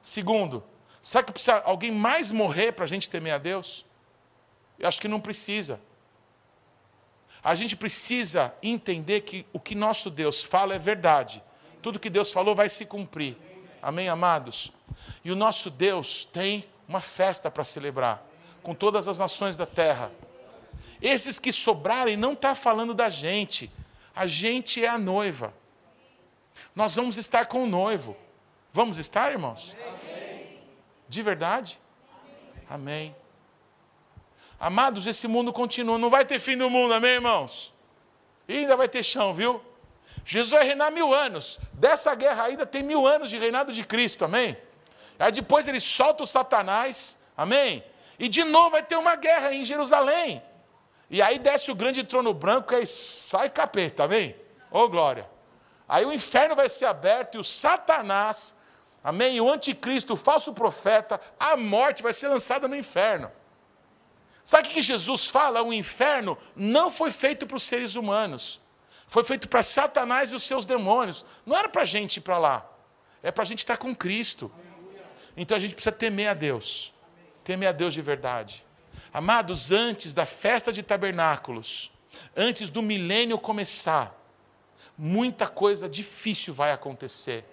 Segundo, 0.00 0.62
será 1.02 1.24
que 1.24 1.32
precisa 1.32 1.60
alguém 1.64 1.90
mais 1.90 2.30
morrer 2.30 2.70
para 2.70 2.84
a 2.84 2.86
gente 2.86 3.10
temer 3.10 3.34
a 3.34 3.38
Deus? 3.38 3.84
Eu 4.78 4.86
acho 4.86 5.00
que 5.00 5.08
não 5.08 5.20
precisa. 5.20 5.80
A 7.42 7.56
gente 7.56 7.74
precisa 7.74 8.54
entender 8.62 9.22
que 9.22 9.44
o 9.52 9.58
que 9.58 9.74
nosso 9.74 10.10
Deus 10.10 10.44
fala 10.44 10.76
é 10.76 10.78
verdade. 10.78 11.42
Tudo 11.82 11.98
que 11.98 12.08
Deus 12.08 12.30
falou 12.30 12.54
vai 12.54 12.68
se 12.68 12.86
cumprir. 12.86 13.36
Amém, 13.82 14.08
amados? 14.08 14.72
E 15.24 15.32
o 15.32 15.34
nosso 15.34 15.70
Deus 15.70 16.24
tem 16.24 16.64
uma 16.86 17.00
festa 17.00 17.50
para 17.50 17.64
celebrar 17.64 18.24
com 18.62 18.76
todas 18.76 19.08
as 19.08 19.18
nações 19.18 19.56
da 19.56 19.66
terra. 19.66 20.12
Esses 21.00 21.40
que 21.40 21.50
sobrarem 21.50 22.16
não 22.16 22.34
está 22.34 22.54
falando 22.54 22.94
da 22.94 23.10
gente. 23.10 23.72
A 24.14 24.28
gente 24.28 24.84
é 24.84 24.88
a 24.88 24.98
noiva. 24.98 25.52
Nós 26.74 26.96
vamos 26.96 27.16
estar 27.16 27.46
com 27.46 27.64
o 27.64 27.66
noivo. 27.66 28.16
Vamos 28.72 28.98
estar, 28.98 29.30
irmãos? 29.30 29.76
Amém. 29.86 30.58
De 31.08 31.22
verdade? 31.22 31.78
Amém. 32.68 33.14
amém. 33.14 33.16
Amados, 34.58 35.06
esse 35.06 35.26
mundo 35.26 35.52
continua. 35.52 35.98
Não 35.98 36.08
vai 36.08 36.24
ter 36.24 36.38
fim 36.40 36.56
do 36.56 36.70
mundo, 36.70 36.94
amém, 36.94 37.12
irmãos? 37.12 37.74
E 38.48 38.58
ainda 38.58 38.76
vai 38.76 38.88
ter 38.88 39.02
chão, 39.02 39.34
viu? 39.34 39.60
Jesus 40.24 40.52
vai 40.52 40.64
reinar 40.64 40.90
mil 40.90 41.12
anos. 41.12 41.58
Dessa 41.72 42.14
guerra 42.14 42.44
ainda 42.44 42.64
tem 42.64 42.82
mil 42.82 43.06
anos 43.06 43.30
de 43.30 43.38
reinado 43.38 43.72
de 43.72 43.84
Cristo, 43.84 44.24
amém? 44.24 44.56
Aí 45.18 45.32
depois 45.32 45.68
ele 45.68 45.80
solta 45.80 46.22
o 46.22 46.26
Satanás, 46.26 47.18
amém? 47.36 47.84
E 48.18 48.28
de 48.28 48.44
novo 48.44 48.70
vai 48.70 48.82
ter 48.82 48.96
uma 48.96 49.16
guerra 49.16 49.52
em 49.54 49.64
Jerusalém. 49.64 50.42
E 51.10 51.20
aí 51.20 51.38
desce 51.38 51.70
o 51.70 51.74
grande 51.74 52.02
trono 52.04 52.32
branco 52.32 52.74
e 52.74 52.86
sai 52.86 53.50
capeta, 53.50 54.04
amém? 54.04 54.34
Ô 54.70 54.80
oh, 54.80 54.88
glória. 54.88 55.31
Aí 55.88 56.04
o 56.04 56.12
inferno 56.12 56.56
vai 56.56 56.68
ser 56.68 56.86
aberto 56.86 57.36
e 57.36 57.38
o 57.38 57.44
Satanás, 57.44 58.54
amém? 59.02 59.40
O 59.40 59.50
anticristo, 59.50 60.14
o 60.14 60.16
falso 60.16 60.52
profeta, 60.52 61.20
a 61.38 61.56
morte 61.56 62.02
vai 62.02 62.12
ser 62.12 62.28
lançada 62.28 62.66
no 62.68 62.76
inferno. 62.76 63.30
Sabe 64.44 64.68
o 64.68 64.70
que 64.70 64.82
Jesus 64.82 65.28
fala? 65.28 65.62
O 65.62 65.72
inferno 65.72 66.36
não 66.56 66.90
foi 66.90 67.10
feito 67.10 67.46
para 67.46 67.56
os 67.56 67.62
seres 67.62 67.94
humanos. 67.94 68.60
Foi 69.06 69.22
feito 69.22 69.48
para 69.48 69.62
Satanás 69.62 70.32
e 70.32 70.36
os 70.36 70.42
seus 70.42 70.66
demônios. 70.66 71.24
Não 71.44 71.56
era 71.56 71.68
para 71.68 71.82
a 71.82 71.84
gente 71.84 72.16
ir 72.16 72.22
para 72.22 72.38
lá. 72.38 72.66
É 73.22 73.30
para 73.30 73.42
a 73.42 73.46
gente 73.46 73.60
estar 73.60 73.76
com 73.76 73.94
Cristo. 73.94 74.50
Então 75.36 75.56
a 75.56 75.60
gente 75.60 75.74
precisa 75.74 75.92
temer 75.92 76.28
a 76.28 76.34
Deus. 76.34 76.92
Temer 77.44 77.68
a 77.68 77.72
Deus 77.72 77.94
de 77.94 78.02
verdade. 78.02 78.64
Amados, 79.12 79.70
antes 79.70 80.14
da 80.14 80.26
festa 80.26 80.72
de 80.72 80.82
tabernáculos, 80.82 81.92
antes 82.36 82.68
do 82.68 82.82
milênio 82.82 83.38
começar, 83.38 84.18
muita 84.96 85.48
coisa 85.48 85.88
difícil 85.88 86.52
vai 86.52 86.72
acontecer. 86.72 87.44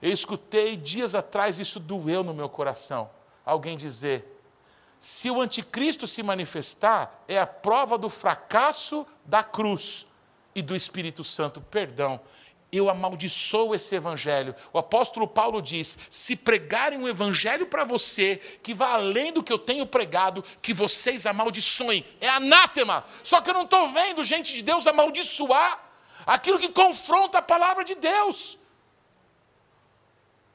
Eu 0.00 0.12
escutei 0.12 0.76
dias 0.76 1.14
atrás, 1.14 1.58
isso 1.58 1.78
doeu 1.78 2.24
no 2.24 2.32
meu 2.32 2.48
coração. 2.48 3.10
Alguém 3.44 3.76
dizer: 3.76 4.40
se 4.98 5.30
o 5.30 5.40
anticristo 5.40 6.06
se 6.06 6.22
manifestar, 6.22 7.22
é 7.28 7.38
a 7.38 7.46
prova 7.46 7.98
do 7.98 8.08
fracasso 8.08 9.06
da 9.24 9.42
cruz 9.42 10.06
e 10.54 10.62
do 10.62 10.74
Espírito 10.74 11.22
Santo. 11.22 11.60
Perdão, 11.60 12.20
eu 12.72 12.88
amaldiçoo 12.88 13.74
esse 13.74 13.94
evangelho. 13.94 14.54
O 14.72 14.78
apóstolo 14.78 15.26
Paulo 15.26 15.60
diz: 15.60 15.98
se 16.08 16.34
pregarem 16.34 16.98
um 16.98 17.08
evangelho 17.08 17.66
para 17.66 17.84
você 17.84 18.36
que 18.62 18.72
vá 18.72 18.92
além 18.92 19.32
do 19.32 19.42
que 19.42 19.52
eu 19.52 19.58
tenho 19.58 19.86
pregado, 19.86 20.44
que 20.62 20.72
vocês 20.72 21.26
amaldiçoem. 21.26 22.04
É 22.20 22.28
anátema. 22.28 23.04
Só 23.22 23.40
que 23.40 23.50
eu 23.50 23.54
não 23.54 23.64
estou 23.64 23.88
vendo 23.90 24.24
gente 24.24 24.54
de 24.54 24.62
Deus 24.62 24.86
amaldiçoar 24.86 25.89
aquilo 26.26 26.58
que 26.58 26.68
confronta 26.68 27.38
a 27.38 27.42
palavra 27.42 27.84
de 27.84 27.94
Deus. 27.94 28.58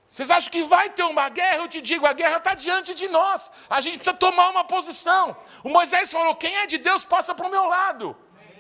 Vocês 0.07 0.30
acham 0.30 0.51
que 0.51 0.63
vai 0.63 0.89
ter 0.89 1.03
uma 1.03 1.28
guerra? 1.30 1.57
Eu 1.57 1.68
te 1.68 1.82
digo, 1.82 2.05
a 2.05 2.13
guerra 2.13 2.38
está 2.38 2.53
diante 2.53 2.93
de 2.93 3.07
nós. 3.07 3.51
A 3.70 3.82
gente 3.82 3.97
precisa 3.97 4.16
tomar 4.16 4.49
uma 4.49 4.63
posição. 4.63 5.36
O 5.63 5.70
Moisés 5.70 6.11
falou: 6.11 6.36
quem 6.36 6.55
é 6.55 6.66
de 6.68 6.78
Deus 6.78 7.03
passa 7.03 7.36
para 7.36 7.47
o 7.47 7.51
meu 7.51 7.66
lado. 7.66 8.16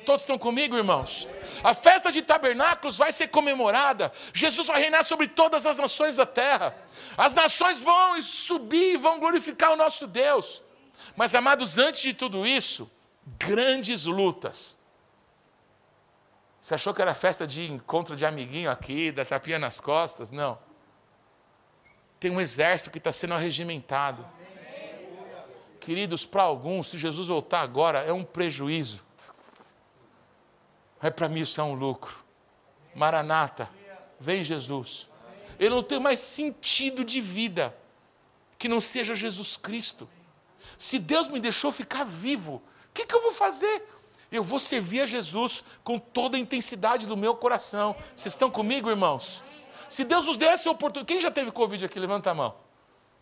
Todos 0.05 0.21
estão 0.21 0.37
comigo, 0.37 0.77
irmãos? 0.77 1.27
A 1.63 1.73
festa 1.73 2.11
de 2.11 2.21
tabernáculos 2.21 2.97
vai 2.97 3.11
ser 3.11 3.29
comemorada. 3.29 4.11
Jesus 4.33 4.67
vai 4.67 4.79
reinar 4.79 5.03
sobre 5.03 5.27
todas 5.27 5.65
as 5.65 5.77
nações 5.77 6.15
da 6.15 6.25
terra. 6.25 6.75
As 7.17 7.33
nações 7.33 7.81
vão 7.81 8.21
subir 8.21 8.93
e 8.93 8.97
vão 8.97 9.19
glorificar 9.19 9.71
o 9.71 9.75
nosso 9.75 10.05
Deus. 10.05 10.61
Mas, 11.15 11.33
amados, 11.33 11.77
antes 11.77 12.01
de 12.01 12.13
tudo 12.13 12.45
isso, 12.45 12.89
grandes 13.25 14.05
lutas. 14.05 14.77
Você 16.65 16.73
achou 16.73 16.95
que 16.95 17.01
era 17.03 17.13
festa 17.13 17.45
de 17.45 17.71
encontro 17.71 18.15
de 18.15 18.25
amiguinho 18.25 18.71
aqui, 18.71 19.11
da 19.11 19.23
tapinha 19.23 19.59
nas 19.59 19.79
costas? 19.79 20.31
Não. 20.31 20.57
Tem 22.19 22.31
um 22.31 22.41
exército 22.41 22.89
que 22.89 22.97
está 22.97 23.11
sendo 23.11 23.35
arregimentado. 23.35 24.25
Queridos, 25.79 26.25
para 26.25 26.41
alguns, 26.41 26.89
se 26.89 26.97
Jesus 26.97 27.27
voltar 27.27 27.61
agora, 27.61 27.99
é 27.99 28.11
um 28.11 28.23
prejuízo. 28.23 29.05
Mas 30.99 31.13
para 31.13 31.29
mim 31.29 31.41
isso 31.41 31.61
é 31.61 31.63
um 31.63 31.75
lucro. 31.75 32.17
Maranata, 32.95 33.69
vem 34.19 34.43
Jesus. 34.43 35.07
Eu 35.59 35.69
não 35.69 35.83
tenho 35.83 36.01
mais 36.01 36.19
sentido 36.19 37.05
de 37.05 37.21
vida 37.21 37.77
que 38.57 38.67
não 38.67 38.81
seja 38.81 39.13
Jesus 39.13 39.55
Cristo. 39.55 40.09
Se 40.79 40.97
Deus 40.97 41.27
me 41.27 41.39
deixou 41.39 41.71
ficar 41.71 42.05
vivo, 42.05 42.55
o 42.89 42.91
que, 42.91 43.05
que 43.05 43.13
eu 43.13 43.21
vou 43.21 43.33
fazer? 43.33 43.83
Eu 44.35 44.43
vou 44.43 44.59
servir 44.59 45.01
a 45.01 45.05
Jesus 45.05 45.63
com 45.83 45.97
toda 45.97 46.35
a 46.35 46.39
intensidade 46.39 47.05
do 47.05 47.15
meu 47.15 47.35
coração. 47.35 47.95
Vocês 48.13 48.33
estão 48.33 48.51
comigo, 48.51 48.89
irmãos? 48.89 49.43
Se 49.89 50.03
Deus 50.03 50.25
nos 50.25 50.37
der 50.37 50.53
essa 50.53 50.69
oportunidade. 50.69 51.13
Quem 51.13 51.21
já 51.21 51.31
teve 51.31 51.51
Covid 51.51 51.85
aqui? 51.85 51.99
Levanta 51.99 52.31
a 52.31 52.33
mão. 52.33 52.55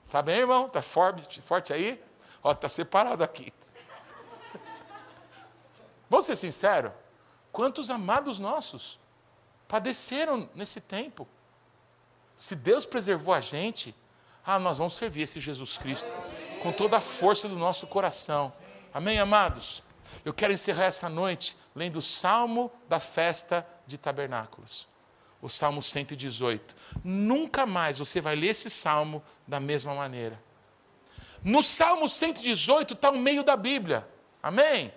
Tá 0.10 0.22
bem, 0.22 0.40
irmão? 0.40 0.70
Tá 0.70 0.82
forte, 0.82 1.42
forte 1.42 1.72
aí? 1.72 2.02
Ó, 2.44 2.54
tá 2.54 2.68
separado 2.68 3.24
aqui. 3.24 3.54
Vou 6.10 6.22
ser 6.22 6.36
sincero. 6.36 6.94
Quantos 7.52 7.90
amados 7.90 8.40
nossos 8.40 9.00
padeceram 9.68 10.50
nesse 10.54 10.82
tempo? 10.82 11.28
Se 12.36 12.56
Deus 12.56 12.86
preservou 12.86 13.34
a 13.34 13.40
gente, 13.40 13.96
ah, 14.46 14.60
nós 14.60 14.78
vamos 14.78 14.96
servir 14.96 15.22
esse 15.22 15.40
Jesus 15.40 15.78
Cristo 15.78 16.12
com 16.62 16.72
toda 16.72 16.98
a 16.98 17.02
força 17.02 17.48
do 17.48 17.56
nosso 17.56 17.88
coração. 17.88 18.52
Amém, 18.94 19.20
amados? 19.20 19.82
Eu 20.24 20.34
quero 20.34 20.54
encerrar 20.54 20.86
essa 20.86 21.10
noite 21.10 21.56
lendo 21.76 21.98
o 21.98 22.02
Salmo 22.02 22.72
da 22.88 23.00
festa 23.00 23.68
de 23.86 23.98
tabernáculos. 23.98 24.88
o 25.42 25.50
Salmo 25.50 25.84
118. 25.84 26.74
Nunca 27.04 27.66
mais 27.66 27.98
você 27.98 28.22
vai 28.22 28.34
ler 28.34 28.48
esse 28.48 28.70
salmo 28.70 29.22
da 29.46 29.60
mesma 29.60 29.94
maneira. 29.94 30.42
No 31.44 31.62
Salmo 31.62 32.08
118 32.08 32.94
está 32.94 33.10
o 33.12 33.18
meio 33.18 33.44
da 33.44 33.58
Bíblia. 33.58 34.08
Amém? 34.42 34.94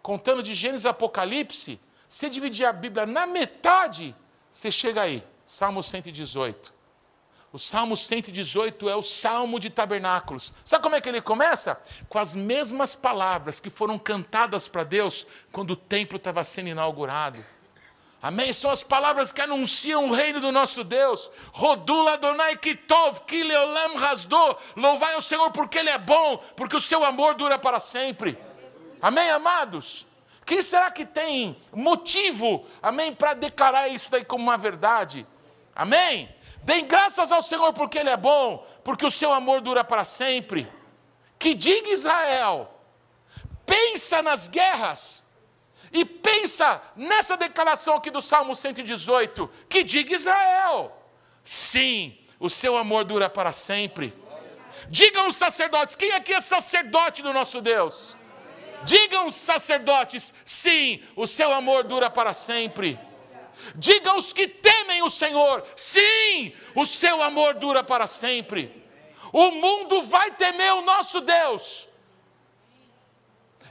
Contando 0.00 0.42
de 0.42 0.54
Gênesis 0.54 0.86
a 0.86 0.90
Apocalipse, 0.90 1.78
se 2.08 2.28
dividir 2.30 2.64
a 2.64 2.72
Bíblia 2.72 3.04
na 3.04 3.26
metade, 3.26 4.16
você 4.50 4.70
chega 4.70 5.02
aí. 5.02 5.22
Salmo 5.44 5.82
118. 5.82 6.72
O 7.52 7.58
Salmo 7.58 7.96
118 7.96 8.88
é 8.88 8.94
o 8.94 9.02
Salmo 9.02 9.58
de 9.58 9.68
Tabernáculos. 9.68 10.52
Sabe 10.64 10.84
como 10.84 10.94
é 10.94 11.00
que 11.00 11.08
ele 11.08 11.20
começa? 11.20 11.80
Com 12.08 12.18
as 12.18 12.34
mesmas 12.34 12.94
palavras 12.94 13.58
que 13.58 13.68
foram 13.68 13.98
cantadas 13.98 14.68
para 14.68 14.84
Deus 14.84 15.26
quando 15.50 15.72
o 15.72 15.76
templo 15.76 16.16
estava 16.16 16.44
sendo 16.44 16.68
inaugurado. 16.68 17.44
Amém? 18.22 18.52
São 18.52 18.70
as 18.70 18.84
palavras 18.84 19.32
que 19.32 19.40
anunciam 19.40 20.08
o 20.08 20.12
reino 20.12 20.40
do 20.40 20.52
nosso 20.52 20.84
Deus. 20.84 21.28
Rodula 21.52 22.12
Adonai 22.12 22.56
Kitov, 22.56 23.22
Kileolam 23.22 23.96
Rasdo. 23.96 24.56
Louvai 24.76 25.16
o 25.16 25.22
Senhor 25.22 25.50
porque 25.50 25.78
Ele 25.78 25.90
é 25.90 25.98
bom, 25.98 26.36
porque 26.54 26.76
o 26.76 26.80
seu 26.80 27.04
amor 27.04 27.34
dura 27.34 27.58
para 27.58 27.80
sempre. 27.80 28.38
Amém, 29.02 29.28
amados? 29.30 30.06
Quem 30.44 30.62
será 30.62 30.90
que 30.90 31.06
tem 31.06 31.56
motivo, 31.72 32.66
amém, 32.82 33.14
para 33.14 33.34
declarar 33.34 33.88
isso 33.88 34.10
daí 34.10 34.24
como 34.24 34.44
uma 34.44 34.58
verdade? 34.58 35.26
Amém? 35.74 36.28
Deem 36.62 36.86
graças 36.86 37.32
ao 37.32 37.42
Senhor 37.42 37.72
porque 37.72 37.98
Ele 37.98 38.10
é 38.10 38.16
bom, 38.16 38.66
porque 38.84 39.04
o 39.04 39.10
seu 39.10 39.32
amor 39.32 39.60
dura 39.60 39.82
para 39.82 40.04
sempre. 40.04 40.70
Que 41.38 41.54
diga 41.54 41.90
Israel, 41.90 42.70
pensa 43.64 44.22
nas 44.22 44.46
guerras 44.46 45.24
e 45.92 46.04
pensa 46.04 46.80
nessa 46.94 47.36
declaração 47.36 47.94
aqui 47.94 48.10
do 48.10 48.20
Salmo 48.20 48.54
118, 48.54 49.50
que 49.68 49.82
diga 49.82 50.14
Israel: 50.14 50.92
sim, 51.42 52.18
o 52.38 52.48
seu 52.48 52.76
amor 52.76 53.04
dura 53.04 53.28
para 53.28 53.52
sempre. 53.52 54.14
Digam 54.88 55.28
os 55.28 55.36
sacerdotes, 55.36 55.96
quem 55.96 56.12
aqui 56.12 56.32
é 56.32 56.40
sacerdote 56.40 57.22
do 57.22 57.32
nosso 57.32 57.60
Deus? 57.60 58.16
Digam 58.84 59.26
os 59.26 59.34
sacerdotes, 59.34 60.32
sim, 60.44 61.02
o 61.16 61.26
seu 61.26 61.52
amor 61.52 61.84
dura 61.84 62.08
para 62.08 62.32
sempre. 62.32 62.98
Digam 63.74 64.16
os 64.16 64.32
que 64.32 64.48
temem 64.48 65.02
o 65.02 65.10
Senhor, 65.10 65.64
sim, 65.76 66.52
o 66.74 66.84
seu 66.84 67.22
amor 67.22 67.54
dura 67.54 67.82
para 67.82 68.06
sempre. 68.06 68.84
O 69.32 69.50
mundo 69.50 70.02
vai 70.02 70.30
temer 70.32 70.72
o 70.74 70.82
nosso 70.82 71.20
Deus 71.20 71.88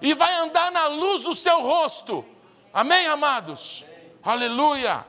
e 0.02 0.14
vai 0.14 0.34
andar 0.36 0.72
na 0.72 0.88
luz 0.88 1.24
do 1.24 1.36
seu 1.36 1.62
rosto. 1.62 2.26
Amém, 2.74 3.08
amados? 3.08 3.86
Aleluia. 4.24 5.06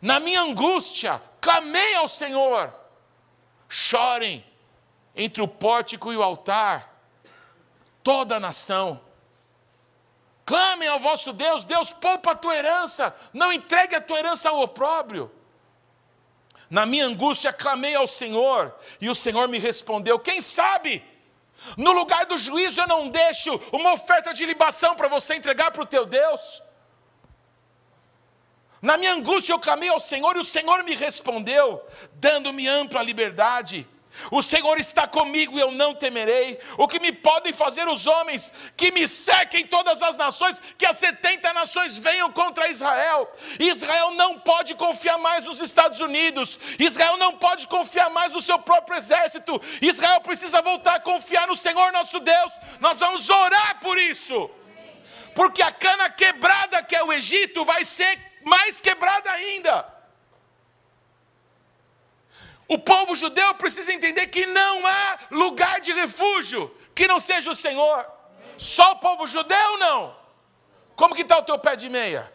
Na 0.00 0.20
minha 0.20 0.42
angústia, 0.42 1.20
clamei 1.40 1.94
ao 1.96 2.08
Senhor. 2.08 2.72
Chorem 3.68 4.44
entre 5.14 5.42
o 5.42 5.48
pórtico 5.48 6.12
e 6.12 6.16
o 6.16 6.22
altar, 6.22 7.00
toda 8.02 8.36
a 8.36 8.40
nação. 8.40 9.00
Clamem 10.44 10.88
ao 10.88 11.00
vosso 11.00 11.32
Deus, 11.32 11.64
Deus 11.64 11.90
poupa 11.90 12.32
a 12.32 12.34
tua 12.34 12.54
herança, 12.54 13.14
não 13.32 13.52
entregue 13.52 13.94
a 13.94 14.00
tua 14.00 14.18
herança 14.18 14.50
ao 14.50 14.60
opróbrio. 14.60 15.30
Na 16.68 16.84
minha 16.84 17.06
angústia 17.06 17.52
clamei 17.52 17.94
ao 17.94 18.06
Senhor, 18.06 18.74
e 19.00 19.08
o 19.08 19.14
Senhor 19.14 19.48
me 19.48 19.58
respondeu: 19.58 20.18
Quem 20.18 20.40
sabe 20.40 21.02
no 21.76 21.92
lugar 21.92 22.26
do 22.26 22.36
juízo, 22.36 22.80
eu 22.80 22.86
não 22.86 23.08
deixo 23.08 23.50
uma 23.72 23.92
oferta 23.92 24.34
de 24.34 24.44
libação 24.44 24.94
para 24.94 25.08
você 25.08 25.34
entregar 25.34 25.70
para 25.70 25.82
o 25.82 25.86
teu 25.86 26.04
Deus. 26.04 26.62
Na 28.82 28.98
minha 28.98 29.14
angústia 29.14 29.54
eu 29.54 29.58
clamei 29.58 29.88
ao 29.88 29.98
Senhor 29.98 30.36
e 30.36 30.40
o 30.40 30.44
Senhor 30.44 30.84
me 30.84 30.94
respondeu, 30.94 31.82
dando-me 32.14 32.68
ampla 32.68 33.02
liberdade. 33.02 33.88
O 34.30 34.42
Senhor 34.42 34.78
está 34.78 35.06
comigo 35.06 35.58
e 35.58 35.60
eu 35.60 35.70
não 35.70 35.94
temerei. 35.94 36.58
O 36.78 36.88
que 36.88 37.00
me 37.00 37.12
podem 37.12 37.52
fazer 37.52 37.88
os 37.88 38.06
homens 38.06 38.52
que 38.76 38.90
me 38.90 39.06
cerquem 39.06 39.66
todas 39.66 40.02
as 40.02 40.16
nações, 40.16 40.60
que 40.78 40.86
as 40.86 40.96
70 40.96 41.52
nações 41.52 41.98
venham 41.98 42.30
contra 42.32 42.68
Israel. 42.68 43.30
Israel 43.58 44.12
não 44.12 44.38
pode 44.38 44.74
confiar 44.74 45.18
mais 45.18 45.44
nos 45.44 45.60
Estados 45.60 46.00
Unidos. 46.00 46.58
Israel 46.78 47.16
não 47.16 47.32
pode 47.32 47.66
confiar 47.66 48.10
mais 48.10 48.32
no 48.32 48.40
seu 48.40 48.58
próprio 48.58 48.98
exército. 48.98 49.60
Israel 49.80 50.20
precisa 50.20 50.62
voltar 50.62 50.96
a 50.96 51.00
confiar 51.00 51.46
no 51.46 51.56
Senhor 51.56 51.92
nosso 51.92 52.20
Deus. 52.20 52.52
Nós 52.80 52.98
vamos 52.98 53.28
orar 53.28 53.80
por 53.80 53.98
isso. 53.98 54.50
Porque 55.34 55.62
a 55.62 55.72
cana 55.72 56.08
quebrada 56.10 56.82
que 56.82 56.94
é 56.94 57.02
o 57.02 57.12
Egito 57.12 57.64
vai 57.64 57.84
ser 57.84 58.18
mais 58.44 58.80
quebrada 58.80 59.30
ainda. 59.30 59.93
O 62.66 62.78
povo 62.78 63.14
judeu 63.14 63.54
precisa 63.54 63.92
entender 63.92 64.26
que 64.28 64.46
não 64.46 64.86
há 64.86 65.18
lugar 65.30 65.80
de 65.80 65.92
refúgio 65.92 66.74
que 66.94 67.06
não 67.06 67.20
seja 67.20 67.50
o 67.50 67.54
Senhor. 67.54 68.06
Só 68.56 68.92
o 68.92 68.96
povo 68.96 69.26
judeu 69.26 69.78
não. 69.78 70.16
Como 70.96 71.14
que 71.14 71.22
está 71.22 71.38
o 71.38 71.42
teu 71.42 71.58
pé 71.58 71.76
de 71.76 71.88
meia? 71.88 72.32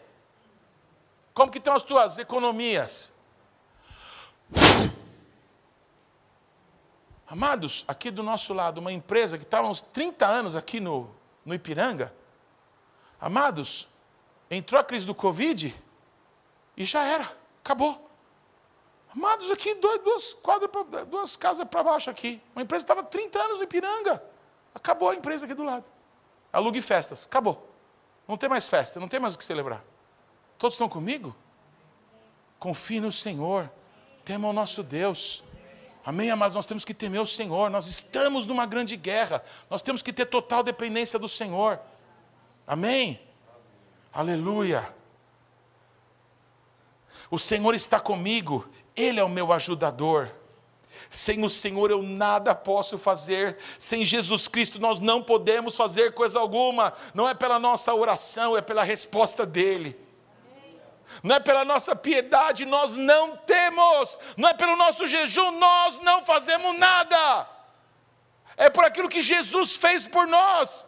Como 1.32 1.50
que 1.50 1.58
estão 1.58 1.74
as 1.74 1.82
tuas 1.82 2.18
economias? 2.18 3.12
Amados, 7.26 7.84
aqui 7.86 8.10
do 8.10 8.24
nosso 8.24 8.52
lado, 8.52 8.78
uma 8.78 8.92
empresa 8.92 9.38
que 9.38 9.44
estava 9.44 9.68
uns 9.68 9.80
30 9.80 10.26
anos 10.26 10.56
aqui 10.56 10.80
no, 10.80 11.08
no 11.44 11.54
Ipiranga. 11.54 12.12
Amados, 13.20 13.88
entrou 14.50 14.80
a 14.80 14.84
crise 14.84 15.06
do 15.06 15.14
Covid 15.14 15.72
e 16.76 16.84
já 16.84 17.04
era, 17.04 17.30
acabou. 17.62 18.09
Amados, 19.14 19.50
aqui, 19.50 19.74
duas, 19.74 20.34
quadras 20.34 20.70
duas 21.08 21.36
casas 21.36 21.66
para 21.68 21.82
baixo 21.82 22.08
aqui. 22.08 22.40
Uma 22.54 22.62
empresa 22.62 22.84
estava 22.84 23.02
30 23.02 23.38
anos 23.38 23.58
no 23.58 23.64
Ipiranga. 23.64 24.22
Acabou 24.74 25.10
a 25.10 25.14
empresa 25.14 25.46
aqui 25.46 25.54
do 25.54 25.64
lado. 25.64 25.84
Alugue 26.52 26.80
festas. 26.80 27.26
Acabou. 27.26 27.68
Não 28.28 28.36
tem 28.36 28.48
mais 28.48 28.68
festa, 28.68 29.00
não 29.00 29.08
tem 29.08 29.18
mais 29.18 29.34
o 29.34 29.38
que 29.38 29.44
celebrar. 29.44 29.82
Todos 30.56 30.74
estão 30.74 30.88
comigo? 30.88 31.34
Confie 32.58 33.00
no 33.00 33.10
Senhor. 33.10 33.68
Tema 34.24 34.48
o 34.48 34.52
nosso 34.52 34.82
Deus. 34.82 35.42
Amém, 36.04 36.30
amados? 36.30 36.54
Nós 36.54 36.66
temos 36.66 36.84
que 36.84 36.94
temer 36.94 37.20
o 37.20 37.26
Senhor. 37.26 37.68
Nós 37.70 37.88
estamos 37.88 38.46
numa 38.46 38.66
grande 38.66 38.96
guerra. 38.96 39.42
Nós 39.68 39.82
temos 39.82 40.02
que 40.02 40.12
ter 40.12 40.26
total 40.26 40.62
dependência 40.62 41.18
do 41.18 41.28
Senhor. 41.28 41.80
Amém? 42.64 43.20
Aleluia. 44.12 44.94
O 47.28 47.38
Senhor 47.38 47.74
está 47.74 47.98
comigo 47.98 48.68
ele 49.00 49.20
é 49.20 49.24
o 49.24 49.28
meu 49.28 49.52
ajudador. 49.52 50.30
Sem 51.08 51.44
o 51.44 51.48
Senhor 51.48 51.90
eu 51.90 52.02
nada 52.02 52.54
posso 52.54 52.96
fazer. 52.96 53.56
Sem 53.78 54.04
Jesus 54.04 54.46
Cristo 54.46 54.78
nós 54.78 55.00
não 55.00 55.22
podemos 55.22 55.74
fazer 55.74 56.12
coisa 56.12 56.38
alguma. 56.38 56.92
Não 57.14 57.28
é 57.28 57.34
pela 57.34 57.58
nossa 57.58 57.94
oração, 57.94 58.56
é 58.56 58.60
pela 58.60 58.84
resposta 58.84 59.44
dele. 59.44 59.98
Não 61.22 61.36
é 61.36 61.40
pela 61.40 61.64
nossa 61.64 61.96
piedade, 61.96 62.64
nós 62.64 62.96
não 62.96 63.36
temos. 63.36 64.18
Não 64.36 64.48
é 64.48 64.54
pelo 64.54 64.76
nosso 64.76 65.06
jejum, 65.06 65.50
nós 65.52 65.98
não 66.00 66.24
fazemos 66.24 66.78
nada. 66.78 67.48
É 68.56 68.70
por 68.70 68.84
aquilo 68.84 69.08
que 69.08 69.22
Jesus 69.22 69.76
fez 69.76 70.06
por 70.06 70.26
nós. 70.26 70.86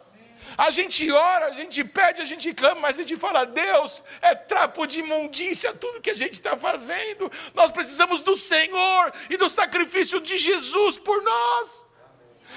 A 0.57 0.69
gente 0.71 1.11
ora, 1.11 1.47
a 1.47 1.53
gente 1.53 1.83
pede, 1.83 2.21
a 2.21 2.25
gente 2.25 2.53
clama, 2.53 2.81
mas 2.81 2.99
a 2.99 3.01
gente 3.03 3.17
fala, 3.17 3.45
Deus, 3.45 4.03
é 4.21 4.35
trapo 4.35 4.85
de 4.85 4.99
imundícia 4.99 5.73
tudo 5.73 6.01
que 6.01 6.09
a 6.09 6.15
gente 6.15 6.33
está 6.33 6.57
fazendo. 6.57 7.31
Nós 7.53 7.71
precisamos 7.71 8.21
do 8.21 8.35
Senhor 8.35 9.13
e 9.29 9.37
do 9.37 9.49
sacrifício 9.49 10.19
de 10.19 10.37
Jesus 10.37 10.97
por 10.97 11.21
nós. 11.21 11.85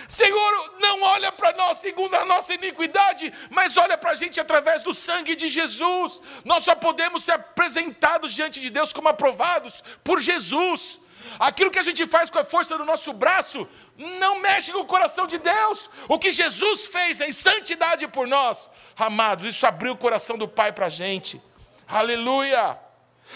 Senhor, 0.08 0.74
não 0.80 1.02
olha 1.02 1.32
para 1.32 1.52
nós 1.54 1.78
segundo 1.78 2.14
a 2.14 2.24
nossa 2.24 2.54
iniquidade, 2.54 3.32
mas 3.50 3.76
olha 3.76 3.96
para 3.96 4.10
a 4.10 4.14
gente 4.14 4.38
através 4.38 4.82
do 4.82 4.94
sangue 4.94 5.34
de 5.34 5.48
Jesus. 5.48 6.20
Nós 6.44 6.64
só 6.64 6.74
podemos 6.74 7.24
ser 7.24 7.32
apresentados 7.32 8.32
diante 8.32 8.60
de 8.60 8.70
Deus 8.70 8.92
como 8.92 9.08
aprovados 9.08 9.82
por 10.04 10.20
Jesus. 10.20 11.00
Aquilo 11.38 11.70
que 11.70 11.78
a 11.78 11.82
gente 11.82 12.06
faz 12.06 12.30
com 12.30 12.38
a 12.38 12.44
força 12.44 12.76
do 12.78 12.84
nosso 12.84 13.12
braço 13.12 13.68
não 13.96 14.40
mexe 14.40 14.72
com 14.72 14.80
o 14.80 14.86
coração 14.86 15.26
de 15.26 15.38
Deus. 15.38 15.90
O 16.08 16.18
que 16.18 16.32
Jesus 16.32 16.86
fez 16.86 17.20
em 17.20 17.32
santidade 17.32 18.06
por 18.08 18.26
nós, 18.26 18.70
amados, 18.96 19.44
isso 19.44 19.66
abriu 19.66 19.92
o 19.92 19.96
coração 19.96 20.38
do 20.38 20.48
Pai 20.48 20.72
para 20.72 20.86
a 20.86 20.90
gente. 20.90 21.40
Aleluia! 21.86 22.78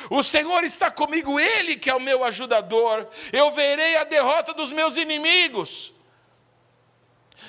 O 0.08 0.22
Senhor 0.22 0.62
está 0.64 0.90
comigo, 0.90 1.38
Ele 1.38 1.76
que 1.76 1.90
é 1.90 1.94
o 1.94 2.00
meu 2.00 2.24
ajudador. 2.24 3.08
Eu 3.32 3.50
verei 3.50 3.96
a 3.96 4.04
derrota 4.04 4.54
dos 4.54 4.70
meus 4.70 4.96
inimigos. 4.96 5.92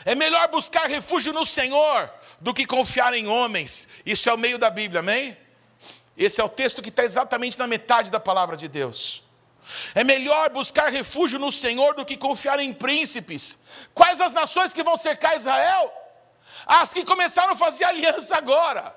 É 0.05 0.15
melhor 0.15 0.47
buscar 0.47 0.87
refúgio 0.87 1.33
no 1.33 1.45
Senhor 1.45 2.11
do 2.39 2.53
que 2.53 2.65
confiar 2.65 3.13
em 3.13 3.27
homens. 3.27 3.87
Isso 4.05 4.29
é 4.29 4.33
o 4.33 4.37
meio 4.37 4.57
da 4.57 4.69
Bíblia, 4.69 4.99
amém? 4.99 5.37
Esse 6.17 6.41
é 6.41 6.43
o 6.43 6.49
texto 6.49 6.81
que 6.81 6.89
está 6.89 7.03
exatamente 7.03 7.57
na 7.57 7.67
metade 7.67 8.09
da 8.09 8.19
palavra 8.19 8.57
de 8.57 8.67
Deus. 8.67 9.23
É 9.93 10.03
melhor 10.03 10.49
buscar 10.49 10.91
refúgio 10.91 11.39
no 11.39 11.51
Senhor 11.51 11.93
do 11.95 12.05
que 12.05 12.17
confiar 12.17 12.59
em 12.59 12.73
príncipes. 12.73 13.57
Quais 13.93 14.19
as 14.19 14.33
nações 14.33 14.73
que 14.73 14.83
vão 14.83 14.97
cercar 14.97 15.35
Israel? 15.35 15.93
As 16.65 16.93
que 16.93 17.03
começaram 17.03 17.53
a 17.53 17.55
fazer 17.55 17.85
aliança 17.85 18.35
agora. 18.35 18.95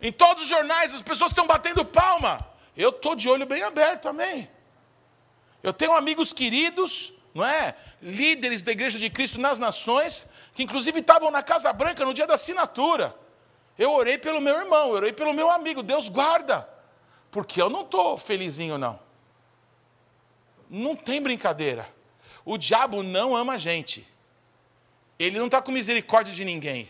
Em 0.00 0.12
todos 0.12 0.42
os 0.42 0.48
jornais 0.48 0.94
as 0.94 1.02
pessoas 1.02 1.30
estão 1.30 1.46
batendo 1.46 1.84
palma. 1.84 2.46
eu 2.76 2.90
estou 2.90 3.14
de 3.14 3.28
olho 3.28 3.46
bem 3.46 3.62
aberto, 3.62 4.08
amém? 4.08 4.50
Eu 5.62 5.72
tenho 5.72 5.94
amigos 5.96 6.32
queridos, 6.32 7.12
não 7.34 7.44
é? 7.44 7.74
Líderes 8.00 8.62
da 8.62 8.72
Igreja 8.72 8.98
de 8.98 9.10
Cristo 9.10 9.38
nas 9.38 9.58
nações, 9.58 10.26
que 10.54 10.62
inclusive 10.62 11.00
estavam 11.00 11.30
na 11.30 11.42
Casa 11.42 11.72
Branca 11.72 12.04
no 12.04 12.14
dia 12.14 12.26
da 12.26 12.34
assinatura. 12.34 13.16
Eu 13.78 13.92
orei 13.92 14.18
pelo 14.18 14.40
meu 14.40 14.54
irmão, 14.58 14.88
eu 14.88 14.94
orei 14.94 15.12
pelo 15.12 15.32
meu 15.32 15.50
amigo, 15.50 15.82
Deus 15.82 16.08
guarda. 16.08 16.68
Porque 17.30 17.60
eu 17.60 17.68
não 17.68 17.82
estou 17.82 18.16
felizinho, 18.16 18.78
não. 18.78 19.05
Não 20.68 20.94
tem 20.94 21.22
brincadeira. 21.22 21.88
O 22.44 22.56
diabo 22.56 23.02
não 23.02 23.36
ama 23.36 23.54
a 23.54 23.58
gente. 23.58 24.06
Ele 25.18 25.38
não 25.38 25.46
está 25.46 25.62
com 25.62 25.72
misericórdia 25.72 26.32
de 26.34 26.44
ninguém. 26.44 26.88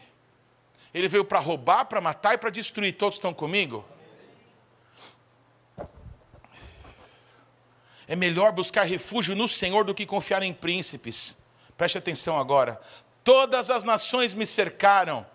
Ele 0.93 1.09
veio 1.09 1.25
para 1.25 1.39
roubar, 1.39 1.85
para 1.85 2.01
matar 2.01 2.35
e 2.35 2.39
para 2.39 2.51
destruir. 2.51 2.97
Todos 2.97 3.17
estão 3.17 3.33
comigo? 3.33 3.85
É 8.09 8.15
melhor 8.15 8.53
buscar 8.53 8.85
refúgio 8.85 9.35
no 9.35 9.49
Senhor 9.49 9.85
do 9.85 9.95
que 9.95 10.07
confiar 10.07 10.43
em 10.43 10.53
príncipes. 10.53 11.37
Preste 11.77 11.99
atenção 11.99 12.39
agora. 12.39 12.81
Todas 13.23 13.69
as 13.71 13.83
nações 13.83 14.33
me 14.33 14.47
cercaram, 14.47 15.27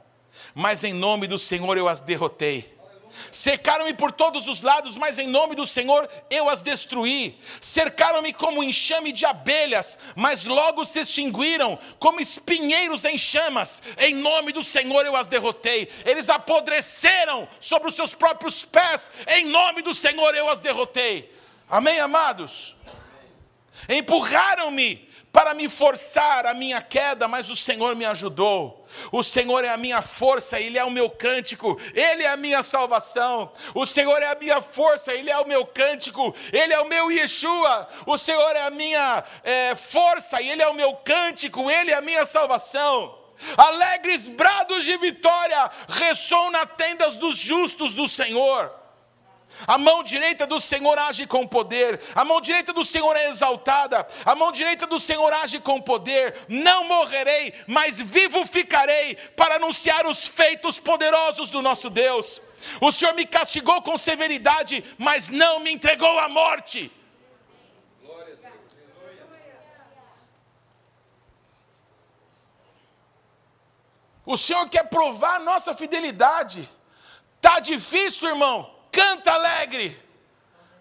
mas 0.56 0.84
em 0.84 0.94
nome 0.94 1.28
do 1.28 1.38
Senhor 1.38 1.78
eu 1.78 1.88
as 1.88 2.00
derrotei. 2.00 2.78
Cercaram-me 3.32 3.94
por 3.94 4.12
todos 4.12 4.48
os 4.48 4.62
lados, 4.62 4.98
mas 4.98 5.18
em 5.18 5.28
nome 5.28 5.56
do 5.56 5.66
Senhor 5.66 6.10
eu 6.30 6.50
as 6.50 6.62
destruí. 6.62 7.40
Cercaram-me 7.62 8.34
como 8.34 8.64
enxame 8.64 9.12
de 9.12 9.26
abelhas, 9.26 9.98
mas 10.16 10.46
logo 10.46 10.86
se 10.86 11.00
extinguiram, 11.00 11.78
como 12.00 12.20
espinheiros 12.20 13.06
em 13.06 13.18
chamas. 13.18 13.82
Em 13.98 14.16
nome 14.16 14.52
do 14.52 14.64
Senhor 14.64 15.06
eu 15.06 15.16
as 15.16 15.28
derrotei. 15.28 15.90
Eles 16.06 16.30
apodreceram 16.30 17.48
sobre 17.60 17.90
os 17.90 17.96
seus 17.96 18.14
próprios 18.14 18.66
pés. 18.66 19.12
Em 19.28 19.46
nome 19.46 19.82
do 19.82 19.94
Senhor 19.94 20.34
eu 20.36 20.50
as 20.50 20.60
derrotei. 20.60 21.34
Amém, 21.70 22.00
amados? 22.00 22.76
Empurraram-me 23.88 25.11
para 25.32 25.54
me 25.54 25.70
forçar 25.70 26.46
a 26.46 26.54
minha 26.54 26.82
queda, 26.82 27.28
mas 27.28 27.50
o 27.50 27.56
Senhor 27.56 27.96
me 27.96 28.06
ajudou. 28.06 28.86
O 29.12 29.24
Senhor 29.24 29.64
é 29.64 29.70
a 29.70 29.78
minha 29.78 30.02
força, 30.02 30.60
Ele 30.60 30.78
é 30.78 30.84
o 30.84 30.92
meu 30.92 31.10
cântico, 31.10 31.80
Ele 31.94 32.24
é 32.24 32.28
a 32.28 32.36
minha 32.36 32.62
salvação. 32.62 33.52
O 33.74 33.86
Senhor 33.86 34.22
é 34.22 34.28
a 34.28 34.36
minha 34.36 34.62
força, 34.62 35.14
Ele 35.14 35.30
é 35.30 35.38
o 35.38 35.48
meu 35.48 35.66
cântico, 35.66 36.36
Ele 36.52 36.74
é 36.74 36.82
o 36.82 36.88
meu 36.88 37.10
Yeshua. 37.10 37.88
O 38.06 38.18
Senhor 38.18 38.56
é 38.56 38.64
a 38.64 38.72
minha 38.72 39.24
é, 39.44 39.76
força, 39.76 40.42
Ele 40.42 40.62
é 40.62 40.68
o 40.68 40.74
meu 40.74 40.94
cântico, 40.96 41.72
Ele 41.72 41.92
é 41.92 41.96
a 41.96 42.02
minha 42.02 42.26
salvação. 42.26 43.18
Alegres 43.58 44.28
brados 44.28 44.84
de 44.84 44.98
vitória 44.98 45.72
ressoam 45.88 46.52
nas 46.52 46.68
tendas 46.78 47.16
dos 47.16 47.38
justos 47.38 47.94
do 47.94 48.08
Senhor. 48.08 48.81
A 49.68 49.78
mão 49.78 50.04
direita 50.04 50.48
do 50.48 50.60
Senhor 50.60 50.98
age 50.98 51.28
com 51.28 51.46
poder, 51.46 52.00
a 52.16 52.26
mão 52.26 52.42
direita 52.42 52.74
do 52.74 52.84
Senhor 52.84 53.16
é 53.16 53.30
exaltada, 53.30 54.08
a 54.26 54.36
mão 54.36 54.52
direita 54.52 54.88
do 54.88 55.00
Senhor 55.00 55.32
age 55.34 55.60
com 55.60 55.80
poder. 55.80 56.36
Não 56.48 56.84
morrerei, 56.86 57.54
mas 57.68 58.00
vivo 58.00 58.46
ficarei 58.46 59.16
para 59.36 59.56
anunciar 59.56 60.08
os 60.08 60.28
feitos 60.28 60.80
poderosos 60.80 61.50
do 61.50 61.62
nosso 61.62 61.90
Deus. 61.90 62.42
O 62.80 62.92
Senhor 62.92 63.14
me 63.14 63.26
castigou 63.26 63.82
com 63.82 63.98
severidade, 63.98 64.84
mas 64.98 65.30
não 65.30 65.60
me 65.60 65.72
entregou 65.72 66.20
à 66.20 66.28
morte. 66.28 66.92
O 74.26 74.38
Senhor 74.38 74.70
quer 74.70 74.84
provar 74.84 75.36
a 75.36 75.40
nossa 75.40 75.76
fidelidade. 75.76 76.70
Tá 77.42 77.60
difícil, 77.60 78.30
irmão? 78.30 78.81
Canta 78.92 79.32
alegre. 79.34 80.00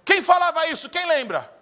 Quem 0.04 0.22
falava 0.22 0.66
isso? 0.68 0.88
Quem 0.88 1.06
lembra? 1.06 1.52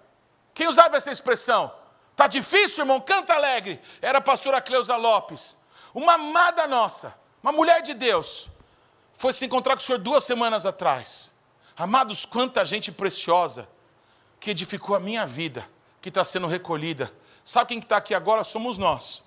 Quem 0.55 0.67
usava 0.67 0.97
essa 0.97 1.11
expressão? 1.11 1.73
Tá 2.17 2.27
difícil, 2.27 2.83
irmão? 2.83 3.01
Canta 3.01 3.35
alegre. 3.35 3.81
Era 4.03 4.19
a 4.19 4.21
pastora 4.21 4.61
Cleusa 4.61 4.97
Lopes, 4.97 5.57
uma 5.95 6.15
amada 6.15 6.67
nossa, 6.67 7.15
uma 7.43 7.53
mulher 7.53 7.83
de 7.83 7.95
Deus. 7.95 8.49
Foi 9.17 9.33
se 9.33 9.45
encontrar 9.45 9.77
com 9.77 9.83
o 9.83 9.85
senhor 9.85 9.99
duas 9.99 10.25
semanas 10.25 10.65
atrás. 10.67 11.33
Amados, 11.77 12.25
quanta 12.25 12.67
gente 12.67 12.91
preciosa 12.91 13.69
que 14.41 14.51
edificou 14.51 14.97
a 14.97 15.01
minha 15.01 15.27
vida, 15.27 15.69
que 16.01 16.09
está 16.09 16.25
sendo 16.25 16.47
recolhida. 16.47 17.13
Sabe 17.45 17.69
quem 17.69 17.79
está 17.79 17.97
aqui 17.97 18.15
agora? 18.15 18.43
Somos 18.45 18.79
nós. 18.79 19.23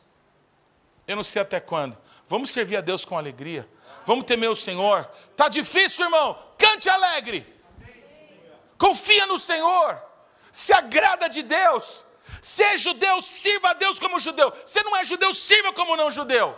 Eu 1.08 1.16
não 1.16 1.24
sei 1.24 1.42
até 1.42 1.60
quando. 1.60 1.98
Vamos 2.28 2.52
servir 2.52 2.78
a 2.78 2.82
Deus 2.82 3.04
com 3.04 3.18
alegria. 3.18 3.68
Vamos 4.06 4.26
temer 4.26 4.50
o 4.50 4.56
Senhor. 4.56 5.10
Está 5.30 5.48
difícil, 5.48 6.06
irmão? 6.06 6.38
Cante 6.58 6.90
alegre. 6.90 7.46
Confia 8.78 9.26
no 9.28 9.38
Senhor. 9.38 10.02
Se 10.52 10.74
agrada 10.74 11.30
de 11.30 11.44
Deus. 11.44 12.04
Se 12.42 12.64
é 12.64 12.78
judeu, 12.78 13.22
sirva 13.22 13.70
a 13.70 13.74
Deus 13.74 14.00
como 14.00 14.20
judeu. 14.20 14.52
Se 14.66 14.84
não 14.84 14.96
é 14.98 15.06
judeu, 15.06 15.34
sirva 15.34 15.72
como 15.74 15.96
não 15.96 16.10
judeu. 16.10 16.58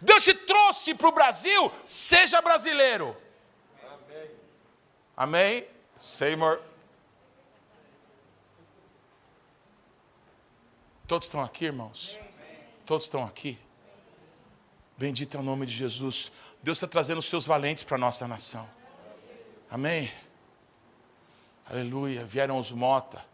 Deus 0.00 0.22
te 0.22 0.34
trouxe 0.34 0.94
para 0.94 1.08
o 1.08 1.12
Brasil, 1.12 1.72
seja 1.84 2.40
brasileiro. 2.40 3.16
Amém. 3.84 4.30
Amém? 5.16 5.66
Senhor. 5.96 6.62
Todos 11.06 11.26
estão 11.26 11.40
aqui, 11.40 11.64
irmãos? 11.64 12.18
Todos 12.84 13.04
estão 13.04 13.24
aqui? 13.24 13.58
Bendito 14.98 15.36
é 15.36 15.40
o 15.40 15.44
nome 15.44 15.64
de 15.64 15.72
Jesus. 15.72 16.32
Deus 16.60 16.78
está 16.78 16.88
trazendo 16.88 17.18
os 17.18 17.28
seus 17.28 17.46
valentes 17.46 17.84
para 17.84 17.94
a 17.94 18.00
nossa 18.00 18.26
nação. 18.26 18.68
Amém? 19.70 20.12
Aleluia. 21.70 22.24
Vieram 22.24 22.58
os 22.58 22.72
Mota, 22.72 23.24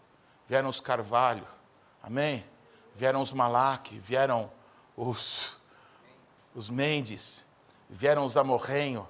vieram 0.47 0.69
os 0.69 0.79
Carvalho. 0.79 1.47
Amém? 2.03 2.45
Vieram 2.95 3.23
os 3.23 3.33
Malaque, 3.33 3.99
vieram 3.99 4.53
os, 4.95 5.57
os 6.55 6.69
Mendes, 6.69 7.47
vieram 7.89 8.27
os 8.27 8.37
Amorrenho, 8.37 9.09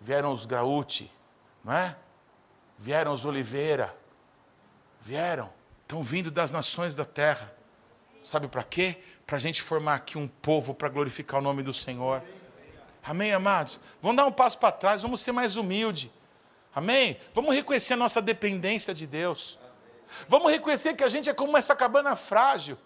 vieram 0.00 0.32
os 0.32 0.44
Graúti, 0.44 1.08
não 1.62 1.72
é? 1.72 1.96
Vieram 2.76 3.14
os 3.14 3.24
Oliveira, 3.24 3.96
vieram, 5.00 5.48
estão 5.82 6.02
vindo 6.02 6.32
das 6.32 6.50
nações 6.50 6.96
da 6.96 7.04
terra. 7.04 7.54
Sabe 8.22 8.46
para 8.46 8.62
quê? 8.62 8.96
Para 9.26 9.36
a 9.36 9.40
gente 9.40 9.60
formar 9.60 9.94
aqui 9.94 10.16
um 10.16 10.28
povo 10.28 10.74
para 10.74 10.88
glorificar 10.88 11.40
o 11.40 11.42
nome 11.42 11.62
do 11.62 11.72
Senhor. 11.72 12.22
Amém, 13.02 13.32
amados? 13.32 13.80
Vamos 14.00 14.16
dar 14.16 14.26
um 14.26 14.32
passo 14.32 14.58
para 14.58 14.70
trás, 14.70 15.02
vamos 15.02 15.20
ser 15.20 15.32
mais 15.32 15.56
humilde. 15.56 16.12
Amém? 16.74 17.18
Vamos 17.34 17.54
reconhecer 17.54 17.94
a 17.94 17.96
nossa 17.96 18.22
dependência 18.22 18.94
de 18.94 19.06
Deus. 19.06 19.58
Vamos 20.28 20.52
reconhecer 20.52 20.94
que 20.94 21.02
a 21.02 21.08
gente 21.08 21.28
é 21.28 21.34
como 21.34 21.56
essa 21.56 21.74
cabana 21.74 22.14
frágil, 22.14 22.78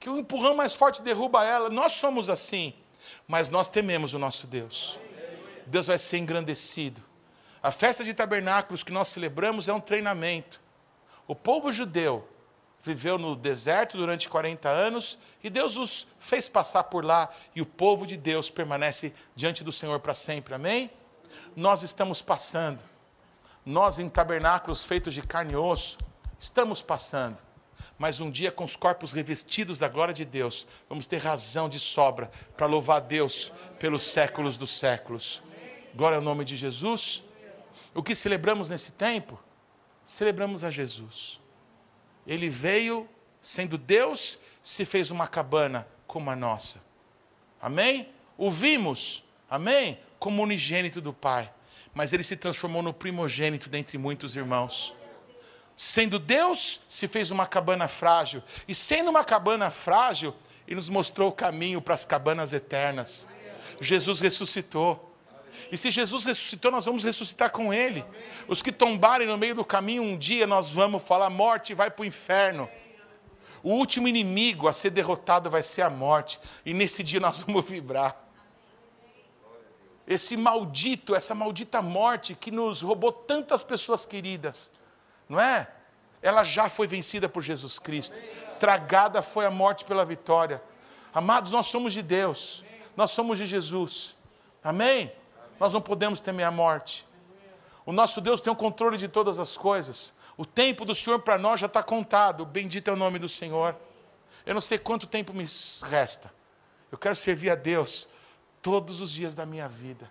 que 0.00 0.10
o 0.10 0.18
empurrão 0.18 0.56
mais 0.56 0.74
forte 0.74 1.00
derruba 1.00 1.44
ela. 1.44 1.70
Nós 1.70 1.92
somos 1.92 2.28
assim, 2.28 2.74
mas 3.26 3.48
nós 3.48 3.68
tememos 3.68 4.14
o 4.14 4.18
nosso 4.18 4.48
Deus. 4.48 4.98
Deus 5.66 5.86
vai 5.86 5.98
ser 5.98 6.18
engrandecido. 6.18 7.00
A 7.62 7.70
festa 7.70 8.02
de 8.02 8.12
tabernáculos 8.12 8.82
que 8.82 8.92
nós 8.92 9.08
celebramos 9.08 9.68
é 9.68 9.72
um 9.72 9.80
treinamento. 9.80 10.60
O 11.28 11.36
povo 11.36 11.70
judeu 11.70 12.28
viveu 12.82 13.16
no 13.16 13.36
deserto 13.36 13.96
durante 13.96 14.28
40 14.28 14.68
anos 14.68 15.16
e 15.42 15.48
Deus 15.48 15.76
os 15.76 16.06
fez 16.18 16.48
passar 16.48 16.84
por 16.84 17.04
lá 17.04 17.30
e 17.54 17.62
o 17.62 17.66
povo 17.66 18.06
de 18.06 18.16
Deus 18.16 18.50
permanece 18.50 19.14
diante 19.36 19.62
do 19.62 19.70
Senhor 19.70 20.00
para 20.00 20.14
sempre. 20.14 20.54
Amém? 20.54 20.90
Nós 21.54 21.82
estamos 21.82 22.20
passando. 22.20 22.82
Nós 23.64 24.00
em 24.00 24.08
tabernáculos 24.08 24.84
feitos 24.84 25.14
de 25.14 25.22
carne 25.22 25.52
e 25.52 25.56
osso, 25.56 25.96
estamos 26.38 26.82
passando. 26.82 27.38
Mas 27.96 28.18
um 28.18 28.30
dia 28.30 28.50
com 28.50 28.64
os 28.64 28.74
corpos 28.74 29.12
revestidos 29.12 29.78
da 29.78 29.86
glória 29.86 30.12
de 30.12 30.24
Deus, 30.24 30.66
vamos 30.88 31.06
ter 31.06 31.18
razão 31.18 31.68
de 31.68 31.78
sobra 31.78 32.30
para 32.56 32.66
louvar 32.66 33.00
Deus 33.00 33.52
pelos 33.78 34.02
séculos 34.02 34.56
dos 34.56 34.76
séculos. 34.76 35.40
Glória 35.94 36.16
ao 36.16 36.22
nome 36.22 36.44
de 36.44 36.56
Jesus. 36.56 37.22
O 37.94 38.02
que 38.02 38.14
celebramos 38.14 38.70
nesse 38.70 38.90
tempo? 38.90 39.40
Celebramos 40.04 40.64
a 40.64 40.70
Jesus. 40.70 41.41
Ele 42.26 42.48
veio, 42.48 43.08
sendo 43.40 43.76
Deus, 43.76 44.38
se 44.62 44.84
fez 44.84 45.10
uma 45.10 45.26
cabana 45.26 45.86
como 46.06 46.30
a 46.30 46.36
nossa. 46.36 46.80
Amém? 47.60 48.08
O 48.36 48.50
vimos, 48.50 49.24
amém? 49.48 49.98
Como 50.18 50.42
unigênito 50.42 51.00
do 51.00 51.12
Pai. 51.12 51.52
Mas 51.94 52.12
ele 52.12 52.22
se 52.22 52.36
transformou 52.36 52.82
no 52.82 52.92
primogênito 52.92 53.68
dentre 53.68 53.98
muitos 53.98 54.36
irmãos. 54.36 54.94
Sendo 55.76 56.18
Deus, 56.18 56.80
se 56.88 57.08
fez 57.08 57.30
uma 57.30 57.46
cabana 57.46 57.88
frágil. 57.88 58.42
E 58.68 58.74
sendo 58.74 59.10
uma 59.10 59.24
cabana 59.24 59.70
frágil, 59.70 60.34
ele 60.66 60.76
nos 60.76 60.88
mostrou 60.88 61.28
o 61.28 61.32
caminho 61.32 61.80
para 61.80 61.94
as 61.94 62.04
cabanas 62.04 62.52
eternas. 62.52 63.26
Jesus 63.80 64.20
ressuscitou. 64.20 65.11
E 65.70 65.78
se 65.78 65.90
Jesus 65.90 66.24
ressuscitou, 66.24 66.70
nós 66.70 66.84
vamos 66.84 67.04
ressuscitar 67.04 67.50
com 67.50 67.72
Ele. 67.72 68.04
Os 68.48 68.62
que 68.62 68.72
tombarem 68.72 69.26
no 69.26 69.38
meio 69.38 69.54
do 69.54 69.64
caminho, 69.64 70.02
um 70.02 70.16
dia 70.16 70.46
nós 70.46 70.70
vamos 70.70 71.02
falar: 71.02 71.30
morte, 71.30 71.74
vai 71.74 71.90
para 71.90 72.02
o 72.02 72.06
inferno. 72.06 72.68
O 73.62 73.70
último 73.70 74.08
inimigo 74.08 74.66
a 74.66 74.72
ser 74.72 74.90
derrotado 74.90 75.48
vai 75.48 75.62
ser 75.62 75.82
a 75.82 75.90
morte. 75.90 76.40
E 76.66 76.74
nesse 76.74 77.02
dia 77.02 77.20
nós 77.20 77.38
vamos 77.38 77.64
vibrar. 77.64 78.16
Esse 80.06 80.36
maldito, 80.36 81.14
essa 81.14 81.34
maldita 81.34 81.80
morte 81.80 82.34
que 82.34 82.50
nos 82.50 82.82
roubou 82.82 83.12
tantas 83.12 83.62
pessoas 83.62 84.04
queridas, 84.04 84.72
não 85.28 85.40
é? 85.40 85.68
Ela 86.20 86.44
já 86.44 86.68
foi 86.68 86.86
vencida 86.86 87.28
por 87.28 87.42
Jesus 87.42 87.78
Cristo. 87.78 88.20
Tragada 88.58 89.22
foi 89.22 89.46
a 89.46 89.50
morte 89.50 89.84
pela 89.84 90.04
vitória. 90.04 90.62
Amados, 91.14 91.50
nós 91.50 91.66
somos 91.66 91.92
de 91.92 92.02
Deus. 92.02 92.64
Nós 92.96 93.10
somos 93.10 93.38
de 93.38 93.46
Jesus. 93.46 94.16
Amém? 94.62 95.12
Nós 95.62 95.72
não 95.72 95.80
podemos 95.80 96.18
temer 96.18 96.44
a 96.44 96.50
morte. 96.50 97.06
O 97.86 97.92
nosso 97.92 98.20
Deus 98.20 98.40
tem 98.40 98.52
o 98.52 98.56
controle 98.56 98.98
de 98.98 99.06
todas 99.06 99.38
as 99.38 99.56
coisas. 99.56 100.12
O 100.36 100.44
tempo 100.44 100.84
do 100.84 100.92
Senhor 100.92 101.20
para 101.20 101.38
nós 101.38 101.60
já 101.60 101.66
está 101.66 101.80
contado. 101.84 102.44
Bendito 102.44 102.90
é 102.90 102.92
o 102.92 102.96
nome 102.96 103.16
do 103.16 103.28
Senhor. 103.28 103.76
Eu 104.44 104.54
não 104.54 104.60
sei 104.60 104.76
quanto 104.76 105.06
tempo 105.06 105.32
me 105.32 105.46
resta. 105.84 106.34
Eu 106.90 106.98
quero 106.98 107.14
servir 107.14 107.48
a 107.48 107.54
Deus 107.54 108.08
todos 108.60 109.00
os 109.00 109.12
dias 109.12 109.36
da 109.36 109.46
minha 109.46 109.68
vida. 109.68 110.10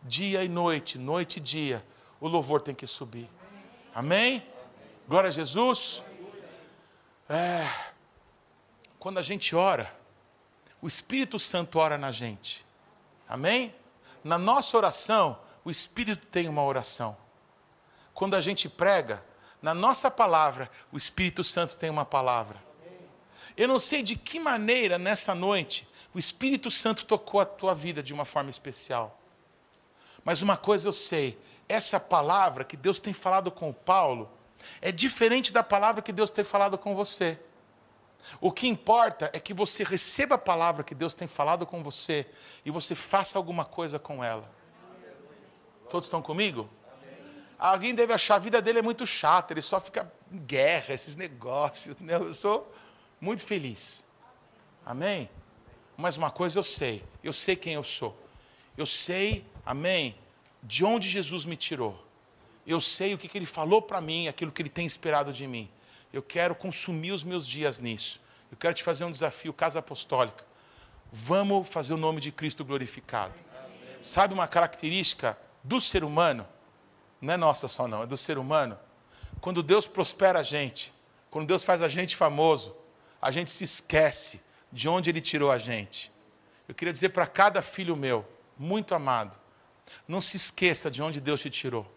Dia 0.00 0.44
e 0.44 0.48
noite, 0.48 0.96
noite 0.96 1.38
e 1.38 1.40
dia, 1.40 1.84
o 2.20 2.28
louvor 2.28 2.60
tem 2.62 2.72
que 2.72 2.86
subir. 2.86 3.28
Amém? 3.92 4.46
Glória 5.08 5.26
a 5.26 5.32
Jesus. 5.32 6.04
É, 7.28 7.68
quando 8.96 9.18
a 9.18 9.22
gente 9.22 9.56
ora, 9.56 9.92
o 10.80 10.86
Espírito 10.86 11.36
Santo 11.36 11.80
ora 11.80 11.98
na 11.98 12.12
gente. 12.12 12.64
Amém? 13.28 13.74
Na 14.24 14.38
nossa 14.38 14.76
oração, 14.76 15.38
o 15.64 15.70
Espírito 15.70 16.26
tem 16.26 16.48
uma 16.48 16.62
oração. 16.62 17.16
Quando 18.14 18.34
a 18.34 18.40
gente 18.40 18.68
prega, 18.68 19.24
na 19.60 19.74
nossa 19.74 20.10
palavra, 20.10 20.70
o 20.90 20.96
Espírito 20.96 21.42
Santo 21.42 21.76
tem 21.76 21.90
uma 21.90 22.04
palavra. 22.04 22.62
Eu 23.56 23.68
não 23.68 23.78
sei 23.78 24.02
de 24.02 24.16
que 24.16 24.40
maneira 24.40 24.98
nessa 24.98 25.34
noite 25.34 25.88
o 26.14 26.18
Espírito 26.18 26.70
Santo 26.70 27.04
tocou 27.04 27.40
a 27.40 27.46
tua 27.46 27.74
vida 27.74 28.02
de 28.02 28.12
uma 28.12 28.24
forma 28.24 28.50
especial. 28.50 29.18
Mas 30.24 30.42
uma 30.42 30.56
coisa 30.56 30.88
eu 30.88 30.92
sei, 30.92 31.38
essa 31.68 31.98
palavra 31.98 32.64
que 32.64 32.76
Deus 32.76 32.98
tem 33.00 33.14
falado 33.14 33.50
com 33.50 33.70
o 33.70 33.74
Paulo 33.74 34.30
é 34.80 34.92
diferente 34.92 35.52
da 35.52 35.62
palavra 35.62 36.02
que 36.02 36.12
Deus 36.12 36.30
tem 36.30 36.44
falado 36.44 36.76
com 36.76 36.94
você. 36.94 37.38
O 38.40 38.52
que 38.52 38.66
importa 38.66 39.30
é 39.32 39.40
que 39.40 39.52
você 39.52 39.84
receba 39.84 40.36
a 40.36 40.38
palavra 40.38 40.84
que 40.84 40.94
Deus 40.94 41.14
tem 41.14 41.28
falado 41.28 41.66
com 41.66 41.82
você 41.82 42.26
e 42.64 42.70
você 42.70 42.94
faça 42.94 43.38
alguma 43.38 43.64
coisa 43.64 43.98
com 43.98 44.22
ela. 44.22 44.50
Todos 45.88 46.06
estão 46.06 46.22
comigo? 46.22 46.68
Alguém 47.58 47.94
deve 47.94 48.12
achar 48.12 48.36
a 48.36 48.38
vida 48.38 48.60
dele 48.60 48.80
é 48.80 48.82
muito 48.82 49.06
chata, 49.06 49.52
ele 49.52 49.62
só 49.62 49.80
fica 49.80 50.12
em 50.32 50.38
guerra, 50.38 50.94
esses 50.94 51.14
negócios. 51.14 51.96
Né? 52.00 52.14
Eu 52.14 52.34
sou 52.34 52.72
muito 53.20 53.44
feliz. 53.44 54.04
Amém? 54.84 55.30
Mas 55.96 56.16
uma 56.16 56.30
coisa 56.30 56.58
eu 56.58 56.62
sei, 56.64 57.04
eu 57.22 57.32
sei 57.32 57.54
quem 57.54 57.74
eu 57.74 57.84
sou. 57.84 58.18
Eu 58.76 58.86
sei, 58.86 59.46
amém, 59.64 60.16
de 60.62 60.84
onde 60.84 61.08
Jesus 61.08 61.44
me 61.44 61.56
tirou. 61.56 62.04
Eu 62.66 62.80
sei 62.80 63.14
o 63.14 63.18
que, 63.18 63.28
que 63.28 63.38
ele 63.38 63.46
falou 63.46 63.82
para 63.82 64.00
mim, 64.00 64.28
aquilo 64.28 64.50
que 64.50 64.62
ele 64.62 64.68
tem 64.68 64.86
esperado 64.86 65.32
de 65.32 65.46
mim. 65.46 65.70
Eu 66.12 66.22
quero 66.22 66.54
consumir 66.54 67.12
os 67.12 67.22
meus 67.22 67.46
dias 67.46 67.80
nisso. 67.80 68.20
Eu 68.50 68.56
quero 68.56 68.74
te 68.74 68.82
fazer 68.82 69.04
um 69.04 69.10
desafio, 69.10 69.52
casa 69.52 69.78
apostólica. 69.78 70.44
Vamos 71.10 71.68
fazer 71.68 71.94
o 71.94 71.96
nome 71.96 72.20
de 72.20 72.30
Cristo 72.30 72.64
glorificado. 72.64 73.34
Sabe 74.00 74.34
uma 74.34 74.46
característica 74.46 75.38
do 75.62 75.80
ser 75.80 76.04
humano? 76.04 76.46
Não 77.20 77.34
é 77.34 77.36
nossa 77.36 77.68
só 77.68 77.86
não, 77.86 78.02
é 78.02 78.06
do 78.06 78.16
ser 78.16 78.36
humano. 78.36 78.78
Quando 79.40 79.62
Deus 79.62 79.86
prospera 79.86 80.40
a 80.40 80.42
gente, 80.42 80.92
quando 81.30 81.46
Deus 81.46 81.62
faz 81.62 81.82
a 81.82 81.88
gente 81.88 82.16
famoso, 82.16 82.76
a 83.20 83.30
gente 83.30 83.50
se 83.50 83.64
esquece 83.64 84.40
de 84.72 84.88
onde 84.88 85.08
Ele 85.08 85.20
tirou 85.20 85.50
a 85.50 85.58
gente. 85.58 86.12
Eu 86.66 86.74
queria 86.74 86.92
dizer 86.92 87.10
para 87.10 87.26
cada 87.26 87.62
filho 87.62 87.96
meu, 87.96 88.26
muito 88.58 88.94
amado, 88.94 89.38
não 90.06 90.20
se 90.20 90.36
esqueça 90.36 90.90
de 90.90 91.02
onde 91.02 91.20
Deus 91.20 91.40
te 91.40 91.50
tirou. 91.50 91.90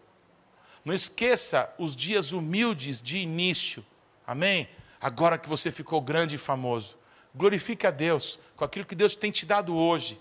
Não 0.84 0.94
esqueça 0.94 1.74
os 1.78 1.96
dias 1.96 2.30
humildes 2.32 3.02
de 3.02 3.16
início. 3.16 3.84
Amém? 4.26 4.68
agora 5.00 5.38
que 5.38 5.48
você 5.48 5.70
ficou 5.70 6.00
grande 6.00 6.34
e 6.34 6.38
famoso. 6.38 6.96
Glorifique 7.34 7.86
a 7.86 7.90
Deus 7.90 8.38
com 8.56 8.64
aquilo 8.64 8.86
que 8.86 8.94
Deus 8.94 9.14
tem 9.14 9.30
te 9.30 9.44
dado 9.44 9.74
hoje. 9.76 10.20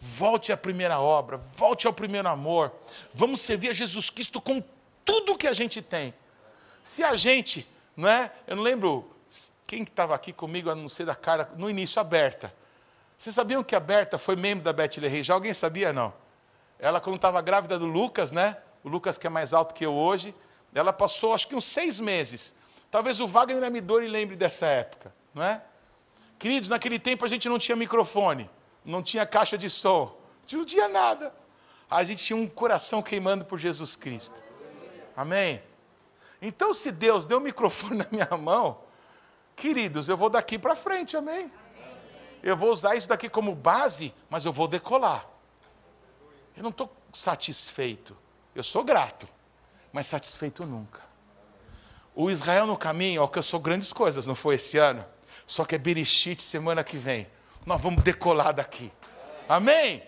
Volte 0.00 0.52
à 0.52 0.56
primeira 0.56 0.98
obra, 0.98 1.36
volte 1.36 1.86
ao 1.86 1.92
primeiro 1.92 2.28
amor. 2.28 2.72
Vamos 3.12 3.40
servir 3.40 3.70
a 3.70 3.72
Jesus 3.72 4.10
Cristo 4.10 4.40
com 4.40 4.62
tudo 5.04 5.36
que 5.36 5.46
a 5.46 5.52
gente 5.52 5.80
tem. 5.80 6.14
Se 6.82 7.02
a 7.02 7.16
gente, 7.16 7.68
não 7.96 8.08
é? 8.08 8.32
Eu 8.46 8.56
não 8.56 8.62
lembro 8.62 9.10
quem 9.66 9.82
estava 9.82 10.14
aqui 10.14 10.32
comigo, 10.32 10.70
a 10.70 10.74
não 10.74 10.88
ser 10.88 11.04
da 11.04 11.14
cara, 11.14 11.50
no 11.56 11.68
início, 11.68 12.00
a 12.00 12.04
Berta. 12.04 12.54
Vocês 13.18 13.34
sabiam 13.34 13.62
que 13.62 13.74
a 13.74 13.80
Berta 13.80 14.18
foi 14.18 14.36
membro 14.36 14.64
da 14.64 14.72
Beth 14.72 14.98
Rei? 15.00 15.22
Já 15.22 15.34
alguém 15.34 15.54
sabia, 15.54 15.92
não? 15.92 16.12
Ela, 16.78 17.00
quando 17.00 17.16
estava 17.16 17.40
grávida 17.40 17.78
do 17.78 17.86
Lucas, 17.86 18.30
né? 18.30 18.56
O 18.84 18.88
Lucas, 18.88 19.18
que 19.18 19.26
é 19.26 19.30
mais 19.30 19.54
alto 19.54 19.74
que 19.74 19.84
eu 19.84 19.94
hoje, 19.94 20.34
ela 20.74 20.92
passou, 20.92 21.32
acho 21.32 21.48
que 21.48 21.54
uns 21.54 21.64
seis 21.64 21.98
meses 21.98 22.54
Talvez 22.90 23.20
o 23.20 23.26
Wagner 23.26 23.62
Amidori 23.62 24.06
lembre 24.06 24.36
dessa 24.36 24.66
época, 24.66 25.14
não 25.34 25.42
é? 25.42 25.62
Queridos, 26.38 26.68
naquele 26.68 26.98
tempo 26.98 27.24
a 27.24 27.28
gente 27.28 27.48
não 27.48 27.58
tinha 27.58 27.76
microfone, 27.76 28.50
não 28.84 29.02
tinha 29.02 29.26
caixa 29.26 29.56
de 29.56 29.68
som, 29.70 30.16
não 30.52 30.64
tinha 30.64 30.88
nada. 30.88 31.34
A 31.90 32.02
gente 32.04 32.24
tinha 32.24 32.36
um 32.36 32.46
coração 32.46 33.02
queimando 33.02 33.44
por 33.44 33.58
Jesus 33.58 33.96
Cristo. 33.96 34.42
Amém? 35.16 35.62
Então, 36.42 36.74
se 36.74 36.92
Deus 36.92 37.24
deu 37.24 37.38
o 37.38 37.40
microfone 37.40 37.98
na 38.04 38.06
minha 38.10 38.36
mão, 38.36 38.80
queridos, 39.54 40.08
eu 40.08 40.16
vou 40.16 40.28
daqui 40.28 40.58
para 40.58 40.76
frente, 40.76 41.16
amém? 41.16 41.50
Eu 42.42 42.56
vou 42.56 42.70
usar 42.70 42.94
isso 42.94 43.08
daqui 43.08 43.28
como 43.28 43.54
base, 43.54 44.14
mas 44.28 44.44
eu 44.44 44.52
vou 44.52 44.68
decolar. 44.68 45.26
Eu 46.56 46.62
não 46.62 46.70
estou 46.70 46.94
satisfeito, 47.12 48.16
eu 48.54 48.62
sou 48.62 48.84
grato, 48.84 49.26
mas 49.92 50.06
satisfeito 50.06 50.64
nunca. 50.64 51.05
O 52.18 52.30
Israel 52.30 52.66
no 52.66 52.78
caminho 52.78 53.20
alcançou 53.20 53.60
grandes 53.60 53.92
coisas, 53.92 54.26
não 54.26 54.34
foi 54.34 54.54
esse 54.54 54.78
ano? 54.78 55.04
Só 55.46 55.66
que 55.66 55.74
é 55.74 55.78
Bereshit 55.78 56.42
semana 56.42 56.82
que 56.82 56.96
vem. 56.96 57.26
Nós 57.66 57.78
vamos 57.78 58.02
decolar 58.02 58.54
daqui. 58.54 58.90
Amém? 59.46 60.02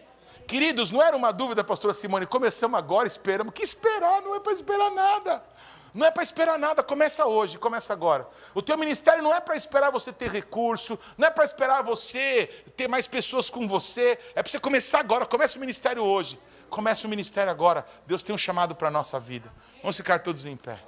Queridos, 0.47 0.91
não 0.91 1.03
era 1.03 1.15
uma 1.15 1.31
dúvida, 1.31 1.63
pastora 1.63 1.93
Simone. 1.93 2.25
Começamos 2.25 2.79
agora, 2.79 3.07
esperamos. 3.07 3.53
Que 3.53 3.63
esperar? 3.63 4.23
Não 4.23 4.35
é 4.35 4.41
para 4.41 4.55
esperar 4.55 4.91
nada. 4.91 5.45
Não 5.93 6.07
é 6.07 6.11
para 6.11 6.23
esperar 6.23 6.59
nada, 6.59 6.83
começa 6.83 7.27
hoje, 7.27 7.59
começa 7.59 7.93
agora. 7.93 8.27
O 8.55 8.63
teu 8.63 8.79
ministério 8.79 9.23
não 9.23 9.35
é 9.35 9.41
para 9.41 9.57
esperar 9.57 9.91
você 9.91 10.11
ter 10.11 10.31
recurso, 10.31 10.99
não 11.17 11.29
é 11.29 11.31
para 11.31 11.45
esperar 11.45 11.83
você 11.83 12.47
ter 12.75 12.89
mais 12.89 13.07
pessoas 13.07 13.51
com 13.51 13.67
você, 13.69 14.19
é 14.35 14.43
para 14.43 14.51
você 14.51 14.61
começar 14.61 15.01
agora, 15.01 15.27
começa 15.27 15.59
o 15.59 15.61
ministério 15.61 16.03
hoje. 16.03 16.41
Começa 16.71 17.07
o 17.07 17.11
ministério 17.11 17.51
agora. 17.51 17.85
Deus 18.07 18.23
tem 18.23 18.35
um 18.35 18.39
chamado 18.39 18.75
para 18.75 18.89
a 18.89 18.91
nossa 18.91 19.21
vida. 19.21 19.53
Vamos 19.83 19.97
ficar 19.97 20.21
todos 20.21 20.47
em 20.47 20.57
pé. 20.57 20.79